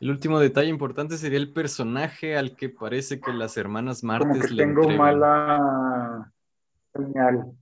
El 0.00 0.10
último 0.10 0.40
detalle 0.40 0.68
importante 0.68 1.16
sería 1.16 1.38
el 1.38 1.52
personaje 1.52 2.36
al 2.36 2.56
que 2.56 2.68
parece 2.68 3.20
que 3.20 3.32
las 3.32 3.56
hermanas 3.56 4.02
Martes 4.02 4.28
Como 4.28 4.42
que 4.42 4.54
le 4.54 4.64
tengo 4.64 4.82
entregan. 4.82 4.98
mala 4.98 6.32
señal. 6.94 7.56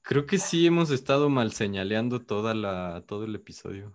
Creo 0.00 0.24
que 0.24 0.38
sí 0.38 0.66
hemos 0.66 0.90
estado 0.90 1.28
mal 1.28 1.52
señaleando 1.52 2.22
toda 2.22 2.54
la, 2.54 3.04
todo 3.06 3.26
el 3.26 3.34
episodio. 3.34 3.92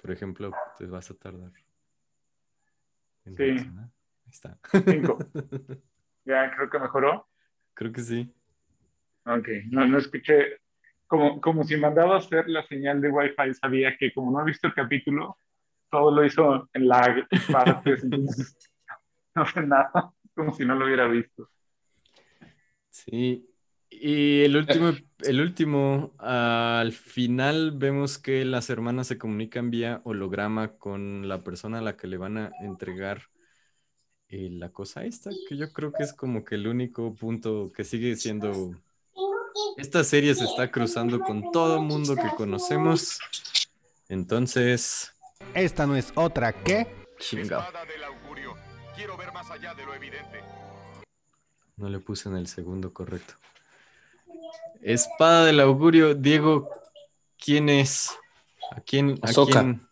Por 0.00 0.10
ejemplo, 0.10 0.52
te 0.76 0.86
vas 0.86 1.10
a 1.10 1.14
tardar. 1.14 1.50
Sí. 3.36 3.42
Ahí 3.42 4.30
está. 4.30 4.58
Cinco. 4.86 5.18
Ya, 6.24 6.54
creo 6.54 6.68
que 6.68 6.78
mejoró. 6.78 7.26
Creo 7.72 7.90
que 7.90 8.02
sí. 8.02 8.30
Ok, 9.24 9.48
no, 9.70 9.86
no 9.86 9.96
escuché. 9.96 10.60
Como, 11.06 11.40
como 11.40 11.64
si 11.64 11.78
mandaba 11.78 12.16
a 12.16 12.18
hacer 12.18 12.50
la 12.50 12.66
señal 12.66 13.00
de 13.00 13.08
Wi-Fi, 13.08 13.54
sabía 13.54 13.96
que 13.96 14.12
como 14.12 14.30
no 14.30 14.42
he 14.42 14.44
visto 14.44 14.66
el 14.66 14.74
capítulo, 14.74 15.38
todo 15.90 16.10
lo 16.10 16.22
hizo 16.22 16.68
en 16.74 16.86
lag 16.86 17.26
partes, 17.50 18.04
no 19.34 19.46
sé 19.46 19.62
nada, 19.62 20.12
como 20.34 20.52
si 20.52 20.66
no 20.66 20.74
lo 20.74 20.84
hubiera 20.84 21.08
visto. 21.08 21.48
Sí. 22.90 23.48
Y 23.90 24.42
el 24.42 24.56
último, 24.56 24.92
el 25.20 25.40
último, 25.40 26.14
al 26.18 26.92
final 26.92 27.72
vemos 27.72 28.18
que 28.18 28.44
las 28.44 28.70
hermanas 28.70 29.06
se 29.06 29.18
comunican 29.18 29.70
vía 29.70 30.00
holograma 30.04 30.76
con 30.76 31.26
la 31.28 31.42
persona 31.42 31.78
a 31.78 31.82
la 31.82 31.96
que 31.96 32.06
le 32.06 32.18
van 32.18 32.36
a 32.36 32.50
entregar 32.60 33.22
eh, 34.28 34.50
la 34.50 34.70
cosa 34.70 35.04
esta, 35.04 35.30
que 35.48 35.56
yo 35.56 35.72
creo 35.72 35.90
que 35.92 36.02
es 36.02 36.12
como 36.12 36.44
que 36.44 36.56
el 36.56 36.66
único 36.68 37.14
punto 37.14 37.72
que 37.74 37.84
sigue 37.84 38.14
siendo... 38.16 38.74
Esta 39.78 40.04
serie 40.04 40.34
se 40.34 40.44
está 40.44 40.70
cruzando 40.70 41.20
con 41.20 41.50
todo 41.50 41.80
mundo 41.80 42.14
que 42.14 42.28
conocemos. 42.36 43.18
Entonces, 44.08 45.12
Esta 45.54 45.86
no 45.86 45.96
es 45.96 46.12
otra 46.14 46.52
que... 46.52 46.86
chingado. 47.18 47.62
Espada 47.62 47.84
del 47.86 48.04
augurio. 48.04 48.54
Quiero 48.94 49.16
ver 49.16 49.32
más 49.32 49.50
allá 49.50 49.74
de 49.74 49.84
lo 49.84 49.94
evidente. 49.94 50.40
No 51.76 51.88
le 51.88 51.98
puse 52.00 52.28
en 52.28 52.36
el 52.36 52.48
segundo 52.48 52.92
correcto. 52.92 53.34
Espada 54.82 55.44
del 55.44 55.60
augurio, 55.60 56.14
Diego, 56.14 56.68
¿quién 57.38 57.68
es? 57.68 58.10
¿A 58.70 58.80
quién? 58.80 59.18
¿A 59.22 59.26
Ahsoka. 59.28 59.52
quién? 59.60 59.88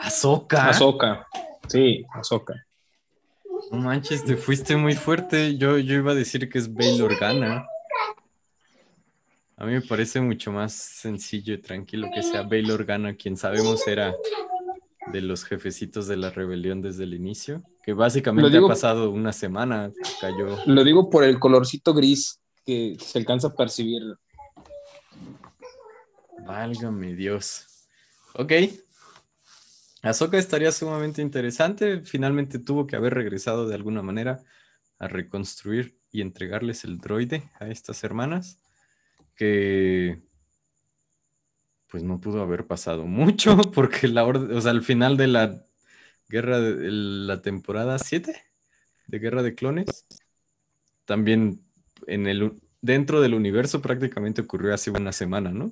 Ahsoka. 0.00 0.68
Ahsoka. 0.68 1.26
Sí, 1.68 2.04
Ahsoka. 2.14 2.54
No 3.70 3.78
manches, 3.78 4.24
te 4.24 4.36
fuiste 4.36 4.76
muy 4.76 4.94
fuerte. 4.94 5.56
Yo, 5.56 5.78
yo 5.78 5.94
iba 5.94 6.12
a 6.12 6.14
decir 6.14 6.48
que 6.48 6.58
es 6.58 6.72
Bail 6.72 7.00
Organa. 7.02 7.66
A 9.56 9.64
mí 9.64 9.72
me 9.72 9.80
parece 9.80 10.20
mucho 10.20 10.50
más 10.50 10.72
sencillo 10.72 11.54
y 11.54 11.58
tranquilo 11.58 12.08
que 12.12 12.22
sea 12.22 12.42
Bail 12.42 12.70
Organa, 12.70 13.14
quien 13.14 13.36
sabemos 13.36 13.86
era 13.86 14.14
de 15.12 15.20
los 15.20 15.44
jefecitos 15.44 16.06
de 16.08 16.16
la 16.16 16.30
rebelión 16.30 16.82
desde 16.82 17.04
el 17.04 17.14
inicio, 17.14 17.62
que 17.84 17.92
básicamente 17.92 18.50
digo- 18.50 18.66
ha 18.66 18.70
pasado 18.70 19.10
una 19.10 19.32
semana, 19.32 19.92
cayó. 20.20 20.58
Lo 20.66 20.82
digo 20.84 21.08
por 21.10 21.22
el 21.24 21.38
colorcito 21.38 21.94
gris 21.94 22.40
que 22.64 22.96
se 23.00 23.18
alcanza 23.18 23.48
a 23.48 23.54
percibir. 23.54 24.02
Válgame 26.46 27.14
Dios. 27.14 27.86
Ok. 28.34 28.52
Ahsoka 30.02 30.38
estaría 30.38 30.72
sumamente 30.72 31.22
interesante. 31.22 32.00
Finalmente 32.00 32.58
tuvo 32.58 32.86
que 32.86 32.96
haber 32.96 33.14
regresado 33.14 33.68
de 33.68 33.74
alguna 33.74 34.02
manera 34.02 34.42
a 34.98 35.08
reconstruir 35.08 35.98
y 36.10 36.20
entregarles 36.20 36.84
el 36.84 36.98
droide 36.98 37.50
a 37.60 37.68
estas 37.68 38.02
hermanas. 38.04 38.58
Que 39.36 40.20
pues 41.88 42.02
no 42.02 42.20
pudo 42.20 42.40
haber 42.42 42.66
pasado 42.66 43.04
mucho 43.04 43.56
porque 43.74 44.08
la 44.08 44.24
orden, 44.24 44.56
o 44.56 44.60
sea, 44.60 44.70
al 44.70 44.82
final 44.82 45.16
de 45.16 45.26
la 45.26 45.66
guerra 46.28 46.58
de 46.58 46.90
la 46.90 47.42
temporada 47.42 47.98
7 47.98 48.34
de 49.06 49.18
Guerra 49.18 49.42
de 49.42 49.54
Clones, 49.54 50.06
también 51.04 51.60
en 52.06 52.26
el 52.26 52.60
dentro 52.80 53.20
del 53.20 53.34
universo 53.34 53.80
prácticamente 53.80 54.42
ocurrió 54.42 54.74
hace 54.74 54.90
una 54.90 55.12
semana, 55.12 55.50
¿no? 55.50 55.70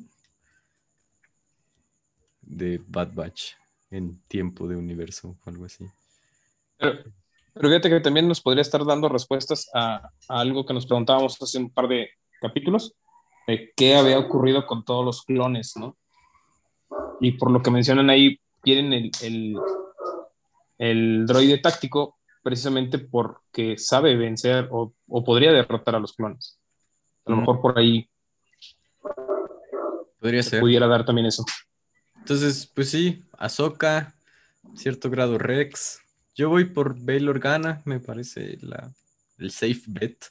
De 2.40 2.80
Bad 2.86 3.12
Batch 3.14 3.54
en 3.90 4.20
tiempo 4.28 4.68
de 4.68 4.76
universo 4.76 5.36
o 5.44 5.50
algo 5.50 5.64
así. 5.64 5.84
Pero, 6.78 7.02
fíjate 7.54 7.90
que 7.90 8.00
también 8.00 8.28
nos 8.28 8.40
podría 8.40 8.62
estar 8.62 8.84
dando 8.84 9.08
respuestas 9.08 9.68
a, 9.74 10.10
a 10.28 10.40
algo 10.40 10.64
que 10.64 10.72
nos 10.72 10.86
preguntábamos 10.86 11.36
hace 11.42 11.58
un 11.58 11.70
par 11.70 11.88
de 11.88 12.08
capítulos, 12.40 12.94
de 13.46 13.72
qué 13.76 13.96
había 13.96 14.18
ocurrido 14.18 14.66
con 14.66 14.84
todos 14.84 15.04
los 15.04 15.22
clones, 15.24 15.76
¿no? 15.76 15.96
Y 17.20 17.32
por 17.32 17.50
lo 17.50 17.60
que 17.62 17.70
mencionan 17.70 18.08
ahí, 18.08 18.40
quieren 18.62 18.92
el, 18.92 19.10
el, 19.22 19.56
el 20.78 21.26
droide 21.26 21.58
táctico 21.58 22.19
precisamente 22.42 22.98
porque 22.98 23.76
sabe 23.78 24.16
vencer 24.16 24.68
o, 24.70 24.92
o 25.08 25.24
podría 25.24 25.52
derrotar 25.52 25.94
a 25.94 26.00
los 26.00 26.12
clones. 26.14 26.58
A 27.26 27.30
lo 27.30 27.36
Mm. 27.36 27.40
mejor 27.40 27.60
por 27.60 27.78
ahí 27.78 28.08
Podría 30.18 30.42
se 30.42 30.50
ser. 30.50 30.60
pudiera 30.60 30.86
dar 30.86 31.04
también 31.04 31.26
eso. 31.26 31.44
Entonces, 32.18 32.70
pues 32.74 32.90
sí, 32.90 33.24
Ahsoka, 33.38 34.14
cierto 34.74 35.08
grado 35.10 35.38
Rex. 35.38 36.00
Yo 36.36 36.48
voy 36.50 36.66
por 36.66 36.98
Bail 37.00 37.28
Organa, 37.28 37.80
me 37.86 38.00
parece 38.00 38.58
la, 38.60 38.92
el 39.38 39.50
safe 39.50 39.82
bet 39.86 40.26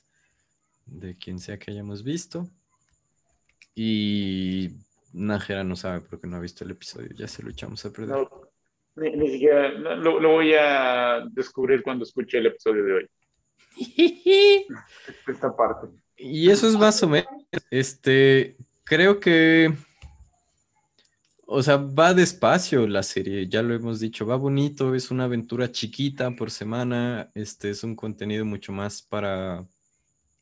de 0.86 1.16
quien 1.18 1.40
sea 1.40 1.58
que 1.58 1.72
hayamos 1.72 2.04
visto. 2.04 2.48
Y 3.76 4.70
Nájera 5.14 5.64
no 5.64 5.76
sabe 5.76 6.02
porque 6.02 6.28
no 6.28 6.38
ha 6.38 6.40
visto 6.40 6.64
el 6.64 6.72
episodio, 6.72 7.10
ya 7.16 7.28
se 7.28 7.42
lo 7.44 7.50
echamos 7.50 7.84
a 7.86 7.92
perder. 7.92 8.10
No, 8.10 8.30
ni, 8.96 9.12
ni 9.12 9.30
siquiera 9.30 9.70
lo 9.70 10.30
voy 10.30 10.54
a 10.54 11.26
descubrir 11.32 11.82
cuando 11.84 12.04
escuche 12.04 12.38
el 12.38 12.48
episodio 12.48 12.84
de 12.84 12.94
hoy. 12.94 13.10
Esta 15.28 15.56
parte. 15.56 15.88
Y 16.18 16.50
eso 16.50 16.68
es 16.68 16.76
más 16.76 17.02
o 17.04 17.10
menos. 17.10 17.30
Este, 17.72 18.58
creo 18.84 19.20
que. 19.20 19.74
O 21.52 21.64
sea, 21.64 21.78
va 21.78 22.14
despacio 22.14 22.86
la 22.86 23.02
serie, 23.02 23.48
ya 23.50 23.64
lo 23.64 23.74
hemos 23.74 24.00
dicho, 24.00 24.24
va 24.24 24.36
bonito, 24.36 24.94
es 24.94 25.10
una 25.10 25.24
aventura 25.24 25.72
chiquita 25.72 26.30
por 26.36 26.52
semana, 26.52 27.32
este 27.34 27.72
es 27.72 27.84
un 27.84 27.96
contenido 27.96 28.46
mucho 28.46 28.72
más 28.72 29.02
para 29.02 29.66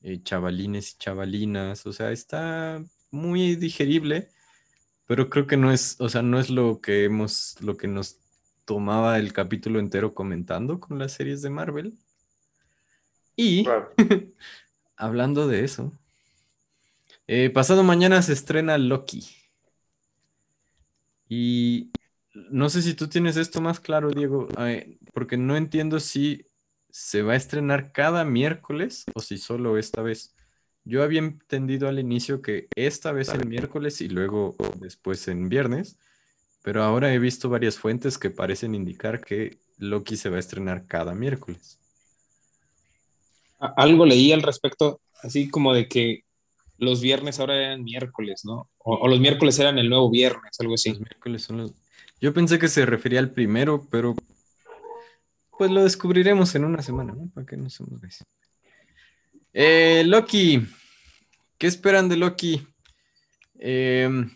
eh, 0.01 0.21
chavalines 0.21 0.91
y 0.91 0.97
chavalinas, 0.97 1.85
o 1.85 1.93
sea, 1.93 2.11
está 2.11 2.83
muy 3.09 3.55
digerible, 3.55 4.27
pero 5.05 5.29
creo 5.29 5.47
que 5.47 5.55
no 5.55 5.71
es, 5.71 5.95
o 6.01 6.09
sea, 6.09 6.23
no 6.23 6.41
es 6.41 6.49
lo 6.49 6.81
que 6.81 7.05
hemos, 7.05 7.55
lo 7.61 7.77
que 7.77 7.87
nos 7.87 8.19
tomaba 8.67 9.17
el 9.17 9.31
capítulo 9.31 9.79
entero 9.79 10.13
comentando 10.13 10.81
con 10.81 10.99
las 10.99 11.13
series 11.13 11.41
de 11.41 11.49
Marvel. 11.49 11.93
Y 13.37 13.63
Claro. 13.63 13.93
hablando 14.97 15.47
de 15.47 15.63
eso, 15.63 15.93
eh, 17.27 17.49
pasado 17.49 17.83
mañana 17.83 18.21
se 18.21 18.33
estrena 18.33 18.77
Loki. 18.77 19.25
Y 21.29 21.91
no 22.33 22.69
sé 22.69 22.81
si 22.81 22.93
tú 22.93 23.07
tienes 23.07 23.37
esto 23.37 23.61
más 23.61 23.79
claro, 23.79 24.11
Diego, 24.11 24.49
eh, 24.59 24.97
porque 25.13 25.37
no 25.37 25.55
entiendo 25.55 26.01
si 26.01 26.45
se 26.89 27.21
va 27.21 27.33
a 27.33 27.37
estrenar 27.37 27.93
cada 27.93 28.25
miércoles 28.25 29.05
o 29.13 29.21
si 29.21 29.37
solo 29.37 29.77
esta 29.77 30.01
vez. 30.01 30.35
Yo 30.83 31.03
había 31.03 31.19
entendido 31.19 31.87
al 31.87 31.99
inicio 31.99 32.41
que 32.41 32.67
esta 32.75 33.13
vez 33.13 33.29
el 33.29 33.47
miércoles 33.47 34.01
y 34.01 34.09
luego 34.09 34.55
después 34.75 35.25
en 35.29 35.47
viernes, 35.47 35.99
pero 36.67 36.83
ahora 36.83 37.13
he 37.13 37.17
visto 37.17 37.47
varias 37.47 37.79
fuentes 37.79 38.17
que 38.17 38.29
parecen 38.29 38.75
indicar 38.75 39.21
que 39.23 39.57
Loki 39.77 40.17
se 40.17 40.29
va 40.29 40.35
a 40.35 40.41
estrenar 40.41 40.85
cada 40.85 41.15
miércoles. 41.15 41.79
Algo 43.57 44.05
leí 44.05 44.33
al 44.33 44.41
respecto, 44.41 44.99
así 45.23 45.49
como 45.49 45.73
de 45.73 45.87
que 45.87 46.25
los 46.77 46.99
viernes 46.99 47.39
ahora 47.39 47.55
eran 47.55 47.85
miércoles, 47.85 48.41
¿no? 48.43 48.69
O, 48.79 48.95
o 48.95 49.07
los 49.07 49.21
miércoles 49.21 49.57
eran 49.59 49.77
el 49.77 49.89
nuevo 49.89 50.11
viernes, 50.11 50.59
algo 50.59 50.73
así. 50.73 50.89
Los 50.89 50.99
miércoles 50.99 51.41
son 51.41 51.57
los... 51.59 51.71
Yo 52.19 52.33
pensé 52.33 52.59
que 52.59 52.67
se 52.67 52.85
refería 52.85 53.19
al 53.19 53.31
primero, 53.31 53.87
pero 53.89 54.13
pues 55.57 55.71
lo 55.71 55.85
descubriremos 55.85 56.53
en 56.55 56.65
una 56.65 56.81
semana, 56.81 57.13
¿no? 57.13 57.29
Para 57.33 57.47
que 57.47 57.55
no 57.55 57.69
somos 57.69 58.01
gays. 58.01 58.25
Eh, 59.53 60.03
Loki. 60.05 60.67
¿Qué 61.57 61.67
esperan 61.67 62.09
de 62.09 62.17
Loki? 62.17 62.67
Em, 63.57 64.29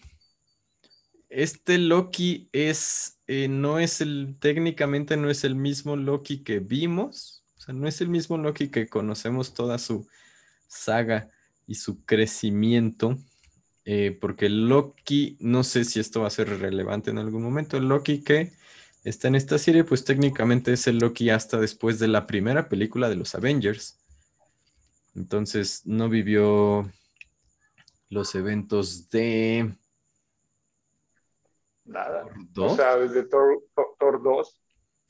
este 1.31 1.77
Loki 1.77 2.49
es, 2.51 3.19
eh, 3.27 3.47
no 3.47 3.79
es 3.79 4.01
el, 4.01 4.35
técnicamente 4.39 5.17
no 5.17 5.29
es 5.29 5.43
el 5.45 5.55
mismo 5.55 5.95
Loki 5.95 6.39
que 6.43 6.59
vimos. 6.59 7.43
O 7.57 7.61
sea, 7.61 7.73
no 7.73 7.87
es 7.87 8.01
el 8.01 8.09
mismo 8.09 8.37
Loki 8.37 8.69
que 8.69 8.87
conocemos 8.89 9.53
toda 9.53 9.77
su 9.79 10.07
saga 10.67 11.29
y 11.67 11.75
su 11.75 12.03
crecimiento. 12.05 13.17
eh, 13.85 14.17
porque 14.21 14.49
Loki, 14.49 15.37
no 15.39 15.63
sé 15.63 15.85
si 15.85 15.99
esto 15.99 16.21
va 16.21 16.27
a 16.27 16.29
ser 16.31 16.49
relevante 16.59 17.09
en 17.11 17.17
algún 17.17 17.43
momento. 17.43 17.77
El 17.77 17.87
Loki 17.89 18.19
que 18.23 18.51
está 19.03 19.27
en 19.27 19.35
esta 19.35 19.57
serie, 19.57 19.83
pues 19.83 20.03
técnicamente 20.05 20.73
es 20.73 20.87
el 20.87 20.99
Loki 20.99 21.29
hasta 21.31 21.59
después 21.59 21.99
de 21.99 22.07
la 22.07 22.27
primera 22.27 22.69
película 22.69 23.09
de 23.09 23.15
los 23.15 23.35
Avengers. 23.35 23.97
Entonces 25.15 25.83
no 25.85 26.09
vivió 26.09 26.91
los 28.09 28.35
eventos 28.35 29.09
de 29.09 29.73
Nada. 31.91 32.25
¿Dos? 32.51 32.73
O 32.73 32.75
sea, 32.75 32.97
desde 32.97 33.23
Thor, 33.23 33.63
Thor, 33.75 33.85
Thor 33.99 34.23
2, 34.23 34.61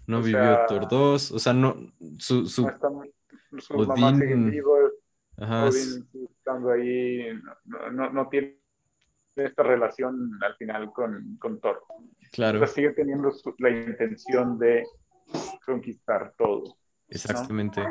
no 0.08 0.18
o 0.20 0.22
vivió 0.22 0.40
sea- 0.40 0.66
Thor 0.66 0.88
2, 0.90 1.32
o 1.32 1.40
sea, 1.40 1.54
no, 1.54 1.76
su, 2.18 2.46
su- 2.48 2.64
no 2.64 2.70
están, 2.70 2.94
sus 3.60 3.88
mamás 3.88 4.14
Odín- 4.14 4.20
siguen 4.20 4.52
vivos, 4.52 4.92
ajá, 5.38 5.66
Odín 5.66 6.08
sigue 6.12 6.26
estando 6.26 6.72
ahí, 6.72 7.28
no, 7.66 7.92
no, 7.92 8.10
no 8.12 8.28
tiene 8.30 8.58
esta 9.36 9.64
relación 9.64 10.32
al 10.44 10.56
final 10.58 10.92
con, 10.92 11.38
con 11.38 11.60
Thor. 11.62 11.84
O 11.90 12.04
claro, 12.32 12.60
sea, 12.60 12.68
sigue 12.68 12.90
teniendo 12.92 13.32
su- 13.32 13.56
la 13.60 13.70
intención 13.70 14.58
de 14.58 14.84
conquistar 15.66 16.34
todo. 16.38 16.76
exactamente. 17.08 17.82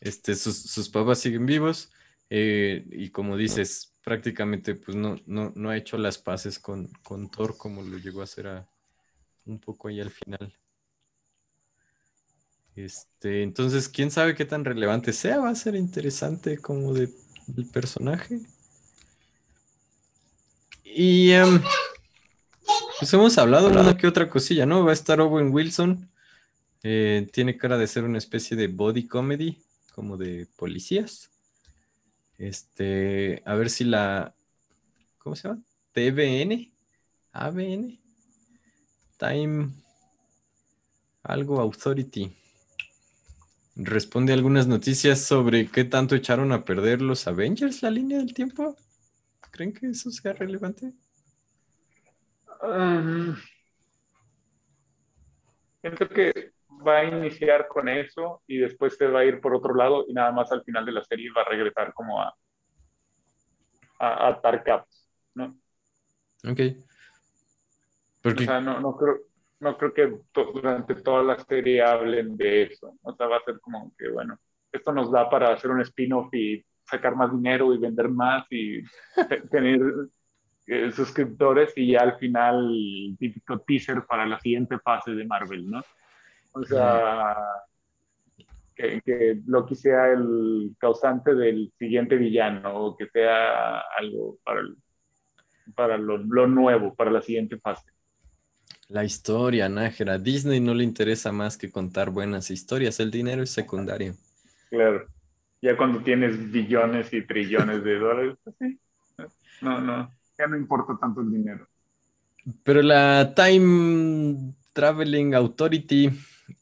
Este, 0.00 0.34
sus, 0.34 0.62
sus 0.62 0.88
papás 0.88 1.18
siguen 1.20 1.46
vivos 1.46 1.92
eh, 2.30 2.84
y 2.90 3.10
como 3.10 3.36
dices, 3.36 3.93
prácticamente 4.04 4.74
pues 4.74 4.96
no, 4.96 5.16
no, 5.26 5.52
no 5.56 5.70
ha 5.70 5.76
hecho 5.76 5.98
las 5.98 6.18
paces 6.18 6.58
con, 6.58 6.88
con 7.02 7.30
Thor 7.30 7.56
como 7.56 7.82
lo 7.82 7.98
llegó 7.98 8.20
a 8.20 8.24
hacer 8.24 8.46
a- 8.48 8.68
un 9.46 9.58
poco 9.60 9.88
ahí 9.88 10.00
al 10.00 10.10
final. 10.10 10.54
Este, 12.76 13.42
entonces, 13.42 13.88
quién 13.88 14.10
sabe 14.10 14.34
qué 14.34 14.44
tan 14.44 14.64
relevante 14.64 15.12
sea, 15.12 15.38
va 15.38 15.48
a 15.50 15.54
ser 15.54 15.76
interesante 15.76 16.58
como 16.58 16.92
de 16.92 17.08
el 17.56 17.66
personaje. 17.66 18.40
Y 20.84 21.32
em, 21.32 21.60
pues 22.98 23.12
hemos 23.12 23.36
hablado 23.38 23.68
una 23.68 23.96
que 23.96 24.06
otra 24.06 24.28
cosilla, 24.28 24.66
¿no? 24.66 24.84
Va 24.84 24.90
a 24.90 24.94
estar 24.94 25.20
Owen 25.20 25.52
Wilson. 25.52 26.08
eh, 26.84 27.28
tiene 27.32 27.58
cara 27.58 27.78
de 27.78 27.88
ser 27.88 28.04
una 28.04 28.18
especie 28.18 28.56
de 28.56 28.68
body 28.68 29.06
comedy, 29.08 29.62
como 29.94 30.16
de 30.18 30.48
policías. 30.56 31.30
Este, 32.38 33.42
a 33.44 33.54
ver 33.54 33.70
si 33.70 33.84
la. 33.84 34.34
¿Cómo 35.18 35.36
se 35.36 35.48
llama? 35.48 35.62
TVN, 35.92 36.72
ABN, 37.32 37.98
Time, 39.18 39.72
algo 41.22 41.60
Authority. 41.60 42.36
Responde 43.76 44.32
algunas 44.32 44.66
noticias 44.66 45.20
sobre 45.20 45.68
qué 45.68 45.84
tanto 45.84 46.14
echaron 46.14 46.52
a 46.52 46.64
perder 46.64 47.02
los 47.02 47.26
Avengers 47.26 47.82
la 47.82 47.90
línea 47.90 48.18
del 48.18 48.32
tiempo. 48.34 48.76
¿Creen 49.50 49.72
que 49.72 49.88
eso 49.88 50.10
sea 50.10 50.32
relevante? 50.32 50.92
Siento 55.80 56.08
que 56.08 56.53
va 56.86 56.98
a 56.98 57.04
iniciar 57.04 57.68
con 57.68 57.88
eso 57.88 58.42
y 58.46 58.58
después 58.58 58.96
se 58.96 59.06
va 59.08 59.20
a 59.20 59.24
ir 59.24 59.40
por 59.40 59.54
otro 59.54 59.74
lado 59.74 60.04
y 60.08 60.12
nada 60.12 60.32
más 60.32 60.50
al 60.52 60.62
final 60.64 60.84
de 60.84 60.92
la 60.92 61.04
serie 61.04 61.30
va 61.36 61.42
a 61.42 61.46
regresar 61.48 61.92
como 61.94 62.20
a, 62.22 62.34
a, 63.98 64.08
a 64.08 64.28
atar 64.28 64.62
¿no? 65.34 65.54
Ok. 66.46 66.60
O 68.26 68.30
Porque, 68.34 68.44
sea, 68.44 68.60
no, 68.60 68.80
no 68.80 68.96
creo, 68.96 69.18
no 69.60 69.76
creo 69.76 69.92
que 69.94 70.18
to- 70.32 70.52
durante 70.52 70.94
toda 70.96 71.22
la 71.22 71.38
serie 71.38 71.82
hablen 71.82 72.36
de 72.36 72.62
eso. 72.64 72.96
O 73.02 73.14
sea, 73.14 73.26
va 73.26 73.36
a 73.38 73.44
ser 73.44 73.60
como 73.60 73.92
que, 73.98 74.08
bueno, 74.08 74.38
esto 74.72 74.92
nos 74.92 75.10
da 75.12 75.28
para 75.28 75.52
hacer 75.52 75.70
un 75.70 75.80
spin-off 75.82 76.32
y 76.34 76.64
sacar 76.84 77.16
más 77.16 77.32
dinero 77.32 77.74
y 77.74 77.78
vender 77.78 78.08
más 78.08 78.46
y 78.50 78.82
te- 79.28 79.42
tener 79.48 79.80
eh, 80.66 80.90
suscriptores 80.92 81.72
y 81.76 81.92
ya 81.92 82.00
al 82.00 82.18
final 82.18 82.70
el 82.70 83.16
típico 83.18 83.60
teaser 83.60 84.04
para 84.06 84.26
la 84.26 84.40
siguiente 84.40 84.78
fase 84.78 85.12
de 85.12 85.26
Marvel, 85.26 85.70
¿no? 85.70 85.82
O 86.54 86.64
sea, 86.64 87.36
que, 88.74 89.00
que 89.02 89.40
Loki 89.46 89.74
sea 89.74 90.12
el 90.12 90.74
causante 90.78 91.34
del 91.34 91.72
siguiente 91.78 92.16
villano 92.16 92.74
o 92.86 92.96
que 92.96 93.08
sea 93.08 93.80
algo 93.98 94.38
para, 94.44 94.60
el- 94.60 94.76
para 95.76 95.98
lo, 95.98 96.18
lo 96.18 96.46
nuevo, 96.48 96.94
para 96.94 97.10
la 97.10 97.22
siguiente 97.22 97.58
fase. 97.60 97.84
la 98.88 99.04
historia, 99.04 99.68
Nájera. 99.68 100.18
Disney 100.18 100.58
no 100.58 100.72
le 100.72 100.84
interesa 100.84 101.32
más 101.32 101.58
que 101.58 101.70
contar 101.70 102.08
buenas 102.08 102.50
historias. 102.50 102.98
El 102.98 103.10
dinero 103.10 103.42
es 103.42 103.50
secundario. 103.50 104.14
Claro. 104.70 105.06
Ya 105.62 105.76
cuando 105.76 106.02
tienes 106.02 106.50
billones 106.52 107.12
y 107.12 107.26
trillones 107.26 107.82
de 107.84 107.98
dólares, 107.98 108.36
pues 108.44 108.56
sí. 108.60 108.80
No, 109.60 109.80
no, 109.80 110.10
ya 110.38 110.46
no 110.48 110.56
importa 110.56 110.96
tanto 111.00 111.20
el 111.22 111.30
dinero. 111.32 111.68
Pero 112.62 112.82
la 112.82 113.32
Time 113.34 114.54
Traveling 114.72 115.34
Authority, 115.34 116.10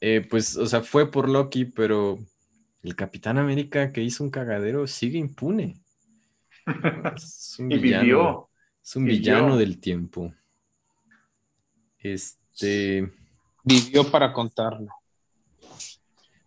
eh, 0.01 0.26
pues, 0.28 0.57
o 0.57 0.66
sea, 0.66 0.83
fue 0.83 1.11
por 1.11 1.28
Loki, 1.28 1.64
pero 1.64 2.18
el 2.83 2.97
Capitán 2.97 3.39
América 3.39 3.93
que 3.93 4.03
hizo 4.03 4.24
un 4.24 4.30
cagadero 4.30 4.87
sigue 4.87 5.18
impune. 5.18 5.76
Es 7.16 7.57
un 7.59 7.70
Y 7.72 7.78
villano. 7.78 8.03
vivió. 8.03 8.51
Es 8.83 8.97
un 8.97 9.05
vivió. 9.05 9.18
villano 9.20 9.57
del 9.57 9.78
tiempo. 9.80 10.33
Este, 11.99 13.12
Vivió 13.64 14.11
para 14.11 14.33
contarlo. 14.33 14.89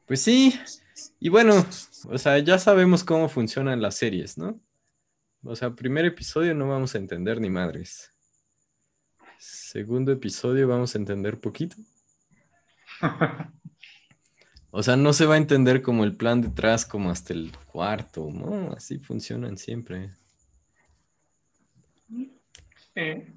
pues 0.06 0.22
sí. 0.22 0.54
Y 1.20 1.30
bueno, 1.30 1.66
o 2.10 2.18
sea, 2.18 2.38
ya 2.40 2.60
sabemos 2.60 3.04
cómo 3.04 3.30
funcionan 3.30 3.82
las 3.82 3.96
series, 3.96 4.38
¿no? 4.38 4.60
O 5.44 5.56
sea, 5.56 5.76
primer 5.76 6.06
episodio 6.06 6.54
no 6.54 6.68
vamos 6.68 6.96
a 6.96 6.98
entender 6.98 7.40
ni 7.40 7.50
madres. 7.50 8.12
Segundo 9.38 10.12
episodio 10.12 10.68
vamos 10.68 10.96
a 10.96 10.98
entender 10.98 11.40
poquito. 11.40 11.76
O 14.78 14.84
sea, 14.84 14.98
no 14.98 15.14
se 15.14 15.26
va 15.26 15.36
a 15.36 15.38
entender 15.38 15.82
como 15.82 16.04
el 16.04 16.18
plan 16.18 16.42
detrás 16.42 16.86
como 16.86 17.10
hasta 17.10 17.32
el 17.32 17.54
cuarto, 17.66 18.30
¿no? 18.30 18.74
Así 18.74 19.00
funcionan 19.00 19.56
siempre. 19.56 20.10
Eh, 22.94 23.34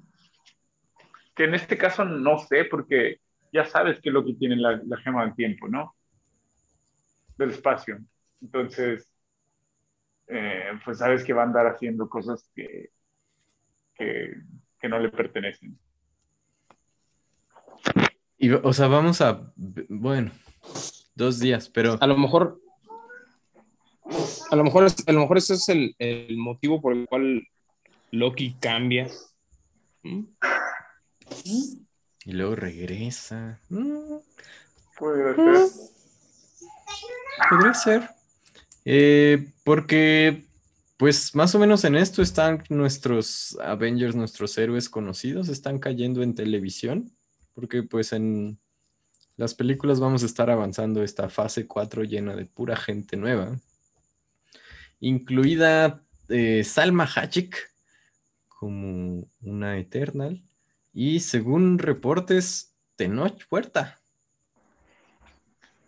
que 1.33 1.43
en 1.45 1.53
este 1.53 1.77
caso 1.77 2.03
no 2.03 2.39
sé, 2.39 2.65
porque 2.65 3.21
ya 3.53 3.63
sabes 3.63 4.01
que 4.01 4.09
es 4.09 4.13
lo 4.13 4.25
que 4.25 4.33
tiene 4.33 4.57
la, 4.57 4.81
gema 5.01 5.23
del 5.23 5.33
tiempo, 5.33 5.69
¿no? 5.69 5.95
Del 7.37 7.51
espacio. 7.51 7.99
Entonces, 8.41 9.09
eh, 10.27 10.77
pues 10.83 10.97
sabes 10.97 11.23
que 11.23 11.31
va 11.31 11.43
a 11.43 11.45
andar 11.45 11.67
haciendo 11.67 12.09
cosas 12.09 12.49
que, 12.53 12.89
que 13.95 14.89
no 14.89 14.99
le 14.99 15.07
pertenecen. 15.07 15.79
Y, 18.39 18.51
o 18.51 18.73
sea, 18.73 18.87
vamos 18.87 19.21
a, 19.21 19.51
bueno, 19.89 20.31
dos 21.13 21.39
días, 21.39 21.69
pero 21.69 21.97
A 21.99 22.07
lo 22.07 22.17
mejor, 22.17 22.61
a 24.49 24.55
lo 24.55 24.63
mejor, 24.63 24.87
a 25.05 25.11
lo 25.11 25.19
mejor 25.19 25.37
ese 25.37 25.55
es 25.55 25.69
el, 25.69 25.95
el 25.99 26.37
motivo 26.37 26.81
por 26.81 26.93
el 26.93 27.05
cual 27.05 27.45
Loki 28.11 28.55
cambia. 28.59 29.07
¿Mm? 30.03 30.23
y 32.25 32.31
luego 32.31 32.55
regresa. 32.55 33.59
Mm, 33.69 34.17
Puede 34.97 35.35
ser. 35.35 35.89
Podría 37.49 37.73
ser. 37.73 38.09
Eh, 38.85 39.51
porque, 39.63 40.45
pues, 40.97 41.35
más 41.35 41.55
o 41.55 41.59
menos 41.59 41.83
en 41.85 41.95
esto 41.95 42.21
están 42.21 42.63
nuestros 42.69 43.57
Avengers, 43.61 44.15
nuestros 44.15 44.57
héroes 44.57 44.89
conocidos, 44.89 45.49
están 45.49 45.79
cayendo 45.79 46.21
en 46.21 46.35
televisión. 46.35 47.11
Porque, 47.59 47.83
pues, 47.83 48.13
en 48.13 48.57
las 49.35 49.53
películas 49.53 49.99
vamos 49.99 50.23
a 50.23 50.25
estar 50.25 50.49
avanzando 50.49 51.03
esta 51.03 51.27
fase 51.27 51.67
4 51.67 52.05
llena 52.05 52.37
de 52.37 52.45
pura 52.45 52.77
gente 52.77 53.17
nueva. 53.17 53.59
Incluida 55.01 56.01
eh, 56.29 56.63
Salma 56.63 57.03
Hayek 57.13 57.69
como 58.47 59.29
una 59.41 59.77
Eternal. 59.77 60.41
Y 60.93 61.19
según 61.19 61.79
reportes, 61.79 62.77
Tenoch 62.95 63.45
Puerta 63.49 63.99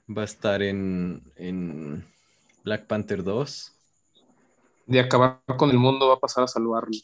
va 0.09 0.23
a 0.23 0.25
estar 0.25 0.61
en, 0.61 1.23
en 1.37 2.05
Black 2.65 2.85
Panther 2.85 3.23
2. 3.23 3.71
De 4.87 4.99
acabar 4.99 5.41
con 5.57 5.69
el 5.69 5.77
mundo 5.77 6.09
va 6.09 6.15
a 6.15 6.19
pasar 6.19 6.43
a 6.43 6.47
salvarlo. 6.47 6.97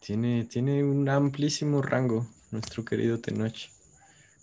Tiene, 0.00 0.46
tiene 0.46 0.82
un 0.82 1.06
amplísimo 1.10 1.82
rango 1.82 2.26
nuestro 2.52 2.84
querido 2.84 3.18
Tenoch. 3.18 3.70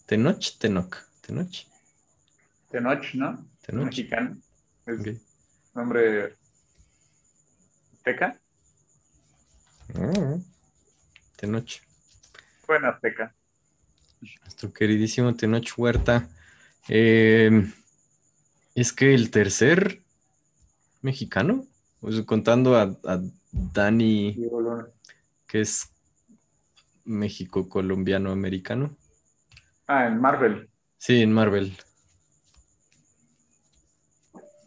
Tenoch, 0.06 0.58
Tenoch, 0.58 0.96
Tenoch. 1.22 1.66
Tenoch, 2.70 3.14
¿no? 3.14 3.48
Tenoch. 3.66 3.86
Mexicano. 3.86 4.38
Es 4.86 5.22
nombre 5.76 6.36
azteca. 7.94 8.38
Mm. 9.94 10.42
Tenoch. 11.38 11.82
Fue 12.66 12.78
en 12.78 12.86
azteca. 12.86 13.36
Nuestro 14.42 14.74
queridísimo 14.74 15.36
Tenoch 15.36 15.72
Huerta. 15.78 16.28
Eh, 16.90 17.72
es 18.74 18.92
que 18.92 19.14
el 19.14 19.30
tercer 19.30 20.02
mexicano, 21.02 21.68
sea, 22.12 22.26
contando 22.26 22.76
a, 22.76 22.98
a 23.06 23.22
Dani, 23.52 24.36
que 25.48 25.62
es 25.62 25.92
México-colombiano-americano. 27.10 28.96
Ah, 29.88 30.06
en 30.06 30.22
Marvel. 30.22 30.70
Sí, 30.98 31.22
en 31.22 31.34
Marvel. 31.34 31.76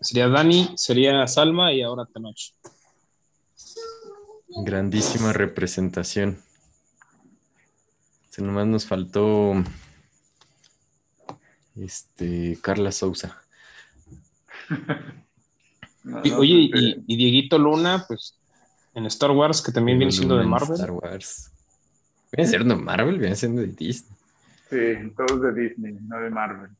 Sería 0.01 0.28
Dani, 0.28 0.72
sería 0.76 1.26
Salma 1.28 1.72
y 1.72 1.82
ahora 1.82 2.05
Tenoch. 2.12 2.55
Grandísima 4.64 5.32
representación. 5.32 6.43
Se 8.28 8.43
nomás 8.43 8.66
nos 8.66 8.86
faltó 8.86 9.55
este 11.76 12.59
Carla 12.61 12.93
Souza. 12.93 13.40
No, 16.05 16.20
Y, 16.24 16.32
oye, 16.32 16.55
y, 16.74 17.05
y 17.07 17.16
Dieguito 17.16 17.59
Luna, 17.59 18.05
pues 18.09 18.36
en 18.93 19.07
Star 19.07 19.30
Wars, 19.30 19.62
que 19.62 19.70
también 19.70 19.99
viene 19.99 20.11
siendo 20.11 20.36
de 20.36 20.45
Marvel. 20.45 20.72
Star 20.72 20.90
Wars. 20.90 21.51
Viene 22.33 22.49
siendo 22.49 22.74
de 22.74 22.83
Marvel, 22.83 23.18
viene 23.18 23.37
siendo 23.37 23.61
de 23.61 23.68
Disney. 23.68 24.16
Sí, 24.70 25.12
todos 25.14 25.43
de 25.43 25.53
Disney, 25.53 25.99
no 26.09 26.18
de 26.18 26.30
Marvel. 26.30 26.70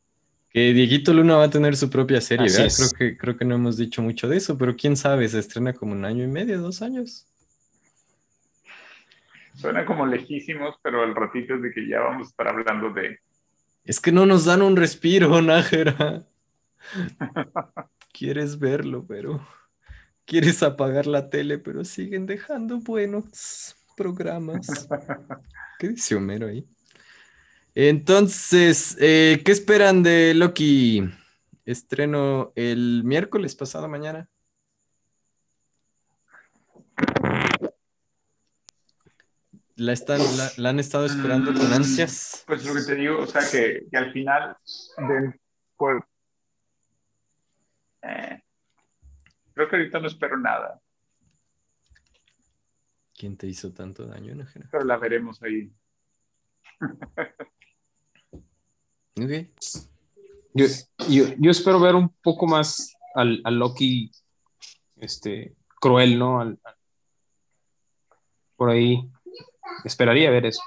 Que 0.51 0.73
Dieguito 0.73 1.13
Luna 1.13 1.37
va 1.37 1.45
a 1.45 1.51
tener 1.51 1.77
su 1.77 1.91
propia 1.91 2.21
serie, 2.23 2.47
Así 2.47 2.55
¿verdad? 2.55 2.67
es. 2.69 2.95
Creo 2.95 3.11
que, 3.11 3.17
creo 3.19 3.37
que 3.37 3.45
no 3.45 3.55
hemos 3.55 3.77
dicho 3.77 4.01
mucho 4.01 4.29
de 4.29 4.39
eso, 4.39 4.57
pero 4.57 4.77
quién 4.77 4.97
sabe, 4.97 5.29
se 5.29 5.39
estrena 5.39 5.75
como 5.75 5.93
un 5.93 6.05
año 6.07 6.25
y 6.25 6.27
medio, 6.27 6.61
dos 6.61 6.81
años. 6.81 7.27
Suena 9.55 9.85
como 9.85 10.07
lejísimos, 10.07 10.77
pero 10.83 11.03
al 11.03 11.15
ratito 11.15 11.55
es 11.55 11.63
de 11.63 11.71
que 11.71 11.87
ya 11.87 12.01
vamos 12.01 12.29
a 12.29 12.31
estar 12.31 12.49
hablando 12.49 12.91
de. 12.91 13.19
Es 13.85 14.01
que 14.01 14.13
no 14.13 14.25
nos 14.25 14.47
dan 14.47 14.63
un 14.63 14.77
respiro, 14.77 15.43
Nájera. 15.43 16.27
Quieres 18.13 18.59
verlo, 18.59 19.05
pero 19.07 19.47
quieres 20.25 20.63
apagar 20.63 21.07
la 21.07 21.29
tele, 21.29 21.59
pero 21.59 21.85
siguen 21.85 22.25
dejando 22.27 22.79
buenos 22.79 23.77
programas. 24.03 24.67
¿Qué 25.79 25.89
dice 25.89 26.17
Homero 26.17 26.49
ahí? 26.49 26.67
Entonces, 27.75 28.97
eh, 29.01 29.41
¿qué 29.45 29.53
esperan 29.53 30.03
de 30.03 30.35
Loki? 30.35 31.09
Estreno 31.65 32.53
el 32.57 33.03
miércoles 33.05 33.55
pasado 33.55 33.89
mañana. 33.89 34.29
La, 39.77 39.93
están, 39.93 40.19
la, 40.37 40.51
la 40.57 40.71
han 40.71 40.81
estado 40.81 41.07
esperando 41.07 41.55
con 41.55 41.73
ansias. 41.73 42.43
Pues 42.47 42.65
lo 42.65 42.75
que 42.75 42.83
te 42.83 42.95
digo, 42.97 43.21
o 43.21 43.27
sea, 43.27 43.43
que, 43.49 43.87
que 43.89 43.97
al 43.97 44.13
final 44.13 44.57
del. 44.99 45.41
Pues, 45.77 46.03
eh, 48.03 48.43
creo 49.55 49.69
que 49.69 49.77
ahorita 49.77 50.01
no 50.01 50.09
espero 50.09 50.37
nada, 50.37 50.81
¿Quién 53.23 53.37
te 53.37 53.47
hizo 53.47 53.73
tanto 53.73 54.05
daño, 54.05 54.35
Nájera? 54.35 54.69
pero 54.73 54.83
la 54.85 54.97
veremos 54.97 55.41
ahí. 55.45 55.71
Ok. 59.21 59.31
Yo, 60.55 60.67
yo, 61.09 61.25
yo 61.39 61.51
espero 61.53 61.79
ver 61.79 61.95
un 61.95 62.09
poco 62.21 62.49
más 62.49 62.97
al, 63.15 63.41
al 63.45 63.61
Loki 63.61 64.11
este, 64.97 65.55
cruel, 65.81 66.19
¿no? 66.19 66.41
Al- 66.41 66.59
al- 66.65 66.75
por 68.57 68.71
ahí 68.71 69.09
esperaría 69.85 70.29
ver 70.33 70.47
eso. 70.47 70.63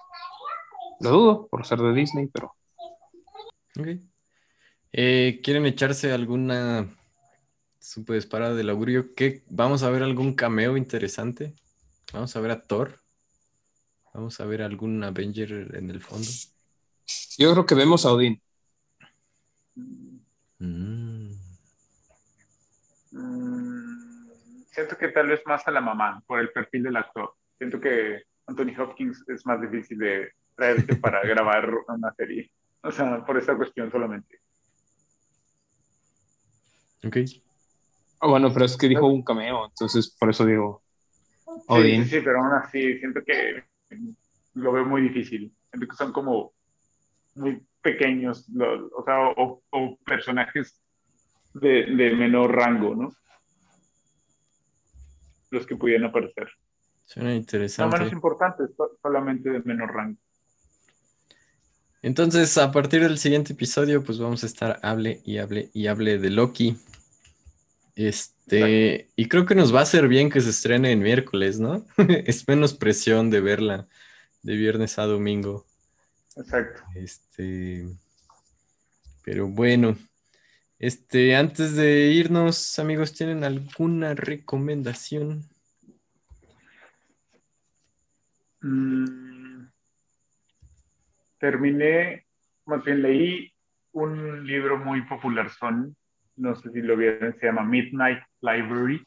Lo 1.01 1.09
dudo 1.09 1.47
por 1.49 1.65
ser 1.65 1.79
de 1.79 1.91
Disney, 1.93 2.27
pero 2.27 2.55
Ok. 3.77 3.87
Eh, 4.93 5.41
¿Quieren 5.43 5.65
echarse 5.65 6.13
alguna 6.13 6.87
super 7.81 8.15
disparada 8.15 8.55
del 8.55 8.69
augurio? 8.69 9.13
¿Qué? 9.13 9.43
¿Vamos 9.49 9.83
a 9.83 9.89
ver 9.89 10.03
algún 10.03 10.33
cameo 10.35 10.77
interesante? 10.77 11.53
¿Vamos 12.13 12.35
a 12.35 12.39
ver 12.39 12.51
a 12.51 12.61
Thor? 12.61 12.99
¿Vamos 14.13 14.39
a 14.39 14.45
ver 14.45 14.61
algún 14.61 15.03
Avenger 15.03 15.75
en 15.75 15.89
el 15.89 16.01
fondo? 16.01 16.27
yo 17.37 17.51
creo 17.51 17.65
que 17.65 17.75
vemos 17.75 18.05
a 18.05 18.13
Odín. 18.13 18.41
Mm, 20.59 21.35
Mm, 23.11 24.29
siento 24.71 24.97
que 24.97 25.09
tal 25.09 25.27
vez 25.27 25.41
más 25.45 25.67
a 25.67 25.71
la 25.71 25.81
mamá, 25.81 26.21
por 26.27 26.39
el 26.39 26.51
perfil 26.51 26.83
del 26.83 26.97
actor. 26.97 27.33
Siento 27.57 27.79
que 27.79 28.23
Anthony 28.47 28.73
Hopkins 28.79 29.23
es 29.27 29.45
más 29.45 29.61
difícil 29.61 29.97
de 29.99 30.31
traerte 30.55 30.95
para 30.97 31.21
grabar 31.25 31.69
una 31.87 32.13
serie. 32.15 32.51
O 32.83 32.91
sea, 32.91 33.25
por 33.25 33.37
esa 33.37 33.55
cuestión 33.55 33.91
solamente. 33.91 34.39
ok. 37.05 37.17
Ah, 38.21 38.27
bueno, 38.27 38.51
pero 38.53 38.65
es 38.65 38.77
que 38.77 38.87
dijo 38.89 39.07
un 39.07 39.23
cameo, 39.23 39.65
entonces 39.67 40.15
por 40.19 40.29
eso 40.29 40.45
digo 40.45 40.84
Odín. 41.67 42.03
sí, 42.05 42.09
sí, 42.11 42.21
pero 42.23 42.39
aún 42.43 42.53
así 42.53 42.97
siento 42.99 43.21
que 43.25 43.63
lo 44.55 44.71
veo 44.71 44.85
muy 44.85 45.01
difícil. 45.01 45.53
Siento 45.71 45.87
que 45.87 45.95
son 45.95 46.11
como 46.13 46.53
muy 47.35 47.61
pequeños, 47.81 48.47
lo- 48.49 48.87
o 48.95 49.03
sea, 49.03 49.29
o, 49.29 49.61
o 49.69 49.97
personajes 50.05 50.81
de, 51.53 51.85
de 51.95 52.15
menor 52.15 52.55
rango, 52.55 52.95
¿no? 52.95 53.13
Los 55.51 55.65
que 55.65 55.75
pudieran 55.75 56.09
aparecer. 56.09 56.49
Suena 57.05 57.29
No 57.29 57.35
interesante. 57.35 57.97
menos 57.97 58.13
importantes, 58.13 58.69
so- 58.75 58.97
solamente 59.01 59.49
de 59.49 59.59
menor 59.61 59.93
rango. 59.93 60.19
Entonces, 62.01 62.57
a 62.57 62.71
partir 62.71 63.01
del 63.01 63.17
siguiente 63.17 63.53
episodio, 63.53 64.03
pues 64.03 64.19
vamos 64.19 64.43
a 64.43 64.45
estar 64.47 64.79
hable 64.83 65.21
y 65.25 65.37
hable 65.39 65.69
y 65.73 65.87
hable 65.87 66.19
de 66.19 66.29
Loki. 66.29 66.77
Este, 67.95 68.34
y 68.47 69.27
creo 69.27 69.45
que 69.45 69.55
nos 69.55 69.73
va 69.73 69.79
a 69.79 69.83
hacer 69.83 70.07
bien 70.07 70.29
que 70.29 70.41
se 70.41 70.51
estrene 70.51 70.91
en 70.91 70.99
miércoles, 70.99 71.59
¿no? 71.59 71.85
es 72.25 72.47
menos 72.47 72.73
presión 72.73 73.29
de 73.29 73.41
verla 73.41 73.87
de 74.43 74.55
viernes 74.55 74.99
a 74.99 75.05
domingo. 75.05 75.65
Exacto. 76.35 76.83
Este, 76.95 77.87
pero 79.23 79.47
bueno, 79.47 79.97
este, 80.77 81.35
antes 81.35 81.75
de 81.75 82.11
irnos, 82.11 82.77
amigos, 82.77 83.13
¿tienen 83.13 83.43
alguna 83.43 84.13
recomendación? 84.13 85.43
Mm, 88.61 89.67
terminé, 91.39 92.25
más 92.65 92.83
bien 92.83 93.01
leí 93.01 93.53
un 93.93 94.45
libro 94.45 94.77
muy 94.77 95.01
popular, 95.03 95.49
son, 95.49 95.95
no 96.38 96.55
sé 96.55 96.71
si 96.71 96.81
lo 96.81 96.97
vieron, 96.97 97.33
se 97.39 97.45
llama 97.45 97.63
Midnight 97.63 98.21
Library, 98.41 99.05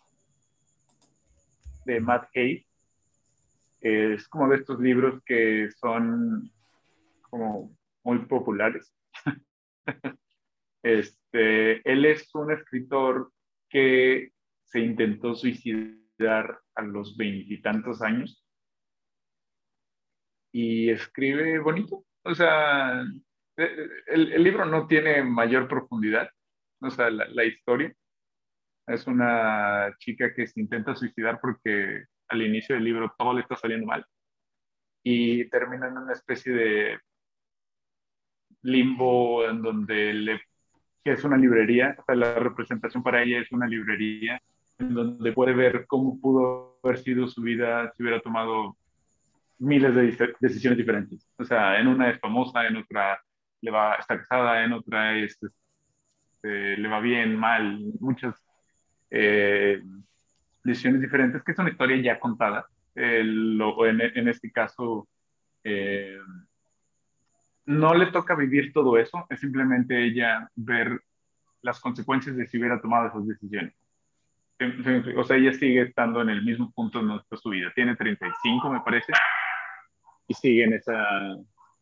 de 1.84 2.00
Matt 2.00 2.28
Hayes. 2.34 2.66
Es 3.80 4.28
como 4.28 4.48
de 4.48 4.56
estos 4.56 4.80
libros 4.80 5.22
que 5.24 5.70
son 5.72 6.50
como 7.30 7.76
muy 8.04 8.18
populares. 8.26 8.94
Este, 10.80 11.82
él 11.90 12.04
es 12.04 12.32
un 12.36 12.52
escritor 12.52 13.32
que 13.68 14.30
se 14.62 14.78
intentó 14.78 15.34
suicidar 15.34 16.60
a 16.76 16.82
los 16.82 17.16
veintitantos 17.16 18.00
años 18.00 18.46
y 20.52 20.88
escribe 20.88 21.58
bonito. 21.58 22.06
O 22.22 22.32
sea, 22.32 23.04
el 23.56 24.42
libro 24.42 24.64
no 24.66 24.86
tiene 24.86 25.24
mayor 25.24 25.66
profundidad, 25.66 26.30
o 26.80 26.90
sea, 26.90 27.10
la, 27.10 27.26
la 27.28 27.44
historia. 27.44 27.92
Es 28.86 29.06
una 29.06 29.94
chica 29.98 30.32
que 30.34 30.46
se 30.46 30.60
intenta 30.60 30.96
suicidar 30.96 31.40
porque 31.40 32.04
al 32.28 32.42
inicio 32.42 32.74
del 32.74 32.84
libro 32.84 33.14
todo 33.18 33.34
le 33.34 33.42
está 33.42 33.56
saliendo 33.56 33.86
mal 33.86 34.04
y 35.02 35.48
termina 35.48 35.88
en 35.88 35.98
una 35.98 36.12
especie 36.12 36.52
de 36.52 36.98
limbo 38.62 39.48
en 39.48 39.62
donde 39.62 40.12
le, 40.14 40.40
que 41.04 41.12
es 41.12 41.24
una 41.24 41.36
librería, 41.36 41.96
o 41.98 42.04
sea, 42.04 42.14
la 42.14 42.34
representación 42.34 43.02
para 43.02 43.22
ella 43.22 43.40
es 43.40 43.50
una 43.52 43.66
librería 43.66 44.40
en 44.78 44.94
donde 44.94 45.32
puede 45.32 45.54
ver 45.54 45.86
cómo 45.86 46.20
pudo 46.20 46.78
haber 46.82 46.98
sido 46.98 47.26
su 47.26 47.42
vida 47.42 47.92
si 47.96 48.02
hubiera 48.02 48.20
tomado 48.20 48.76
miles 49.58 49.94
de 49.94 50.34
decisiones 50.40 50.76
diferentes. 50.76 51.26
O 51.36 51.44
sea, 51.44 51.80
en 51.80 51.88
una 51.88 52.10
es 52.10 52.20
famosa, 52.20 52.66
en 52.66 52.76
otra 52.76 53.20
le 53.60 53.70
va, 53.70 53.94
está 53.94 54.18
casada, 54.18 54.64
en 54.64 54.72
otra 54.72 55.18
es, 55.18 55.38
este, 56.38 56.76
le 56.76 56.88
va 56.88 57.00
bien, 57.00 57.36
mal, 57.36 57.78
muchas 58.00 58.34
eh, 59.10 59.82
decisiones 60.62 61.00
diferentes, 61.00 61.42
que 61.42 61.52
es 61.52 61.58
una 61.58 61.70
historia 61.70 62.00
ya 62.00 62.20
contada. 62.20 62.66
En, 62.94 64.28
este 64.28 64.50
caso, 64.50 65.08
eh, 65.64 66.18
no 67.66 67.94
le 67.94 68.06
toca 68.06 68.34
vivir 68.34 68.72
todo 68.72 68.98
eso, 68.98 69.26
es 69.30 69.40
simplemente 69.40 70.04
ella 70.04 70.48
ver 70.56 71.00
las 71.62 71.80
consecuencias 71.80 72.36
de 72.36 72.46
si 72.46 72.58
hubiera 72.58 72.80
tomado 72.80 73.08
esas 73.08 73.26
decisiones. 73.26 73.74
O 75.16 75.22
sea, 75.22 75.36
ella 75.36 75.52
sigue 75.52 75.82
estando 75.82 76.22
en 76.22 76.30
el 76.30 76.44
mismo 76.44 76.72
punto 76.72 77.00
nuestra 77.00 77.38
su 77.38 77.50
vida. 77.50 77.70
Tiene 77.74 77.94
35, 77.94 78.70
me 78.70 78.80
parece, 78.80 79.12
y 80.26 80.34
sigue 80.34 80.64
en 80.64 80.72
esa, 80.72 81.04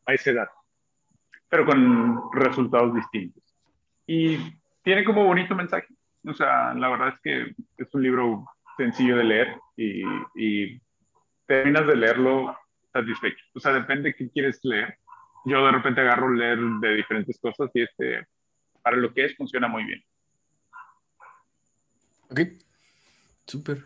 a 0.07 0.13
esa 0.13 0.31
edad, 0.31 0.49
pero 1.49 1.65
con 1.65 2.31
resultados 2.33 2.95
distintos. 2.95 3.46
Y 4.07 4.39
tiene 4.83 5.05
como 5.05 5.25
bonito 5.25 5.55
mensaje. 5.55 5.89
O 6.25 6.35
sea, 6.35 6.75
la 6.75 6.89
verdad 6.89 7.09
es 7.09 7.21
que 7.23 7.55
es 7.77 7.95
un 7.95 8.03
libro 8.03 8.47
sencillo 8.77 9.17
de 9.17 9.25
leer 9.25 9.59
y, 9.77 10.03
y 10.35 10.81
terminas 11.47 11.87
de 11.87 11.97
leerlo 11.97 12.57
satisfecho. 12.93 13.45
O 13.55 13.61
sea, 13.61 13.73
depende 13.73 14.11
de 14.11 14.15
qué 14.15 14.31
quieres 14.31 14.61
leer. 14.63 14.99
Yo 15.45 15.65
de 15.65 15.73
repente 15.73 16.01
agarro 16.01 16.33
leer 16.33 16.59
de 16.59 16.95
diferentes 16.95 17.39
cosas 17.39 17.71
y 17.75 17.83
este, 17.83 18.27
para 18.83 18.97
lo 18.97 19.13
que 19.13 19.27
es, 19.27 19.37
funciona 19.37 19.69
muy 19.69 19.85
bien. 19.85 20.05
Ok. 22.31 22.41
Súper. 23.47 23.85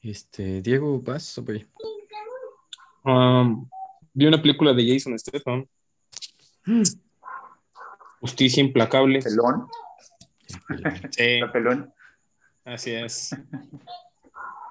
Este, 0.00 0.62
Diego, 0.62 1.00
¿vas 1.02 1.36
o 1.36 1.42
voy? 1.42 1.66
Um, 3.04 3.68
vi 4.14 4.26
una 4.26 4.40
película 4.40 4.72
de 4.72 4.86
Jason 4.86 5.18
Statham. 5.18 5.66
Justicia 8.20 8.62
implacable. 8.62 9.20
Pelón, 9.20 9.68
Sí, 11.10 11.38
la 11.40 11.52
pelón. 11.52 11.92
así 12.64 12.92
es. 12.92 13.36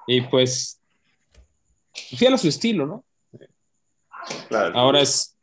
Y 0.06 0.22
pues, 0.22 0.80
fiel 1.92 2.34
a 2.34 2.38
su 2.38 2.48
estilo, 2.48 2.86
¿no? 2.86 3.04
Claro. 4.48 4.76
Ahora 4.76 5.00
es, 5.00 5.36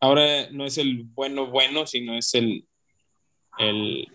ahora 0.00 0.50
no 0.50 0.64
es 0.66 0.78
el 0.78 1.04
bueno 1.04 1.46
bueno, 1.46 1.86
sino 1.86 2.16
es 2.16 2.34
el, 2.34 2.66
el 3.58 4.08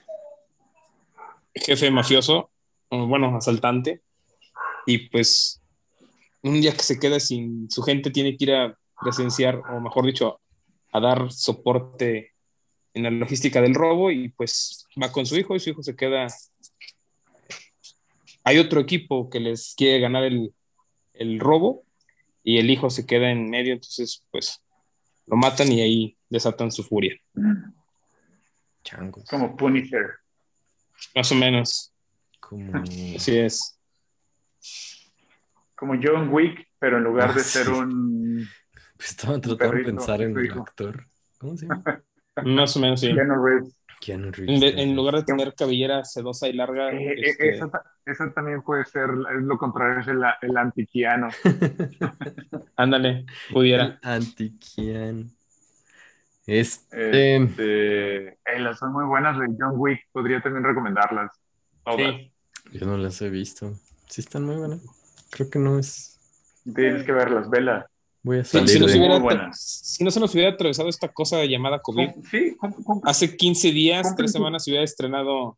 jefe 1.55 1.91
mafioso, 1.91 2.51
bueno, 2.89 3.35
asaltante. 3.35 4.01
Y 4.85 5.09
pues, 5.09 5.61
un 6.41 6.59
día 6.59 6.73
que 6.73 6.83
se 6.83 6.99
queda 6.99 7.19
sin 7.19 7.69
su 7.69 7.81
gente, 7.83 8.11
tiene 8.11 8.35
que 8.35 8.45
ir 8.45 8.53
a 8.53 8.77
presenciar, 9.01 9.61
o 9.71 9.79
mejor 9.79 10.05
dicho, 10.05 10.41
a 10.91 10.99
dar 10.99 11.31
soporte 11.31 12.33
en 12.93 13.03
la 13.03 13.11
logística 13.11 13.61
del 13.61 13.75
robo 13.75 14.11
y 14.11 14.29
pues 14.29 14.85
va 15.01 15.11
con 15.11 15.25
su 15.25 15.35
hijo 15.37 15.55
y 15.55 15.59
su 15.59 15.69
hijo 15.69 15.83
se 15.83 15.95
queda. 15.95 16.27
Hay 18.43 18.57
otro 18.57 18.79
equipo 18.81 19.29
que 19.29 19.39
les 19.39 19.73
quiere 19.75 19.99
ganar 19.99 20.23
el, 20.23 20.53
el 21.13 21.39
robo 21.39 21.83
y 22.43 22.57
el 22.57 22.69
hijo 22.69 22.89
se 22.89 23.05
queda 23.05 23.29
en 23.29 23.49
medio, 23.49 23.73
entonces 23.73 24.25
pues 24.31 24.61
lo 25.27 25.35
matan 25.35 25.71
y 25.71 25.81
ahí 25.81 26.17
desatan 26.29 26.71
su 26.71 26.83
furia. 26.83 27.15
Changos. 28.83 29.25
Como 29.29 29.55
Punisher. 29.55 30.07
Más 31.15 31.31
o 31.31 31.35
menos, 31.35 31.93
Como... 32.39 32.71
así 33.15 33.37
es. 33.37 33.77
Como 35.75 35.93
John 36.01 36.29
Wick, 36.33 36.67
pero 36.79 36.97
en 36.97 37.03
lugar 37.03 37.29
Ah, 37.31 37.33
de 37.33 37.43
ser 37.43 37.65
sí. 37.67 37.71
un 37.71 38.47
Estaba 38.99 39.39
tratando 39.39 39.75
de 39.77 39.83
pensar 39.83 40.21
en 40.21 40.43
hijo. 40.43 40.61
actor. 40.61 41.05
¿Cómo 41.37 41.55
se 41.55 41.67
llama? 41.67 42.03
Más 42.43 42.75
o 42.75 42.79
menos, 42.79 42.99
sí. 43.01 43.13
Keanu 43.13 43.43
Reeves. 43.43 43.75
Keanu 43.99 44.31
Reeves. 44.31 44.55
En, 44.55 44.59
de- 44.61 44.81
en 44.81 44.95
lugar 44.95 45.15
de 45.15 45.23
tener 45.23 45.53
cabellera 45.55 46.03
sedosa 46.05 46.47
y 46.47 46.53
larga, 46.53 46.91
Eh, 46.91 47.11
eh, 47.11 47.15
este, 47.21 47.49
eso, 47.55 47.67
ta- 47.69 47.83
eso 48.05 48.31
también 48.33 48.61
puede 48.61 48.85
ser, 48.85 49.09
es 49.35 49.41
lo 49.43 49.57
contrario, 49.57 49.99
es 49.99 50.07
el, 50.07 50.21
el 50.41 50.57
antiquiano. 50.57 51.27
ándale, 52.77 53.25
pudiera. 53.51 53.99
El 54.01 54.09
Antiquian. 54.09 55.31
Este. 56.47 57.35
Este, 57.35 58.27
eh, 58.29 58.59
las 58.59 58.79
son 58.79 58.93
muy 58.93 59.05
buenas 59.05 59.37
de 59.39 59.47
John 59.59 59.73
Wick, 59.75 59.99
podría 60.11 60.41
también 60.41 60.63
recomendarlas. 60.63 61.31
Sí. 61.95 62.31
Yo 62.71 62.85
no 62.87 62.97
las 62.97 63.21
he 63.21 63.29
visto. 63.29 63.73
Sí, 64.07 64.21
están 64.21 64.45
muy 64.45 64.55
buenas. 64.55 64.81
Creo 65.29 65.49
que 65.49 65.59
no 65.59 65.77
es. 65.77 66.19
Tienes 66.75 67.03
que 67.03 67.11
verlas, 67.11 67.49
vela. 67.49 67.87
Voy 68.21 68.39
a 68.39 68.43
Si, 68.43 68.51
salir 68.51 68.69
si 68.69 68.79
no 68.79 68.85
de. 68.85 68.91
se 68.91 68.97
hubiera, 68.99 69.13
Muy 69.15 69.23
buena. 69.23 69.49
si 69.53 70.03
no 70.03 70.11
se 70.11 70.19
nos 70.19 70.33
hubiera 70.33 70.51
atravesado 70.51 70.89
esta 70.89 71.07
cosa 71.07 71.43
llamada 71.45 71.79
COVID, 71.81 72.09
Sí, 72.29 72.57
hace 73.03 73.37
15 73.37 73.71
días, 73.71 74.01
Compren 74.07 74.17
tres 74.17 74.31
tu- 74.33 74.37
semanas, 74.39 74.63
se 74.63 74.71
hubiera 74.71 74.83
estrenado 74.83 75.57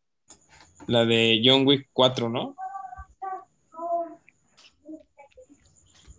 la 0.88 1.06
de 1.06 1.42
John 1.44 1.66
Wick 1.66 1.90
4, 1.94 2.30
¿no? 2.30 2.56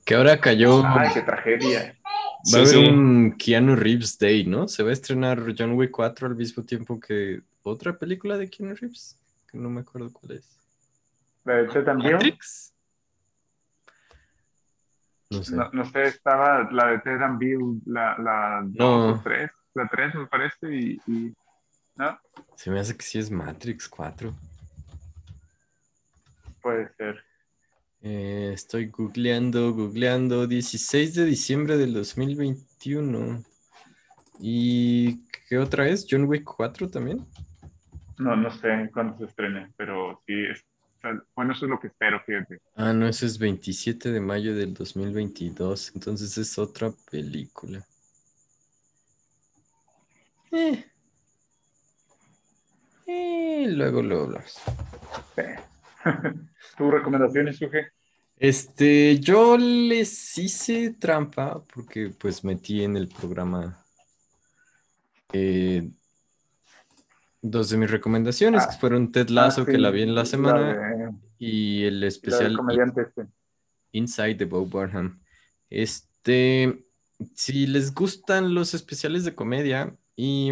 Que 0.04 0.14
ahora 0.16 0.40
cayó. 0.40 0.82
Ay, 0.84 1.10
qué 1.14 1.22
tragedia. 1.22 1.96
Va 2.04 2.10
a 2.40 2.44
Sí, 2.44 2.56
haber 2.56 2.68
sí. 2.68 2.76
un 2.78 3.36
Keanu 3.38 3.76
Reeves 3.76 4.18
Day, 4.18 4.44
¿no? 4.44 4.66
Se 4.66 4.82
va 4.82 4.90
a 4.90 4.92
estrenar 4.92 5.40
John 5.56 5.72
Wick 5.74 5.92
4 5.92 6.26
al 6.26 6.34
mismo 6.34 6.64
tiempo 6.64 6.98
que 6.98 7.40
otra 7.62 7.96
película 7.96 8.36
de 8.36 8.50
Keanu 8.50 8.74
Reeves, 8.74 9.16
que 9.50 9.58
no 9.58 9.70
me 9.70 9.82
acuerdo 9.82 10.12
cuál 10.12 10.38
es. 10.38 10.44
La 11.44 11.54
de 11.54 11.94
¿Matrix? 11.94 12.71
No 15.32 15.42
sé. 15.44 15.56
no, 15.56 15.70
no 15.72 15.84
sé, 15.86 16.02
estaba 16.04 16.68
la 16.70 16.86
de 16.88 16.98
Ted 17.00 17.22
and 17.22 17.38
Bill, 17.38 17.80
la, 17.86 18.16
la 18.18 18.62
No. 18.72 19.08
dos 19.08 19.20
o 19.20 19.22
tres, 19.22 19.50
la 19.74 19.88
tres 19.88 20.14
me 20.14 20.26
parece, 20.26 20.74
y, 20.74 21.00
y- 21.06 21.32
no, 21.96 22.18
Se 22.56 22.70
me 22.70 22.80
hace 22.80 22.96
que 22.96 23.02
sí 23.04 23.18
es 23.18 23.30
Matrix 23.30 23.88
4. 23.88 24.32
puede 26.62 26.88
ser. 26.96 27.22
Eh, 28.02 28.50
estoy 28.54 28.86
googleando, 28.86 29.72
googleando. 29.72 30.46
16 30.46 31.14
de 31.14 31.24
diciembre 31.24 31.76
del 31.76 31.92
2021. 31.94 33.42
¿Y 34.40 35.24
qué 35.48 35.58
otra 35.58 35.86
es? 35.88 36.06
¿John 36.08 36.24
Wick 36.24 36.44
4 36.44 36.88
también? 36.88 37.24
No, 38.18 38.34
no 38.36 38.50
sé 38.50 38.90
cuándo 38.92 39.16
se 39.18 39.24
estrene, 39.24 39.72
pero 39.76 40.20
sí, 40.26 40.34
es- 40.50 40.64
bueno, 41.34 41.52
eso 41.52 41.64
es 41.66 41.70
lo 41.70 41.80
que 41.80 41.88
espero, 41.88 42.20
fíjate. 42.24 42.60
Ah, 42.76 42.92
no, 42.92 43.08
ese 43.08 43.26
es 43.26 43.38
27 43.38 44.10
de 44.12 44.20
mayo 44.20 44.54
del 44.54 44.74
2022. 44.74 45.92
Entonces 45.94 46.38
es 46.38 46.58
otra 46.58 46.92
película. 47.10 47.84
Eh. 50.52 50.84
Eh, 53.06 53.66
luego 53.68 54.02
lo 54.02 54.22
hablamos. 54.22 54.60
¿Tu 56.76 56.90
recomendaciones, 56.90 57.56
Suge? 57.58 57.92
Este, 58.36 59.18
yo 59.20 59.56
les 59.56 60.36
hice 60.36 60.94
trampa 60.98 61.62
porque 61.72 62.10
pues 62.10 62.42
metí 62.42 62.82
en 62.82 62.96
el 62.96 63.08
programa 63.08 63.84
eh, 65.32 65.88
dos 67.42 67.68
de 67.70 67.76
mis 67.76 67.90
recomendaciones, 67.90 68.62
Ah. 68.64 68.68
que 68.70 68.78
fueron 68.78 69.12
Ted 69.12 69.28
Lasso, 69.28 69.62
Ah, 69.62 69.66
que 69.66 69.72
sí, 69.72 69.78
la 69.78 69.90
vi 69.90 70.02
en 70.02 70.14
la 70.14 70.24
semana, 70.24 70.72
de- 70.74 71.10
y 71.38 71.82
el 71.84 72.02
especial 72.04 72.56
este. 72.96 73.26
Inside 73.92 74.36
the 74.36 74.44
Bo 74.46 74.64
Burnham. 74.64 75.20
Este, 75.68 76.84
si 77.34 77.66
les 77.66 77.92
gustan 77.94 78.54
los 78.54 78.74
especiales 78.74 79.24
de 79.24 79.34
comedia 79.34 79.94
y 80.16 80.50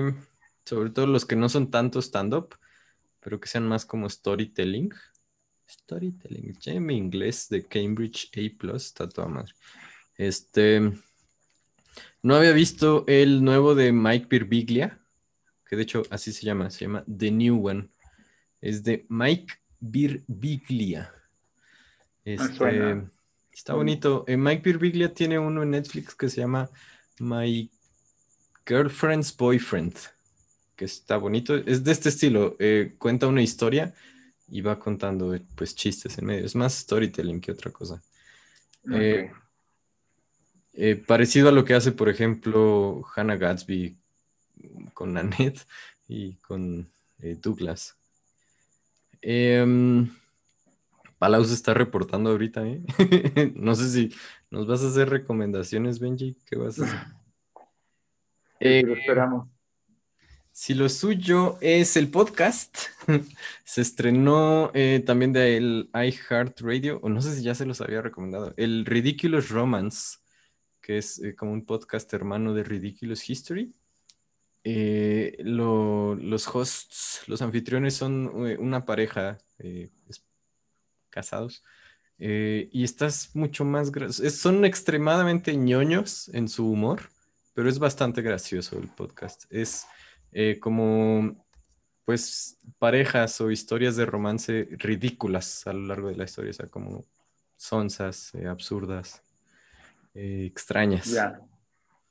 sobre 0.65 0.91
todo 0.91 1.07
los 1.07 1.25
que 1.25 1.37
no 1.37 1.49
son 1.49 1.71
tanto 1.71 2.01
stand-up, 2.01 2.57
pero 3.21 3.41
que 3.41 3.49
sean 3.49 3.67
más 3.69 3.85
como 3.87 4.09
storytelling. 4.09 4.91
Storytelling, 5.69 6.55
ya 6.61 6.81
mi 6.81 6.97
inglés 6.97 7.49
de 7.49 7.65
Cambridge 7.65 8.31
A+, 8.37 8.77
está 8.77 9.09
toda 9.09 9.29
madre. 9.29 9.53
Este, 10.17 10.93
no 12.23 12.35
había 12.35 12.53
visto 12.53 13.05
el 13.07 13.43
nuevo 13.45 13.75
de 13.75 13.93
Mike 13.93 14.27
Birbiglia, 14.29 15.00
que 15.71 15.77
de 15.77 15.85
hecho 15.85 16.03
así 16.11 16.33
se 16.33 16.45
llama, 16.45 16.69
se 16.69 16.81
llama 16.81 17.05
The 17.07 17.31
New 17.31 17.69
One. 17.69 17.89
Es 18.61 18.83
de 18.83 19.07
Mike 19.09 19.55
Birbiglia. 19.79 21.15
Este, 22.25 22.57
suena. 22.57 23.09
está 23.53 23.75
bonito. 23.75 24.25
Eh, 24.27 24.37
Mike 24.37 24.63
Birbiglia 24.65 25.15
tiene 25.15 25.39
uno 25.39 25.63
en 25.63 25.71
Netflix 25.71 26.17
que 26.17 26.29
se 26.29 26.41
llama 26.41 26.69
My 27.21 27.71
Girlfriend's 28.67 29.35
Boyfriend, 29.37 29.95
que 30.75 30.87
está 30.87 31.17
bonito. 31.19 31.55
Es 31.55 31.85
de 31.85 31.93
este 31.93 32.09
estilo. 32.09 32.57
eh, 32.59 32.97
cuenta 32.99 33.29
una 33.29 33.41
historia 33.41 33.95
y 34.49 34.63
va 34.63 34.77
contando 34.77 35.39
pues 35.55 35.77
chistes 35.77 36.19
en 36.19 36.27
medio. 36.27 36.47
Es 36.47 36.57
más 36.57 36.75
storytelling 36.79 37.41
que 37.41 37.53
otra 37.53 37.71
cosa. 37.71 38.03
Eh, 38.91 39.31
parecido 41.07 41.49
a 41.49 41.53
lo 41.53 41.65
que 41.65 41.75
hace, 41.75 41.93
por 41.93 42.09
ejemplo, 42.09 43.05
Hannah 43.15 43.37
Gatsby 43.37 44.00
con 44.95 45.13
Nanette 45.15 45.67
y 46.09 46.35
con 46.37 46.91
eh, 47.21 47.37
Douglas. 47.41 47.97
Em, 49.23 50.11
Palau 51.19 51.45
se 51.45 51.55
está 51.55 51.75
reportando 51.75 52.31
ahorita, 52.31 52.67
¿eh? 52.67 52.83
no 53.57 53.75
sé 53.75 53.89
si 53.91 54.15
nos 54.51 54.67
vas 54.67 54.83
a 54.83 54.89
hacer 54.89 55.11
recomendaciones, 55.11 55.99
Benji. 56.01 56.37
¿Qué 56.47 56.57
vas 56.57 56.81
a 56.81 56.85
hacer? 56.85 56.99
Sí, 58.61 58.81
Eh, 58.81 58.83
lo 58.85 58.95
esperamos. 58.95 59.49
si 60.53 60.75
lo 60.75 60.89
suyo 60.89 61.57
es 61.61 61.97
el 61.97 62.11
podcast, 62.11 62.77
se 63.65 63.81
estrenó 63.81 64.71
eh, 64.75 65.03
también 65.07 65.33
de 65.33 65.57
el 65.57 65.91
iHeartRadio, 65.95 66.99
o 67.03 67.09
no 67.09 67.23
sé 67.23 67.35
si 67.35 67.43
ya 67.43 67.55
se 67.55 67.67
los 67.67 67.81
había 67.81 68.03
recomendado, 68.03 68.53
el 68.57 68.85
Ridiculous 68.85 69.49
Romance, 69.51 70.19
que 70.81 70.99
es 70.99 71.19
eh, 71.23 71.35
como 71.35 71.53
un 71.53 71.65
podcast 71.65 72.13
hermano 72.15 72.53
de 72.55 72.65
Ridiculous 72.65 73.29
History. 73.31 73.73
Eh, 74.63 75.37
lo- 75.41 76.15
los 76.17 76.47
hosts, 76.49 77.23
los 77.27 77.41
anfitriones 77.43 77.95
son 77.95 78.47
eh, 78.47 78.59
una 78.59 78.85
pareja 78.85 79.39
eh, 79.59 79.91
casados. 81.09 81.63
y 82.19 82.85
estás 82.85 83.31
mucho 83.35 83.65
más... 83.65 83.91
Son 84.11 84.65
extremadamente 84.67 85.57
ñoños 85.57 86.29
en 86.35 86.49
su 86.49 86.71
humor, 86.71 87.09
pero 87.55 87.69
es 87.69 87.79
bastante 87.79 88.21
gracioso 88.21 88.79
el 88.79 88.89
podcast. 88.89 89.45
Es 89.51 89.87
como, 90.61 91.47
pues, 92.05 92.59
parejas 92.79 93.41
o 93.41 93.51
historias 93.51 93.97
de 93.97 94.05
romance 94.05 94.69
ridículas 94.73 95.67
a 95.67 95.73
lo 95.73 95.87
largo 95.87 96.09
de 96.09 96.17
la 96.17 96.25
historia, 96.25 96.51
o 96.51 96.55
sea, 96.55 96.67
como 96.69 97.05
sonsas, 97.57 98.33
absurdas, 98.47 99.23
extrañas. 100.15 101.07
Ya. 101.07 101.41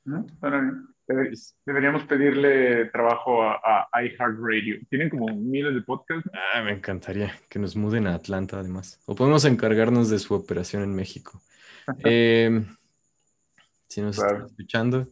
¿No? 0.04 0.26
Suena 0.40 0.60
bien. 0.60 0.88
Debe- 1.10 1.36
Deberíamos 1.66 2.04
pedirle 2.04 2.84
trabajo 2.86 3.42
a, 3.42 3.88
a 3.92 4.04
iHeartRadio. 4.04 4.78
Tienen 4.88 5.10
como 5.10 5.26
miles 5.34 5.74
de 5.74 5.80
podcasts. 5.82 6.30
Ah, 6.54 6.62
me 6.62 6.72
encantaría 6.72 7.34
que 7.48 7.58
nos 7.58 7.74
muden 7.74 8.06
a 8.06 8.14
Atlanta, 8.14 8.60
además. 8.60 9.00
O 9.06 9.14
podemos 9.16 9.44
encargarnos 9.44 10.08
de 10.10 10.18
su 10.20 10.34
operación 10.34 10.82
en 10.82 10.94
México. 10.94 11.40
Eh, 12.04 12.64
si 13.88 14.00
nos 14.02 14.16
Claro. 14.16 14.32
están 14.36 14.46
escuchando, 14.50 15.08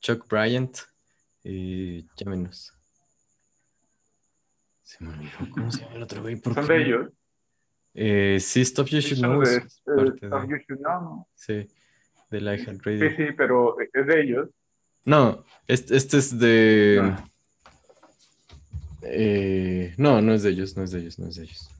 Chuck 0.00 0.26
Bryant, 0.28 0.78
eh, 1.44 2.02
llámenos. 2.16 2.72
Se 4.82 5.04
me 5.04 5.10
olvidó 5.10 5.30
cómo 5.52 5.70
se 5.70 5.82
llama 5.82 5.96
el 5.96 6.02
otro 6.02 6.22
güey. 6.22 6.36
¿por 6.36 6.54
Son 6.54 6.66
de 6.66 6.82
ellos. 6.82 7.10
Eh, 7.94 8.38
sí, 8.40 8.64
Stuff 8.64 8.88
You 8.88 8.98
Should 9.00 9.20
Son 9.20 9.30
Know 9.30 9.40
de, 9.42 9.56
es 9.56 9.82
parte 9.84 10.26
Stuff 10.26 10.42
de, 10.42 10.48
You 10.48 10.56
Should 10.56 10.80
Know, 10.80 11.00
¿no? 11.00 11.28
sí, 11.34 11.68
de 12.30 12.38
iHeartRadio. 12.38 13.10
Sí, 13.10 13.16
sí, 13.16 13.24
pero 13.36 13.76
es 13.80 14.06
de 14.06 14.20
ellos. 14.20 14.48
No, 15.06 15.44
este, 15.66 15.96
este 15.96 16.18
es 16.18 16.38
de... 16.38 17.00
Ah. 17.02 17.28
eh, 19.02 19.94
no, 19.96 20.20
no 20.20 20.34
es 20.34 20.42
de 20.42 20.50
ellos, 20.50 20.76
no 20.76 20.82
es 20.82 20.90
de 20.90 20.98
ellos, 20.98 21.18
no 21.18 21.28
es 21.28 21.36
de 21.36 21.44
ellos. 21.44 21.70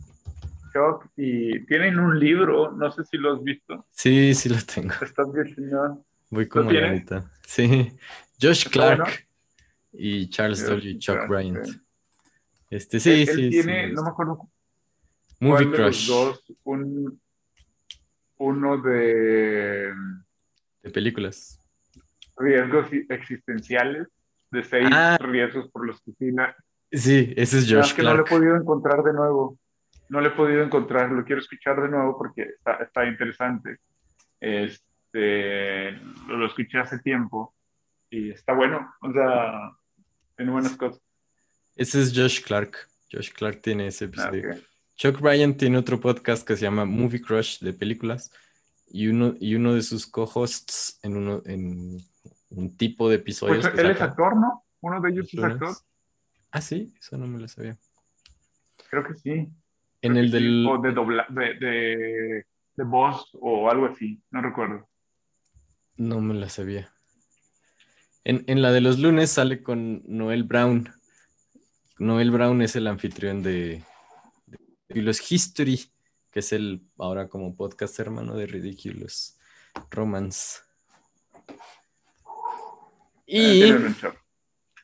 Chuck, 0.73 1.11
y 1.17 1.67
tienen 1.67 1.99
un 1.99 2.19
libro, 2.19 2.71
no 2.73 2.91
sé 2.93 3.05
si 3.05 3.17
lo 3.19 3.35
has 3.35 3.43
visto. 3.43 3.85
Sí, 3.91 4.33
sí 4.35 4.49
lo 4.49 4.57
tengo. 4.63 4.95
Should 4.95 5.69
Know. 5.69 6.05
Voy 6.31 6.47
como 6.49 6.71
a 6.71 6.73
la 6.73 6.93
mitad. 6.93 7.25
Sí. 7.45 7.93
Josh 8.41 8.67
¿Está 8.67 8.71
Clark 8.71 8.99
bueno? 9.01 9.13
y 9.93 10.29
Charles 10.29 10.65
W. 10.65 10.99
Chuck 10.99 11.17
Clark, 11.17 11.29
Bryant. 11.29 11.65
sí. 11.65 11.81
Este, 12.71 13.01
sí, 13.01 13.11
él, 13.11 13.27
sí. 13.27 13.31
él 13.33 13.37
sí, 13.37 13.51
tiene, 13.51 13.93
no 13.93 14.03
me 14.03 14.11
acuerdo 14.11 14.51
Movie 15.39 15.71
Crush 15.71 16.09
dos, 16.09 16.45
un, 16.65 17.21
uno 18.39 18.79
de 18.83 19.93
de 20.83 20.91
películas. 20.91 21.61
Riesgos 22.39 22.87
existenciales, 23.09 24.09
de 24.51 24.63
seis 24.63 24.89
Ah. 24.93 25.17
riesgos 25.21 25.69
por 25.71 25.87
los 25.87 26.01
que 26.03 26.13
la- 26.33 26.55
Sí, 26.93 27.33
ese 27.37 27.59
es 27.59 27.65
Josh 27.67 27.77
más 27.79 27.95
que 27.95 28.03
no 28.03 28.15
lo 28.15 28.21
he 28.21 28.25
Clark. 28.25 28.29
podido 28.41 28.57
encontrar 28.57 29.03
de 29.03 29.13
nuevo. 29.13 29.59
No 30.09 30.21
lo 30.21 30.29
he 30.29 30.31
podido 30.31 30.63
encontrar, 30.63 31.11
lo 31.11 31.25
quiero 31.25 31.41
escuchar 31.41 31.83
de 31.83 31.89
nuevo 31.89 32.17
porque 32.17 32.43
está, 32.43 32.75
está 32.77 33.07
interesante. 33.07 33.79
Este, 34.41 35.93
lo, 36.29 36.47
escuché 36.47 36.79
hace 36.79 36.99
tiempo 37.01 37.55
y 38.11 38.31
está 38.31 38.53
bueno, 38.53 38.89
o 39.01 39.13
sea, 39.13 39.73
tiene 40.37 40.53
buenas 40.53 40.77
cosas. 40.77 41.01
Ese 41.75 42.01
es 42.03 42.13
Josh 42.17 42.41
Clark. 42.43 42.77
Josh 43.11 43.33
Clark 43.33 43.61
tiene 43.63 43.89
ese 43.89 44.05
Ah, 44.05 44.09
episodio. 44.09 44.51
ok. 44.51 44.57
Chuck 44.97 45.21
Bryant 45.21 45.59
tiene 45.59 45.77
otro 45.79 46.01
podcast 46.01 46.47
que 46.47 46.57
se 46.57 46.63
llama 46.63 46.85
Movie 46.85 47.21
Crush 47.21 47.59
de 47.61 47.73
películas 47.73 48.31
y 48.89 49.09
uno, 49.09 49.35
y 49.41 49.55
uno 49.55 49.75
de 49.75 49.83
sus 49.83 50.07
co-hosts 50.07 50.99
en, 51.03 51.17
uno, 51.17 51.43
en 51.45 51.99
un 52.51 52.77
tipo 52.77 53.09
de 53.09 53.17
episodios. 53.17 53.61
Pues 53.61 53.75
que 53.75 53.81
él 53.81 53.91
es 53.91 54.01
actor, 54.01 54.37
¿no? 54.37 54.65
Uno 54.81 55.01
de 55.01 55.11
ellos 55.11 55.33
es 55.33 55.43
actor. 55.43 55.75
Ah, 56.51 56.61
sí, 56.61 56.95
eso 56.99 57.19
no 57.19 57.27
me 57.27 57.39
lo 57.39 57.49
sabía. 57.49 57.77
Creo 58.89 59.05
que 59.05 59.15
sí. 59.15 59.31
En 60.03 60.13
Creo 60.13 60.23
el 60.23 60.27
sí, 60.27 60.33
del... 60.33 60.67
O 60.67 60.79
de, 60.79 60.93
dobla, 60.93 61.27
de, 61.29 61.55
de, 61.55 62.47
de 62.77 62.85
voz 62.85 63.31
o 63.41 63.69
algo 63.71 63.87
así, 63.87 64.23
no 64.31 64.43
recuerdo. 64.43 64.89
No 65.97 66.21
me 66.21 66.35
la 66.35 66.49
sabía. 66.49 66.93
En, 68.25 68.45
en 68.47 68.63
la 68.63 68.73
de 68.73 68.81
los 68.81 68.99
lunes 68.99 69.31
sale 69.31 69.63
con 69.63 70.03
Noel 70.07 70.45
Brown. 70.45 70.93
Noel 71.99 72.31
Brown 72.31 72.61
es 72.61 72.77
el 72.77 72.87
anfitrión 72.87 73.43
de, 73.43 73.83
de 74.47 74.59
Ridiculous 74.89 75.33
History, 75.33 75.81
que 76.31 76.41
es 76.41 76.53
el 76.53 76.87
ahora 76.99 77.29
como 77.29 77.57
podcast 77.57 77.99
hermano 77.99 78.37
de 78.37 78.47
Ridiculous 78.47 79.39
Romance. 79.91 80.61
Eh, 83.27 83.69
Y 83.69 83.73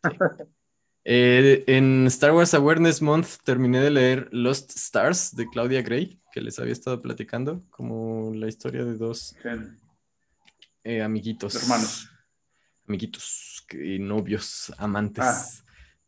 eh, 1.04 1.64
en 1.66 2.06
Star 2.06 2.32
Wars 2.32 2.54
Awareness 2.54 3.02
Month 3.02 3.38
terminé 3.44 3.80
de 3.80 3.90
leer 3.90 4.28
Lost 4.32 4.70
Stars 4.76 5.34
de 5.34 5.48
Claudia 5.48 5.82
Gray, 5.82 6.20
que 6.32 6.40
les 6.40 6.58
había 6.58 6.72
estado 6.72 7.00
platicando, 7.02 7.62
como 7.70 8.32
la 8.34 8.48
historia 8.48 8.84
de 8.84 8.96
dos 8.96 9.34
eh, 10.84 11.02
amiguitos. 11.02 11.54
Hermanos. 11.62 12.08
Amiguitos 12.88 13.64
que- 13.68 13.98
novios, 13.98 14.72
amantes 14.78 15.24
Ah. 15.24 15.46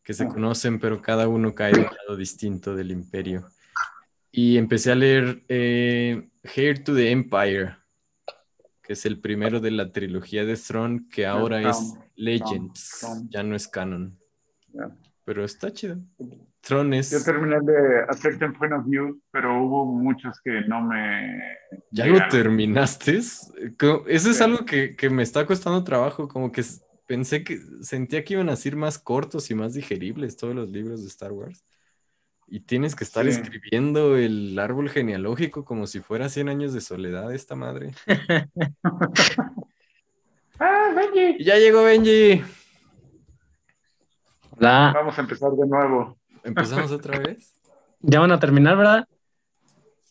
que 0.02 0.12
se 0.12 0.24
Ah. 0.24 0.28
conocen, 0.28 0.78
pero 0.80 1.00
cada 1.00 1.28
uno 1.28 1.54
cae 1.54 1.72
de 1.72 1.80
un 1.80 1.84
lado 1.86 2.16
distinto 2.16 2.74
del 2.74 2.90
imperio. 2.90 3.48
Y 4.30 4.56
empecé 4.56 4.90
a 4.90 4.96
leer 4.96 5.44
eh, 5.48 6.28
Heir 6.42 6.82
to 6.82 6.94
the 6.94 7.10
Empire, 7.10 7.76
que 8.84 8.92
es 8.92 9.06
el 9.06 9.18
primero 9.18 9.60
de 9.60 9.70
la 9.70 9.90
trilogía 9.90 10.44
de 10.44 10.56
Throne, 10.56 11.06
que 11.10 11.26
ahora 11.26 11.70
es 11.70 11.94
Legends, 12.16 13.06
ya 13.30 13.42
no 13.42 13.56
es 13.56 13.66
canon. 13.66 14.18
Pero 15.24 15.42
está 15.42 15.72
chido. 15.72 15.96
Throne 16.60 16.98
es... 16.98 17.10
Yo 17.10 17.24
terminé 17.24 17.56
de 17.62 18.02
A 18.08 18.12
Certain 18.12 18.52
Point 18.52 18.74
of 18.74 18.84
View, 18.86 19.20
pero 19.30 19.62
hubo 19.62 19.86
muchos 19.86 20.38
que 20.42 20.60
no 20.68 20.82
me. 20.82 21.40
¿Ya 21.90 22.06
lo 22.06 22.28
terminaste? 22.28 23.16
Eso 23.16 23.50
es 24.06 24.40
algo 24.42 24.66
que, 24.66 24.94
que 24.94 25.08
me 25.08 25.22
está 25.22 25.46
costando 25.46 25.82
trabajo, 25.82 26.28
como 26.28 26.52
que 26.52 26.62
pensé 27.06 27.42
que 27.42 27.58
sentía 27.80 28.22
que 28.22 28.34
iban 28.34 28.50
a 28.50 28.56
ser 28.56 28.76
más 28.76 28.98
cortos 28.98 29.50
y 29.50 29.54
más 29.54 29.72
digeribles 29.72 30.36
todos 30.36 30.54
los 30.54 30.70
libros 30.70 31.02
de 31.02 31.08
Star 31.08 31.32
Wars. 31.32 31.64
Y 32.46 32.60
tienes 32.60 32.94
que 32.94 33.04
estar 33.04 33.24
Sí. 33.24 33.30
escribiendo 33.30 34.16
el 34.16 34.58
árbol 34.58 34.88
genealógico 34.90 35.64
como 35.64 35.86
si 35.86 36.00
fuera 36.00 36.28
100 36.28 36.48
años 36.48 36.72
de 36.72 36.80
soledad 36.80 37.32
esta 37.34 37.54
madre. 37.56 37.94
¡Ah, 40.60 40.92
Benji! 40.94 41.42
Ya 41.42 41.56
llegó 41.56 41.82
Benji. 41.84 42.42
Hola. 44.50 44.92
Vamos 44.94 45.18
a 45.18 45.20
empezar 45.22 45.50
de 45.52 45.66
nuevo. 45.66 46.16
¿Empezamos 46.44 46.92
otra 46.92 47.18
vez? 47.18 47.54
Ya 48.00 48.20
van 48.20 48.30
a 48.32 48.38
terminar, 48.38 48.76
¿verdad? 48.76 49.08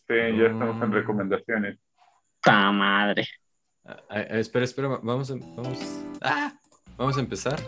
Sí, 0.06 0.14
ya 0.14 0.46
estamos 0.48 0.82
en 0.82 0.90
Mm. 0.90 0.92
recomendaciones. 0.92 1.78
¡Ta 2.42 2.70
madre! 2.72 3.26
Ah, 3.86 3.96
ah, 4.10 4.20
espera, 4.38 4.64
espera, 4.64 4.88
va- 4.88 5.00
vamos 5.02 5.30
a, 5.30 5.34
vamos, 5.36 5.78
¡Ah! 6.20 6.52
vamos 6.98 7.16
a 7.16 7.20
empezar. 7.20 7.58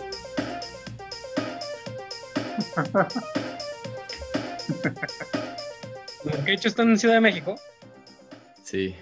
¿Qué 6.45 6.53
hecho 6.53 6.69
están 6.69 6.91
en 6.91 6.99
Ciudad 6.99 7.15
de 7.15 7.21
México? 7.21 7.55
Sí, 8.63 8.95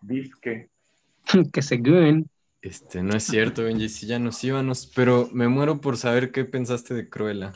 disque. 0.00 0.70
que 1.52 1.62
según. 1.62 2.28
este, 2.60 3.02
no 3.02 3.16
es 3.16 3.24
cierto, 3.24 3.64
Benji, 3.64 3.88
si 3.88 4.06
ya 4.06 4.18
nos 4.18 4.42
íbamos, 4.44 4.90
pero 4.94 5.28
me 5.32 5.48
muero 5.48 5.80
por 5.80 5.96
saber 5.96 6.30
qué 6.30 6.44
pensaste 6.44 6.94
de 6.94 7.08
Cruella. 7.08 7.52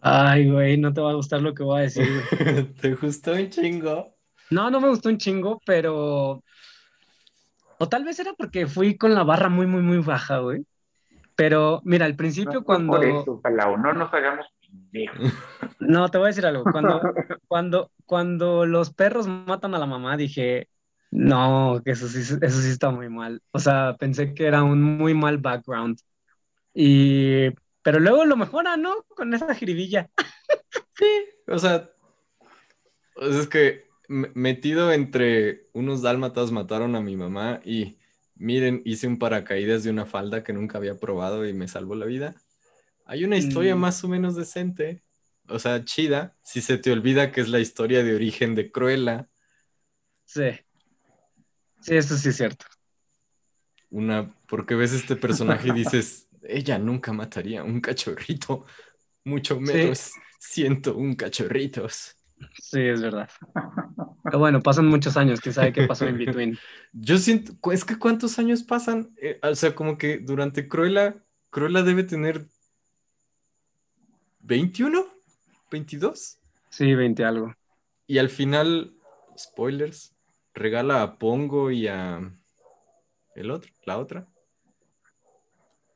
Ay, 0.00 0.50
güey, 0.50 0.76
no 0.78 0.92
te 0.92 1.00
va 1.00 1.12
a 1.12 1.14
gustar 1.14 1.40
lo 1.40 1.54
que 1.54 1.62
voy 1.62 1.78
a 1.78 1.82
decir. 1.82 2.08
güey. 2.08 2.64
¿Te 2.80 2.94
gustó 2.94 3.32
un 3.32 3.48
chingo? 3.48 4.16
No, 4.50 4.70
no 4.70 4.80
me 4.80 4.88
gustó 4.88 5.08
un 5.08 5.18
chingo, 5.18 5.60
pero. 5.64 6.42
O 7.78 7.88
tal 7.88 8.04
vez 8.04 8.18
era 8.18 8.32
porque 8.34 8.66
fui 8.66 8.96
con 8.96 9.14
la 9.14 9.22
barra 9.22 9.48
muy, 9.48 9.66
muy, 9.66 9.82
muy 9.82 9.98
baja, 9.98 10.38
güey. 10.38 10.64
Pero 11.36 11.80
mira, 11.84 12.06
al 12.06 12.16
principio 12.16 12.60
No 12.60 12.64
cuando... 12.64 12.92
Por 12.92 13.04
eso, 13.04 13.40
Palau, 13.40 13.78
no 13.78 13.92
nos 13.92 14.12
hagamos 14.12 14.46
No, 15.80 16.10
te 16.10 16.18
voy 16.18 16.26
a 16.26 16.28
decir 16.28 16.46
algo. 16.46 16.64
Cuando, 16.64 17.00
cuando, 17.48 17.92
cuando 18.06 18.66
los 18.66 18.92
perros 18.92 19.26
matan 19.26 19.74
a 19.74 19.78
la 19.78 19.86
mamá, 19.86 20.16
dije, 20.16 20.68
no, 21.10 21.80
que 21.84 21.92
eso 21.92 22.08
sí, 22.08 22.20
eso 22.20 22.60
sí 22.60 22.68
está 22.70 22.90
muy 22.90 23.08
mal. 23.08 23.42
O 23.50 23.58
sea, 23.58 23.96
pensé 23.98 24.34
que 24.34 24.46
era 24.46 24.62
un 24.62 24.82
muy 24.82 25.14
mal 25.14 25.38
background. 25.38 25.98
Y, 26.74 27.50
pero 27.82 28.00
luego 28.00 28.24
lo 28.24 28.36
mejora, 28.36 28.76
¿no? 28.76 29.04
Con 29.08 29.34
esa 29.34 29.54
jiribilla. 29.54 30.10
O 31.48 31.58
sea, 31.58 31.90
o 33.16 33.30
sea, 33.30 33.40
es 33.40 33.48
que 33.48 33.84
metido 34.08 34.92
entre 34.92 35.66
unos 35.72 36.00
dálmatas 36.00 36.50
mataron 36.52 36.94
a 36.94 37.00
mi 37.00 37.16
mamá 37.16 37.60
y 37.64 37.98
miren, 38.36 38.82
hice 38.84 39.06
un 39.06 39.18
paracaídas 39.18 39.82
de 39.84 39.90
una 39.90 40.06
falda 40.06 40.44
que 40.44 40.52
nunca 40.52 40.78
había 40.78 40.96
probado 40.96 41.46
y 41.46 41.52
me 41.52 41.68
salvó 41.68 41.94
la 41.94 42.06
vida. 42.06 42.36
Hay 43.12 43.24
una 43.24 43.36
historia 43.36 43.76
Mm. 43.76 43.78
más 43.78 44.02
o 44.04 44.08
menos 44.08 44.36
decente, 44.36 45.02
o 45.46 45.58
sea, 45.58 45.84
chida, 45.84 46.34
si 46.42 46.62
se 46.62 46.78
te 46.78 46.90
olvida 46.90 47.30
que 47.30 47.42
es 47.42 47.50
la 47.50 47.60
historia 47.60 48.02
de 48.02 48.14
origen 48.14 48.54
de 48.54 48.72
Cruella, 48.72 49.28
Sí. 50.24 50.48
Sí, 51.82 51.94
eso 51.94 52.16
sí 52.16 52.30
es 52.30 52.36
cierto. 52.36 52.64
una, 53.90 54.34
porque 54.46 54.74
ves 54.74 54.94
este 54.94 55.14
personaje 55.14 55.68
y 55.68 55.72
dices, 55.72 56.26
ella 56.42 56.78
nunca 56.78 57.12
mataría 57.12 57.60
a 57.60 57.64
un 57.64 57.82
cachorrito, 57.82 58.64
mucho 59.24 59.60
menos 59.60 60.12
siento 60.38 60.96
un 60.96 61.14
cachorritos. 61.14 62.16
Sí, 62.58 62.80
es 62.80 63.02
verdad. 63.02 63.28
Pero 64.24 64.38
bueno, 64.38 64.62
pasan 64.62 64.86
muchos 64.86 65.18
años, 65.18 65.38
quién 65.42 65.52
sabe 65.52 65.74
qué 65.74 65.86
pasó 65.86 66.06
en 66.06 66.16
between. 66.16 66.58
Yo 66.92 67.18
siento, 67.18 67.52
es 67.72 67.84
que 67.84 67.98
cuántos 67.98 68.38
años 68.38 68.62
pasan, 68.62 69.10
Eh, 69.20 69.38
o 69.42 69.54
sea, 69.54 69.74
como 69.74 69.98
que 69.98 70.16
durante 70.16 70.66
Cruella, 70.66 71.22
Cruella 71.50 71.82
debe 71.82 72.04
tener 72.04 72.46
21, 74.42 75.06
22, 75.70 76.38
Sí, 76.70 76.94
20 76.94 77.24
algo. 77.24 77.54
y 78.06 78.18
al 78.18 78.28
final, 78.28 78.94
spoilers, 79.36 80.14
regala 80.54 81.02
a 81.02 81.18
Pongo 81.18 81.70
y 81.70 81.88
a 81.88 82.20
el 83.34 83.50
otro, 83.50 83.72
la 83.84 83.98
otra. 83.98 84.26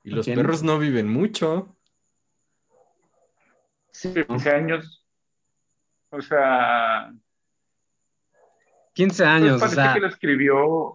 Y 0.05 0.13
¿A 0.13 0.17
los 0.17 0.25
quién? 0.25 0.37
perros 0.37 0.63
no 0.63 0.79
viven 0.79 1.09
mucho. 1.09 1.77
Sí, 3.93 4.13
15 4.15 4.51
años. 4.51 5.05
O 6.11 6.21
sea, 6.21 7.13
15 8.95 9.25
pues 9.25 9.29
años, 9.29 9.57
o 9.57 9.61
parece 9.61 9.75
sea, 9.75 9.95
que 9.95 10.01
lo 10.01 10.07
escribió, 10.09 10.95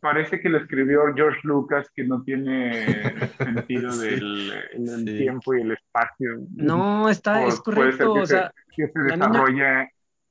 parece 0.00 0.40
que 0.40 0.48
lo 0.48 0.58
escribió 0.58 1.00
George 1.14 1.40
Lucas, 1.44 1.88
que 1.94 2.04
no 2.04 2.22
tiene 2.22 2.84
sentido 3.38 3.92
Sí, 3.92 4.06
del 4.08 4.52
el 4.72 5.04
sí. 5.06 5.18
tiempo 5.18 5.54
y 5.54 5.62
el 5.62 5.72
espacio. 5.72 6.38
no, 6.54 7.08
está, 7.08 7.40
O 7.44 7.48
es 7.48 7.60
puede 7.60 7.92
ser 7.92 8.06
correcto, 8.06 8.14
que 8.14 8.20
o 8.20 8.26
se- 8.26 8.50
que 8.76 8.88
se 8.88 8.98
niña- 8.98 9.16
desarrolla 9.16 9.90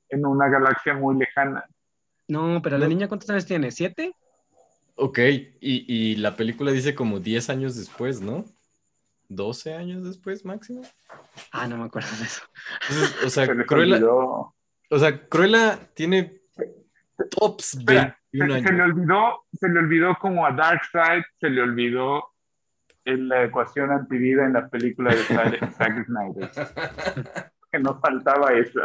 en 0.10 0.26
una 0.26 0.48
galaxia 0.50 0.94
muy 0.94 1.18
lejana. 1.18 1.66
no, 2.28 2.62
pero 2.62 2.78
la 2.78 2.86
No. 2.86 2.90
niña, 2.90 3.08
¿cuántos 3.08 3.30
años 3.30 3.46
tiene? 3.46 3.72
¿Siete? 3.72 4.14
Ok, 4.96 5.20
y, 5.20 5.52
y 5.62 6.16
la 6.16 6.36
película 6.36 6.72
dice 6.72 6.96
como 6.96 7.20
10 7.20 7.50
años 7.50 7.76
después, 7.76 8.20
¿no? 8.22 8.46
12 9.30 9.74
años 9.76 10.04
después 10.06 10.44
máximo. 10.46 10.82
Ah, 11.52 11.68
no 11.68 11.78
me 11.78 11.84
acuerdo 11.86 12.10
de 12.18 12.24
eso. 12.24 12.42
Entonces, 12.90 13.24
o 13.24 13.30
sea, 13.30 13.46
Se 13.46 13.66
Cruella, 13.66 13.96
olvidó. 13.98 14.56
o 14.90 14.98
sea, 15.00 15.28
Cruella 15.28 15.78
tiene 15.94 16.37
tops 17.26 17.76
Espera, 17.76 18.18
21 18.32 18.56
se, 18.56 18.68
se 18.68 18.74
le 18.74 18.84
olvidó, 18.84 19.46
se 19.54 19.70
le 19.70 19.80
olvidó 19.80 20.16
como 20.20 20.46
a 20.46 20.52
Darkseid, 20.52 21.24
se 21.40 21.50
le 21.50 21.62
olvidó 21.62 22.24
en 23.08 23.30
la 23.30 23.46
ecuación 23.46 23.90
antivida 23.92 24.46
en 24.46 24.54
la 24.54 24.68
película 24.68 25.16
de 25.16 25.24
Zack 25.24 26.06
Snyder. 26.06 26.52
Que 27.72 27.80
nos 27.80 28.00
faltaba 28.02 28.54
eso. 28.54 28.82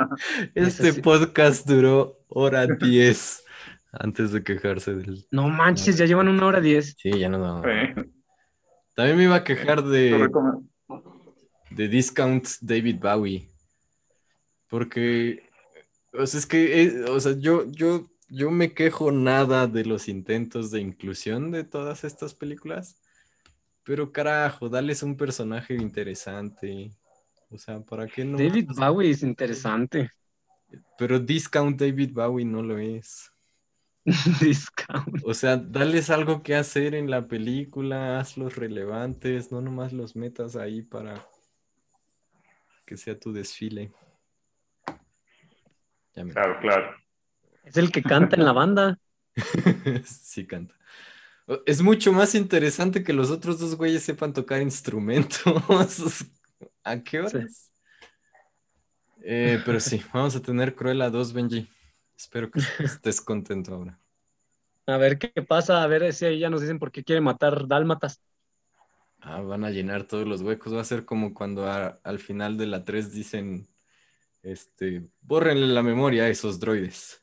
Este 0.54 0.92
sí. 0.92 1.02
podcast 1.02 1.66
duró 1.66 2.18
hora 2.28 2.66
10 2.66 3.44
antes 3.92 4.32
de 4.32 4.42
quejarse 4.42 4.94
del... 4.94 5.26
No 5.30 5.48
manches, 5.48 5.98
ya 5.98 6.06
llevan 6.06 6.28
una 6.28 6.46
hora 6.46 6.60
diez. 6.60 6.94
Sí, 6.98 7.10
ya 7.18 7.28
no 7.28 7.38
no. 7.38 7.62
Sí. 7.62 8.10
También 8.94 9.16
me 9.16 9.24
iba 9.24 9.36
a 9.36 9.44
quejar 9.44 9.82
de, 9.82 10.28
de 11.70 11.88
Discount 11.88 12.46
David 12.60 12.98
Bowie. 13.00 13.48
Porque, 14.68 15.50
o 16.12 16.26
sea, 16.26 16.38
es 16.38 16.46
que, 16.46 16.82
eh, 16.82 17.04
o 17.08 17.18
sea, 17.20 17.32
yo, 17.38 17.64
yo, 17.70 18.06
yo 18.32 18.50
me 18.50 18.72
quejo 18.72 19.12
nada 19.12 19.66
de 19.66 19.84
los 19.84 20.08
intentos 20.08 20.70
de 20.70 20.80
inclusión 20.80 21.50
de 21.50 21.64
todas 21.64 22.02
estas 22.02 22.32
películas. 22.34 22.96
Pero 23.84 24.10
carajo, 24.10 24.70
dales 24.70 25.02
un 25.02 25.18
personaje 25.18 25.74
interesante. 25.74 26.90
O 27.50 27.58
sea, 27.58 27.80
¿para 27.80 28.06
qué 28.06 28.24
no? 28.24 28.38
David 28.38 28.70
Bowie 28.74 29.10
es 29.10 29.22
interesante. 29.22 30.10
Pero 30.96 31.18
Discount 31.18 31.78
David 31.78 32.12
Bowie 32.14 32.46
no 32.46 32.62
lo 32.62 32.78
es. 32.78 33.30
Discount. 34.40 35.22
O 35.24 35.34
sea, 35.34 35.58
dales 35.58 36.08
algo 36.08 36.42
que 36.42 36.54
hacer 36.54 36.94
en 36.94 37.10
la 37.10 37.28
película, 37.28 38.18
hazlos 38.18 38.56
relevantes, 38.56 39.52
no 39.52 39.60
nomás 39.60 39.92
los 39.92 40.16
metas 40.16 40.56
ahí 40.56 40.80
para 40.80 41.28
que 42.86 42.96
sea 42.96 43.18
tu 43.20 43.30
desfile. 43.30 43.92
Ya 46.14 46.24
me... 46.24 46.32
Claro, 46.32 46.58
claro. 46.60 47.01
Es 47.64 47.76
el 47.76 47.90
que 47.90 48.02
canta 48.02 48.36
en 48.36 48.44
la 48.44 48.52
banda. 48.52 48.98
sí 50.04 50.46
canta. 50.46 50.74
Es 51.66 51.82
mucho 51.82 52.12
más 52.12 52.34
interesante 52.34 53.02
que 53.04 53.12
los 53.12 53.30
otros 53.30 53.58
dos 53.58 53.76
güeyes 53.76 54.02
sepan 54.02 54.32
tocar 54.32 54.62
instrumentos. 54.62 55.44
¿A 56.84 56.98
qué 57.02 57.20
horas? 57.20 57.70
Eh, 59.24 59.60
pero 59.64 59.80
sí, 59.80 60.02
vamos 60.12 60.34
a 60.36 60.42
tener 60.42 60.74
Cruella 60.74 61.10
2, 61.10 61.32
Benji. 61.32 61.68
Espero 62.16 62.50
que 62.50 62.60
estés 62.84 63.20
contento 63.20 63.74
ahora. 63.74 63.98
A 64.86 64.96
ver 64.96 65.18
qué 65.18 65.30
pasa, 65.42 65.82
a 65.82 65.86
ver 65.86 66.12
si 66.12 66.24
ahí 66.26 66.38
ya 66.40 66.50
nos 66.50 66.60
dicen 66.60 66.78
por 66.78 66.90
qué 66.92 67.04
quiere 67.04 67.20
matar 67.20 67.66
dálmatas. 67.68 68.20
Ah, 69.20 69.40
van 69.40 69.64
a 69.64 69.70
llenar 69.70 70.04
todos 70.06 70.26
los 70.26 70.42
huecos. 70.42 70.74
Va 70.74 70.80
a 70.80 70.84
ser 70.84 71.04
como 71.04 71.32
cuando 71.34 71.66
a- 71.66 72.00
al 72.04 72.18
final 72.18 72.56
de 72.58 72.66
la 72.66 72.84
3 72.84 73.12
dicen, 73.12 73.68
este, 74.42 75.10
bórrenle 75.22 75.68
la 75.68 75.82
memoria 75.82 76.24
a 76.24 76.28
esos 76.30 76.60
droides. 76.60 77.21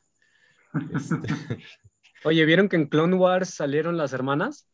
Este, 0.90 1.28
Oye, 2.24 2.44
¿vieron 2.46 2.68
que 2.70 2.76
en 2.76 2.86
Clone 2.86 3.14
Wars 3.16 3.50
salieron 3.54 3.96
las 3.98 4.12
hermanas? 4.14 4.66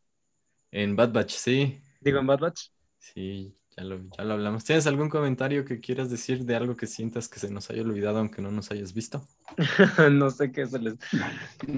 en 0.71 0.95
Bad 0.95 1.11
Batch, 1.11 1.31
sí, 1.35 1.81
Digo, 1.99 2.19
en 2.19 2.27
Bad 2.27 2.39
Batch. 2.39 2.71
sí, 2.99 3.57
ya 3.75 3.83
lo, 3.83 3.99
ya 4.17 4.23
lo 4.23 4.33
hablamos. 4.33 4.63
¿Tienes 4.63 4.87
algún 4.87 5.09
comentario 5.09 5.65
que 5.65 5.79
quieras 5.79 6.09
decir 6.11 6.45
de 6.45 6.55
algo 6.55 6.75
que 6.75 6.87
sientas 6.87 7.27
que 7.29 7.39
se 7.39 7.49
nos 7.51 7.69
haya 7.69 7.81
olvidado 7.83 8.19
aunque 8.19 8.41
no 8.41 8.51
nos 8.51 8.71
hayas 8.71 8.93
visto? 8.93 9.23
no 10.11 10.29
sé 10.29 10.51
qué 10.51 10.65
se 10.67 10.79
les. 10.79 10.95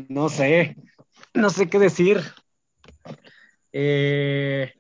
No 0.10 0.30
sé. 0.30 0.76
No 1.34 1.50
sé 1.50 1.70
qué 1.70 1.80
decir. 1.80 2.22
Eh, 3.72 4.74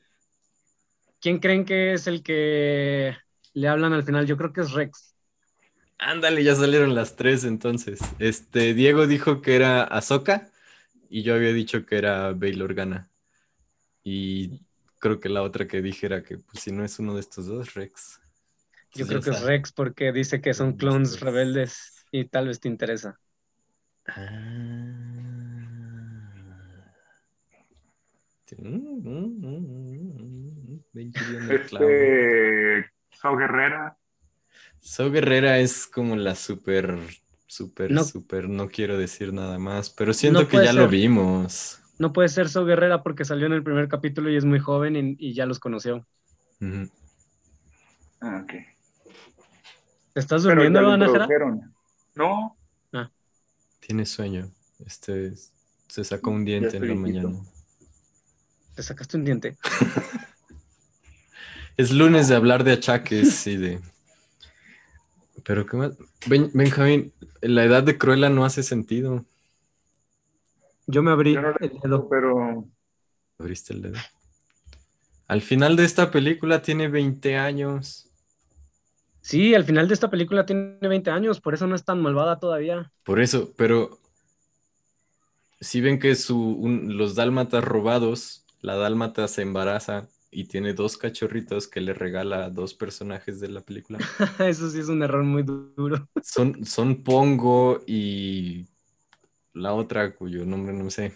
¿Quién 1.22 1.40
creen 1.40 1.66
que 1.66 1.94
es 1.94 2.08
el 2.08 2.24
que 2.24 3.16
le 3.54 3.68
hablan 3.68 3.94
al 3.94 4.04
final? 4.04 4.26
Yo 4.26 4.38
creo 4.38 4.54
que 4.54 4.62
es 4.62 4.72
Rex. 4.72 5.09
Ándale, 6.00 6.44
ya 6.44 6.56
salieron 6.56 6.96
las 6.96 7.16
tres 7.16 7.44
entonces. 7.44 8.00
Este, 8.20 8.74
Diego 8.74 9.06
dijo 9.06 9.42
que 9.42 9.56
era 9.56 9.84
Ahsoka 9.84 10.50
y 11.10 11.24
yo 11.24 11.36
había 11.36 11.52
dicho 11.52 11.86
que 11.86 11.98
era 11.98 12.32
Bail 12.32 12.62
Organa. 12.62 13.10
Y 14.04 14.62
creo 15.00 15.20
que 15.20 15.28
la 15.28 15.44
otra 15.44 15.68
que 15.68 15.82
dije 15.82 16.06
era 16.06 16.24
que 16.24 16.38
pues, 16.38 16.64
si 16.64 16.72
no 16.72 16.86
es 16.86 16.98
uno 17.00 17.16
de 17.16 17.20
estos 17.20 17.48
dos, 17.48 17.74
Rex. 17.74 18.22
Yo 18.94 19.06
creo 19.06 19.22
que 19.22 19.32
es. 19.32 19.42
Rex 19.42 19.74
porque 19.74 20.14
dice 20.14 20.42
que 20.42 20.54
son 20.54 20.78
clones 20.78 21.20
rebeldes 21.20 22.06
y 22.12 22.26
tal 22.26 22.48
vez 22.48 22.60
te 22.60 22.70
interesa. 22.70 23.20
Ah. 24.08 25.20
Mm, 28.58 28.68
mm, 28.68 29.42
mm, 29.44 29.46
mm, 29.46 30.80
mm. 30.94 31.52
Este, 31.52 32.90
So 33.12 33.36
Guerrera, 33.36 33.96
So 34.82 35.12
Guerrera 35.12 35.60
es 35.60 35.88
como 35.88 36.16
la 36.16 36.36
super, 36.36 36.98
super, 37.48 37.92
No. 37.92 38.04
super, 38.04 38.50
no 38.50 38.70
quiero 38.70 38.98
decir 38.98 39.34
nada 39.34 39.60
más, 39.60 39.90
pero 39.90 40.14
siento 40.14 40.42
No 40.42 40.48
que 40.48 40.58
ya 40.58 40.74
lo 40.74 40.88
vimos. 40.88 41.80
No 42.00 42.14
puede 42.14 42.30
ser 42.30 42.50
So 42.50 42.66
Guerrera 42.66 43.04
porque 43.04 43.26
salió 43.26 43.46
en 43.46 43.54
el 43.54 43.64
primer 43.64 43.88
capítulo 43.90 44.30
y 44.30 44.38
es 44.38 44.46
muy 44.46 44.60
joven 44.60 44.96
y, 44.96 45.16
y 45.20 45.34
ya 45.34 45.46
los 45.46 45.60
conoció. 45.60 46.08
Ah, 48.22 48.42
ok. 48.44 48.52
¿Te 50.14 50.20
estás 50.20 50.44
durmiendo, 50.44 50.80
ya 50.80 50.84
lo 50.88 50.92
Ana 50.94 51.06
Jara? 51.08 51.24
introdujeron. 51.24 51.74
No, 52.16 52.56
Tiene 53.80 54.06
sueño. 54.06 54.50
Este 54.86 55.34
se 55.88 56.04
sacó 56.04 56.30
un 56.32 56.46
diente 56.46 56.78
en 56.78 56.88
la 56.88 56.94
viejito. 56.94 57.30
mañana. 57.30 57.46
Te 58.76 58.84
sacaste 58.84 59.18
un 59.18 59.26
diente. 59.26 59.58
Es 61.78 61.92
lunes 61.92 62.28
de 62.28 62.36
hablar 62.36 62.64
de 62.66 62.74
achaques 62.74 63.48
y 63.48 63.56
de. 63.58 63.80
Pero 65.44 65.66
qué 65.66 65.78
más. 65.78 65.98
Ben- 66.28 66.52
Benjamín, 66.54 67.14
la 67.42 67.64
edad 67.64 67.84
de 67.84 67.98
Cruella 67.98 68.30
no 68.30 68.46
hace 68.46 68.64
sentido. 68.64 69.26
Yo 70.88 71.04
me 71.04 71.12
abrí 71.12 71.34
yo 71.34 71.42
no 71.42 71.54
el 71.60 71.80
dedo. 71.84 72.10
pero 72.10 72.66
Abriste 73.38 73.74
el 73.74 73.82
dedo. 73.84 73.98
Al 75.28 75.42
final 75.42 75.76
de 75.76 75.86
esta 75.86 76.10
película 76.10 76.62
tiene 76.62 76.88
20 76.88 77.38
años. 77.38 78.08
Sí, 79.22 79.54
al 79.54 79.64
final 79.64 79.88
de 79.88 79.94
esta 79.94 80.10
película 80.10 80.46
tiene 80.46 80.80
20 80.82 81.12
años, 81.12 81.40
por 81.40 81.54
eso 81.54 81.68
no 81.68 81.76
es 81.76 81.86
tan 81.86 82.02
malvada 82.02 82.40
todavía. 82.40 82.92
Por 83.04 83.20
eso, 83.20 83.54
pero 83.56 84.00
si 85.62 85.82
ven 85.82 86.00
que 86.00 86.16
su, 86.16 86.40
un- 86.42 86.98
los 86.98 87.16
dálmatas 87.16 87.64
robados, 87.64 88.46
la 88.62 88.76
dálmata 88.76 89.28
se 89.28 89.44
embaraza 89.44 90.08
y 90.32 90.46
tiene 90.46 90.74
dos 90.74 90.98
cachorritos 90.98 91.68
que 91.68 91.82
le 91.82 91.94
regala 91.94 92.46
a 92.46 92.50
dos 92.50 92.74
personajes 92.74 93.40
de 93.40 93.50
la 93.50 93.62
película. 93.62 93.98
Eso 94.40 94.70
sí 94.70 94.80
es 94.80 94.88
un 94.90 95.02
error 95.02 95.24
muy 95.24 95.44
du- 95.44 95.74
duro. 95.76 96.08
Son, 96.22 96.66
son 96.66 97.04
Pongo 97.04 97.82
y 97.88 98.68
la 99.54 99.74
otra 99.74 100.14
cuyo 100.16 100.46
nombre 100.46 100.74
no 100.74 100.90
sé. 100.90 101.14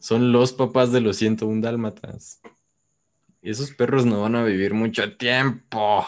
Son 0.00 0.32
los 0.32 0.52
papás 0.52 0.92
de 0.92 1.00
los 1.00 1.16
101 1.16 1.60
dálmatas. 1.60 2.40
Y 3.42 3.50
esos 3.50 3.70
perros 3.72 4.06
no 4.06 4.22
van 4.22 4.36
a 4.36 4.44
vivir 4.44 4.72
mucho 4.74 5.16
tiempo. 5.16 6.06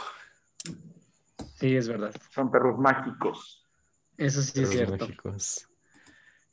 Sí, 1.57 1.77
es 1.77 1.89
verdad. 1.89 2.15
Son 2.35 2.51
perros 2.51 2.79
mágicos. 2.79 3.67
Eso 4.17 4.43
sí 4.43 4.63
es 4.63 4.71
cierto. 4.71 4.97
mágicos. 5.07 5.67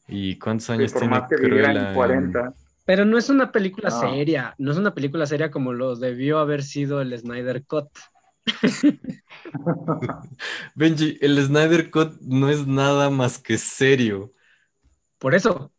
¿Y 0.07 0.37
cuántos 0.39 0.67
Que 0.67 0.73
años 0.73 0.91
por 0.93 1.01
tiene 1.01 1.15
más 1.19 1.29
que 1.29 1.35
Cruella? 1.35 1.49
vivieran 1.55 1.87
en- 1.87 1.93
40, 1.95 2.53
Pero 2.87 3.03
no 3.05 3.17
es 3.17 3.29
una 3.29 3.51
película 3.51 3.89
No. 3.89 3.99
seria, 3.99 4.55
no 4.57 4.71
es 4.71 4.77
una 4.77 4.95
película 4.95 5.25
seria 5.27 5.51
como 5.51 5.73
lo 5.73 5.95
debió 5.97 6.39
haber 6.39 6.63
sido 6.63 7.01
el 7.01 7.15
Snyder 7.19 7.65
Cut. 7.65 7.89
Benji, 10.75 11.17
el 11.21 11.37
Snyder 11.45 11.91
Cut 11.91 12.19
no 12.21 12.49
es 12.49 12.65
nada 12.65 13.09
más 13.09 13.39
que 13.39 13.57
serio. 13.57 14.33
Por 15.19 15.35
eso, 15.35 15.71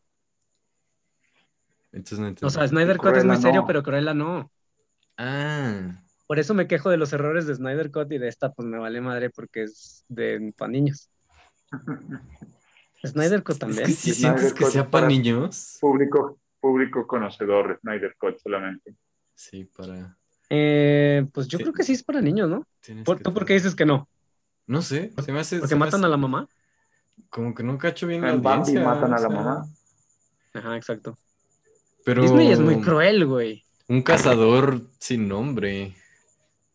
Entonces 1.92 2.18
no 2.18 2.26
entiendo. 2.28 2.46
o 2.48 2.50
sea, 2.50 2.66
Snyder 2.68 2.98
Cut 2.98 3.16
es 3.16 3.24
muy 3.24 3.36
serio, 3.38 3.62
no. 3.62 3.66
pero 3.66 3.82
Cruella 3.82 4.12
no. 4.14 4.50
Ah, 5.16 6.02
Por 6.26 6.38
eso 6.38 6.52
me 6.54 6.66
quejo 6.66 6.90
de 6.90 6.96
los 6.98 7.12
errores 7.12 7.46
de 7.46 7.54
Snyder 7.54 7.90
Cut 7.90 8.12
y 8.12 8.18
de 8.18 8.28
esta, 8.28 8.52
pues 8.52 8.68
me 8.68 8.78
vale 8.78 9.00
madre 9.00 9.30
porque 9.30 9.62
es 9.64 10.04
de 10.08 10.52
para 10.56 10.70
niños. 10.70 11.08
Snyder 13.06 13.42
Cut 13.42 13.54
es 13.54 13.58
también. 13.60 13.86
que 13.86 13.92
si 13.92 14.12
sientes 14.12 14.52
que 14.52 14.66
sea 14.66 14.90
para- 14.90 15.06
niños. 15.06 15.78
público, 15.80 16.38
público 16.60 17.06
conocedor, 17.06 17.78
Snyder 17.80 18.14
Cut 18.18 18.38
solamente. 18.38 18.94
Sí, 19.34 19.64
para. 19.64 20.16
Eh, 20.50 21.26
pues 21.32 21.46
yo 21.48 21.58
Sí. 21.58 21.64
creo 21.64 21.74
que 21.74 21.82
sí 21.84 21.92
es 21.92 22.02
para 22.02 22.20
niños, 22.20 22.48
¿no? 22.48 22.66
¿Por, 23.04 23.20
¿Tú 23.20 23.32
por 23.34 23.44
qué 23.44 23.54
dices 23.54 23.74
que 23.74 23.84
no? 23.86 24.08
No 24.66 24.82
sé, 24.82 25.12
se 25.24 25.32
me 25.32 25.40
hace. 25.40 25.58
¿Porque 25.60 25.74
me 25.74 25.80
matan 25.80 26.00
hace- 26.00 26.06
a 26.06 26.10
la 26.10 26.16
mamá? 26.16 26.48
Como 27.30 27.54
que 27.54 27.62
no 27.62 27.76
cacho 27.78 28.06
bien 28.06 28.22
la 28.22 28.32
En 28.32 28.42
Bambi 28.42 28.74
matan 28.74 29.04
a 29.04 29.06
o 29.06 29.08
la 29.10 29.18
sea, 29.18 29.28
mamá. 29.28 29.66
Ajá, 30.54 30.76
exacto. 30.76 31.16
Pero 32.04 32.22
Disney 32.22 32.50
es 32.52 32.60
muy 32.60 32.80
cruel, 32.80 33.26
güey. 33.26 33.64
un 33.88 34.02
cazador 34.02 34.82
sin 34.98 35.28
nombre. 35.28 35.94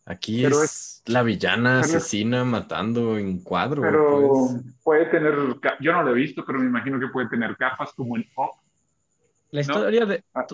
Aquí 0.06 0.42
Pero 0.42 0.62
es, 0.62 1.02
la 1.06 1.22
villana 1.22 1.80
es- 1.80 1.86
asesina 1.94 2.44
matando 2.44 3.16
en 3.18 3.38
cuadro. 3.42 3.80
Pero 3.82 4.28
pues. 4.50 4.64
puede 4.82 5.06
tener, 5.06 5.34
yo 5.80 5.92
no 5.92 6.02
lo 6.02 6.10
he 6.10 6.14
visto, 6.14 6.44
pero 6.44 6.58
me 6.58 6.66
imagino 6.66 7.00
que 7.00 7.06
puede 7.08 7.28
tener 7.28 7.56
capas 7.56 7.92
como 7.94 8.16
en 8.16 8.26
Up. 8.36 8.50
La 9.54 9.60
historia 9.60 10.04
de... 10.04 10.24
Ah. 10.34 10.46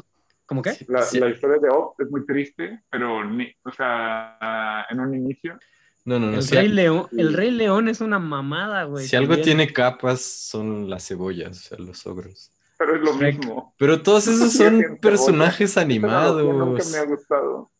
¿Cómo 0.44 0.60
qué? 0.60 0.76
La, 0.88 1.02
sí. 1.02 1.18
la 1.18 1.30
historia 1.30 1.58
de 1.58 1.70
Up 1.70 1.94
es 2.00 2.10
muy 2.10 2.26
triste, 2.26 2.82
pero 2.90 3.24
ni, 3.24 3.50
o 3.64 3.72
sea, 3.72 4.84
en 4.90 5.00
un 5.00 5.14
inicio. 5.14 5.58
No, 6.04 6.18
no, 6.18 6.26
no. 6.26 6.36
El 6.36 6.42
si, 6.42 6.54
Rey, 6.54 6.68
León, 6.68 7.06
el 7.16 7.32
Rey 7.32 7.50
León 7.50 7.88
es 7.88 8.02
una 8.02 8.18
mamada, 8.18 8.84
güey. 8.84 9.06
si 9.06 9.16
algo 9.16 9.38
tiene 9.38 9.72
capas, 9.72 10.20
son 10.20 10.90
las 10.90 11.08
cebollas, 11.08 11.50
o 11.50 11.62
sea, 11.68 11.78
los 11.78 12.06
ogros. 12.06 12.52
Pero 12.76 12.96
es 12.96 13.00
lo 13.00 13.16
Shrek. 13.16 13.38
mismo. 13.38 13.74
Pero 13.78 14.02
todos 14.02 14.26
esos 14.26 14.52
son 14.52 14.98
personajes 15.00 15.70
Esa 15.70 15.80
analogía 15.80 16.32
Nunca 16.42 16.42
animados. 16.42 16.92
me 16.92 16.98
ha 16.98 17.04
gustado. 17.04 17.70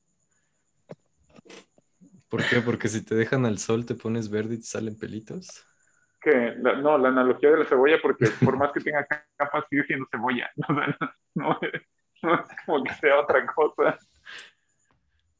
¿Por 2.31 2.49
qué? 2.49 2.63
Porque 2.63 2.89
si 2.89 3.03
te 3.03 3.15
dejan 3.15 3.45
al 3.45 3.59
sol, 3.59 3.85
te 3.85 3.95
pones 3.95 4.31
verde 4.31 4.55
y 4.55 4.59
te 4.59 4.65
salen 4.65 4.97
pelitos. 4.97 5.67
Que 6.21 6.55
la- 6.59 6.77
no, 6.77 6.99
la 6.99 7.09
analogía 7.09 7.51
de 7.51 7.59
la 7.59 7.65
cebolla, 7.65 7.97
porque 8.03 8.27
por 8.45 8.57
más 8.57 8.73
que 8.73 8.81
tenga 8.81 9.07
capas, 9.37 9.65
sigue 9.71 9.85
siendo 9.85 10.07
cebolla. 10.11 10.51
O 10.69 10.75
sea, 10.75 10.97
no, 11.35 11.59
no 12.23 12.35
es 12.35 12.49
como 12.67 12.85
que 12.85 12.95
sea 12.95 13.21
otra 13.21 13.47
cosa. 13.47 13.99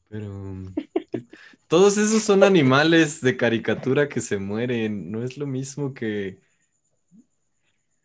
Pero 0.09 0.29
todos 1.67 1.97
esos 1.97 2.23
son 2.23 2.43
animales 2.43 3.21
de 3.21 3.37
caricatura 3.37 4.09
que 4.09 4.19
se 4.19 4.37
mueren. 4.37 5.11
No 5.11 5.23
es 5.23 5.37
lo 5.37 5.45
mismo 5.45 5.93
que 5.93 6.39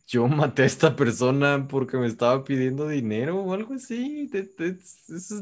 yo 0.06 0.28
maté 0.28 0.62
a 0.62 0.66
esta 0.66 0.94
persona 0.94 1.66
porque 1.68 1.96
me 1.96 2.06
estaba 2.06 2.44
pidiendo 2.44 2.86
dinero 2.86 3.38
o 3.38 3.52
algo 3.52 3.74
así. 3.74 4.28
That- 4.30 4.50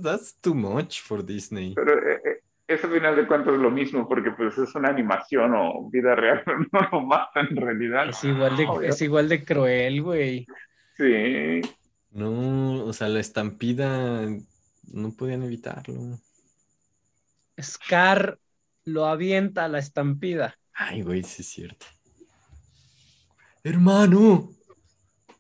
that's, 0.03 0.41
too 0.41 0.55
much 0.55 1.01
for 1.03 1.24
Disney. 1.24 1.74
Pero 1.74 1.99
eh, 1.99 2.20
eh, 2.24 2.34
eso 2.66 2.86
al 2.86 2.92
final 2.94 3.16
de 3.16 3.26
cuentas 3.26 3.54
es 3.54 3.60
lo 3.60 3.70
mismo, 3.70 4.08
porque 4.08 4.30
pues 4.30 4.56
es 4.56 4.74
una 4.74 4.88
animación 4.88 5.54
o 5.54 5.88
vida 5.90 6.14
real, 6.14 6.42
pero 6.44 6.58
no 6.72 6.80
lo 6.92 7.00
matan 7.02 7.48
en 7.50 7.56
realidad. 7.56 8.08
Es 8.08 8.24
igual 8.24 8.56
de, 8.56 8.66
Obvio. 8.66 8.88
es 8.88 9.02
igual 9.02 9.28
de 9.28 9.44
cruel, 9.44 10.02
güey. 10.02 10.46
Sí, 10.96 11.60
No, 12.12 12.84
o 12.84 12.92
sea, 12.92 13.08
la 13.08 13.20
estampida 13.20 14.22
no 14.92 15.12
podían 15.12 15.42
evitarlo. 15.42 16.18
Scar 17.60 18.38
lo 18.84 19.06
avienta 19.06 19.64
a 19.64 19.68
la 19.68 19.78
estampida. 19.78 20.56
Ay, 20.72 21.02
güey, 21.02 21.22
sí 21.22 21.42
es 21.42 21.48
cierto. 21.48 21.86
Hermano, 23.62 24.50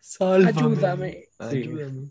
sálvame. 0.00 1.28
Ayúdame. 1.38 2.10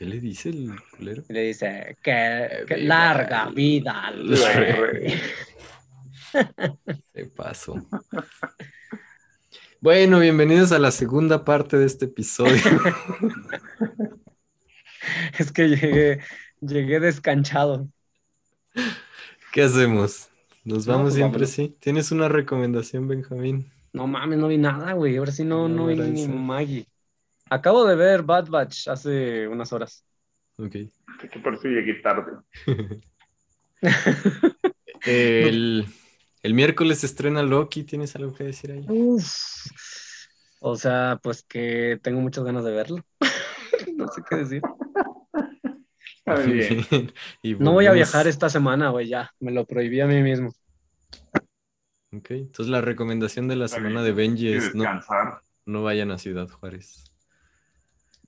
¿Qué 0.00 0.06
le 0.06 0.18
dice 0.18 0.48
el 0.48 0.70
culero? 0.96 1.22
Le 1.28 1.40
dice 1.42 1.94
que, 2.02 2.64
que 2.66 2.74
Viva 2.76 2.86
larga 2.88 3.44
el- 3.48 3.54
vida. 3.54 4.06
al 4.06 4.28
rey. 4.30 5.20
Se 7.12 7.26
pasó. 7.36 7.74
Bueno, 9.82 10.18
bienvenidos 10.20 10.72
a 10.72 10.78
la 10.78 10.90
segunda 10.90 11.44
parte 11.44 11.76
de 11.76 11.84
este 11.84 12.06
episodio. 12.06 12.54
Es 15.38 15.52
que 15.52 15.68
llegué, 15.68 16.20
llegué 16.62 16.98
descanchado. 17.00 17.86
¿Qué 19.52 19.62
hacemos? 19.64 20.30
¿Nos 20.64 20.86
No, 20.86 20.92
vamos 20.94 21.04
pues 21.08 21.14
siempre 21.16 21.40
vámonos. 21.40 21.50
así? 21.52 21.76
¿Tienes 21.78 22.10
una 22.10 22.28
recomendación, 22.30 23.06
Benjamín? 23.06 23.70
No 23.92 24.06
mames, 24.06 24.38
no 24.38 24.48
vi 24.48 24.56
nada, 24.56 24.94
güey. 24.94 25.18
Ahora 25.18 25.32
sí 25.32 25.44
no, 25.44 25.68
No, 25.68 25.76
no 25.76 25.86
vi 25.88 25.96
ni. 25.96 26.26
Maggie. 26.26 26.86
Acabo 27.50 27.84
de 27.84 27.96
ver 27.96 28.22
Bad 28.22 28.48
Batch 28.48 28.88
hace 28.88 29.46
unas 29.48 29.72
horas. 29.72 30.04
Ok. 30.56 30.70
que 30.72 31.38
por 31.42 31.54
eso 31.54 31.68
llegué 31.68 31.94
tarde. 31.94 32.32
El, 35.06 35.86
el 36.42 36.54
miércoles 36.54 37.00
se 37.00 37.06
estrena 37.06 37.42
Loki. 37.42 37.84
¿Tienes 37.84 38.14
algo 38.16 38.34
que 38.34 38.44
decir 38.44 38.72
ahí? 38.72 38.84
Uf. 38.88 39.24
O 40.60 40.76
sea, 40.76 41.18
pues 41.22 41.42
que 41.42 41.98
tengo 42.02 42.20
muchas 42.20 42.44
ganas 42.44 42.64
de 42.64 42.72
verlo. 42.72 43.04
No 43.96 44.08
sé 44.08 44.22
qué 44.28 44.36
decir. 44.36 44.62
Bien. 46.46 47.12
Y 47.42 47.54
No 47.54 47.72
voy 47.72 47.86
a 47.86 47.92
viajar 47.92 48.26
esta 48.26 48.50
semana, 48.50 48.90
güey, 48.90 49.08
ya. 49.08 49.30
Me 49.40 49.52
lo 49.52 49.64
prohibí 49.64 50.00
a 50.00 50.06
mí 50.06 50.22
mismo. 50.22 50.52
Ok, 52.12 52.30
entonces 52.32 52.68
la 52.68 52.80
recomendación 52.82 53.48
de 53.48 53.56
la 53.56 53.68
semana 53.68 54.02
de 54.02 54.12
Benji 54.12 54.52
es 54.52 54.74
no, 54.74 54.84
no 55.64 55.82
vayan 55.82 56.10
a 56.10 56.18
Ciudad 56.18 56.48
Juárez. 56.48 57.09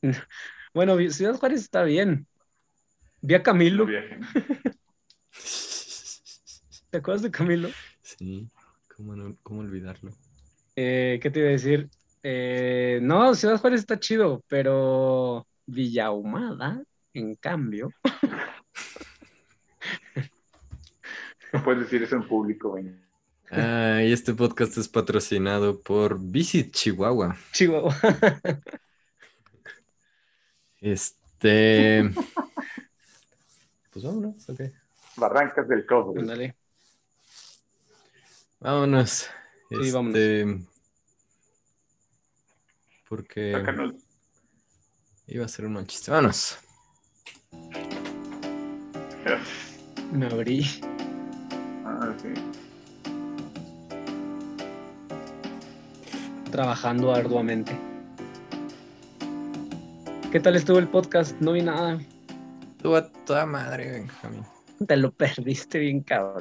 Bueno, 0.74 0.96
Ciudad 1.10 1.34
Juárez 1.38 1.60
está 1.60 1.82
bien. 1.82 2.26
Vi 3.20 3.34
a 3.34 3.42
Camilo. 3.42 3.86
¿Te 6.90 6.96
acuerdas 6.98 7.22
de 7.22 7.30
Camilo? 7.30 7.68
Sí, 8.02 8.48
¿cómo, 8.96 9.14
no- 9.14 9.36
cómo 9.42 9.60
olvidarlo? 9.60 10.12
Eh, 10.76 11.18
¿qué 11.22 11.30
te 11.30 11.40
iba 11.40 11.48
a 11.48 11.52
decir? 11.52 11.90
Eh, 12.22 13.00
no, 13.02 13.34
Ciudad 13.34 13.58
Juárez 13.60 13.80
está 13.80 13.98
chido, 14.00 14.42
pero 14.48 15.46
Villahumada, 15.66 16.82
en 17.12 17.34
cambio, 17.36 17.90
No 21.52 21.62
puedes 21.62 21.82
decir 21.82 22.02
eso 22.02 22.16
en 22.16 22.26
público, 22.26 22.70
güey. 22.70 22.86
Ah, 23.50 24.00
y 24.02 24.10
este 24.10 24.32
podcast 24.32 24.78
es 24.78 24.88
patrocinado 24.88 25.78
por 25.82 26.18
Visit 26.18 26.72
Chihuahua. 26.72 27.36
Chihuahua. 27.52 27.94
Este. 30.82 32.10
Pues 33.92 34.04
vámonos, 34.04 34.48
ok. 34.48 34.60
Barrancas 35.16 35.68
del 35.68 35.86
cobre. 35.86 36.20
Ándale. 36.20 36.56
Vámonos. 38.59 39.28
Sí, 39.70 39.90
vámonos. 39.92 40.18
Este, 40.18 40.66
Porque 43.09 43.52
Sácanos. 43.52 43.94
iba 45.28 45.44
a 45.44 45.48
ser 45.48 45.66
un 45.66 45.74
mal 45.74 45.86
chiste. 45.86 46.10
Vámonos. 46.10 46.59
Me 50.12 50.26
abrí. 50.26 50.66
Ah, 51.84 52.12
sí. 52.20 52.34
trabajando 56.50 57.14
arduamente. 57.14 57.91
¿Qué 60.32 60.40
tal 60.40 60.56
estuvo 60.56 60.78
el 60.78 60.88
podcast? 60.88 61.38
No 61.42 61.52
vi 61.52 61.60
nada. 61.60 62.00
Estuvo 62.78 62.96
a 62.96 63.06
toda 63.06 63.44
madre, 63.44 63.90
Benjamín. 63.90 64.42
Te 64.88 64.96
lo 64.96 65.12
perdiste 65.12 65.78
bien, 65.78 66.00
cabrón. 66.00 66.40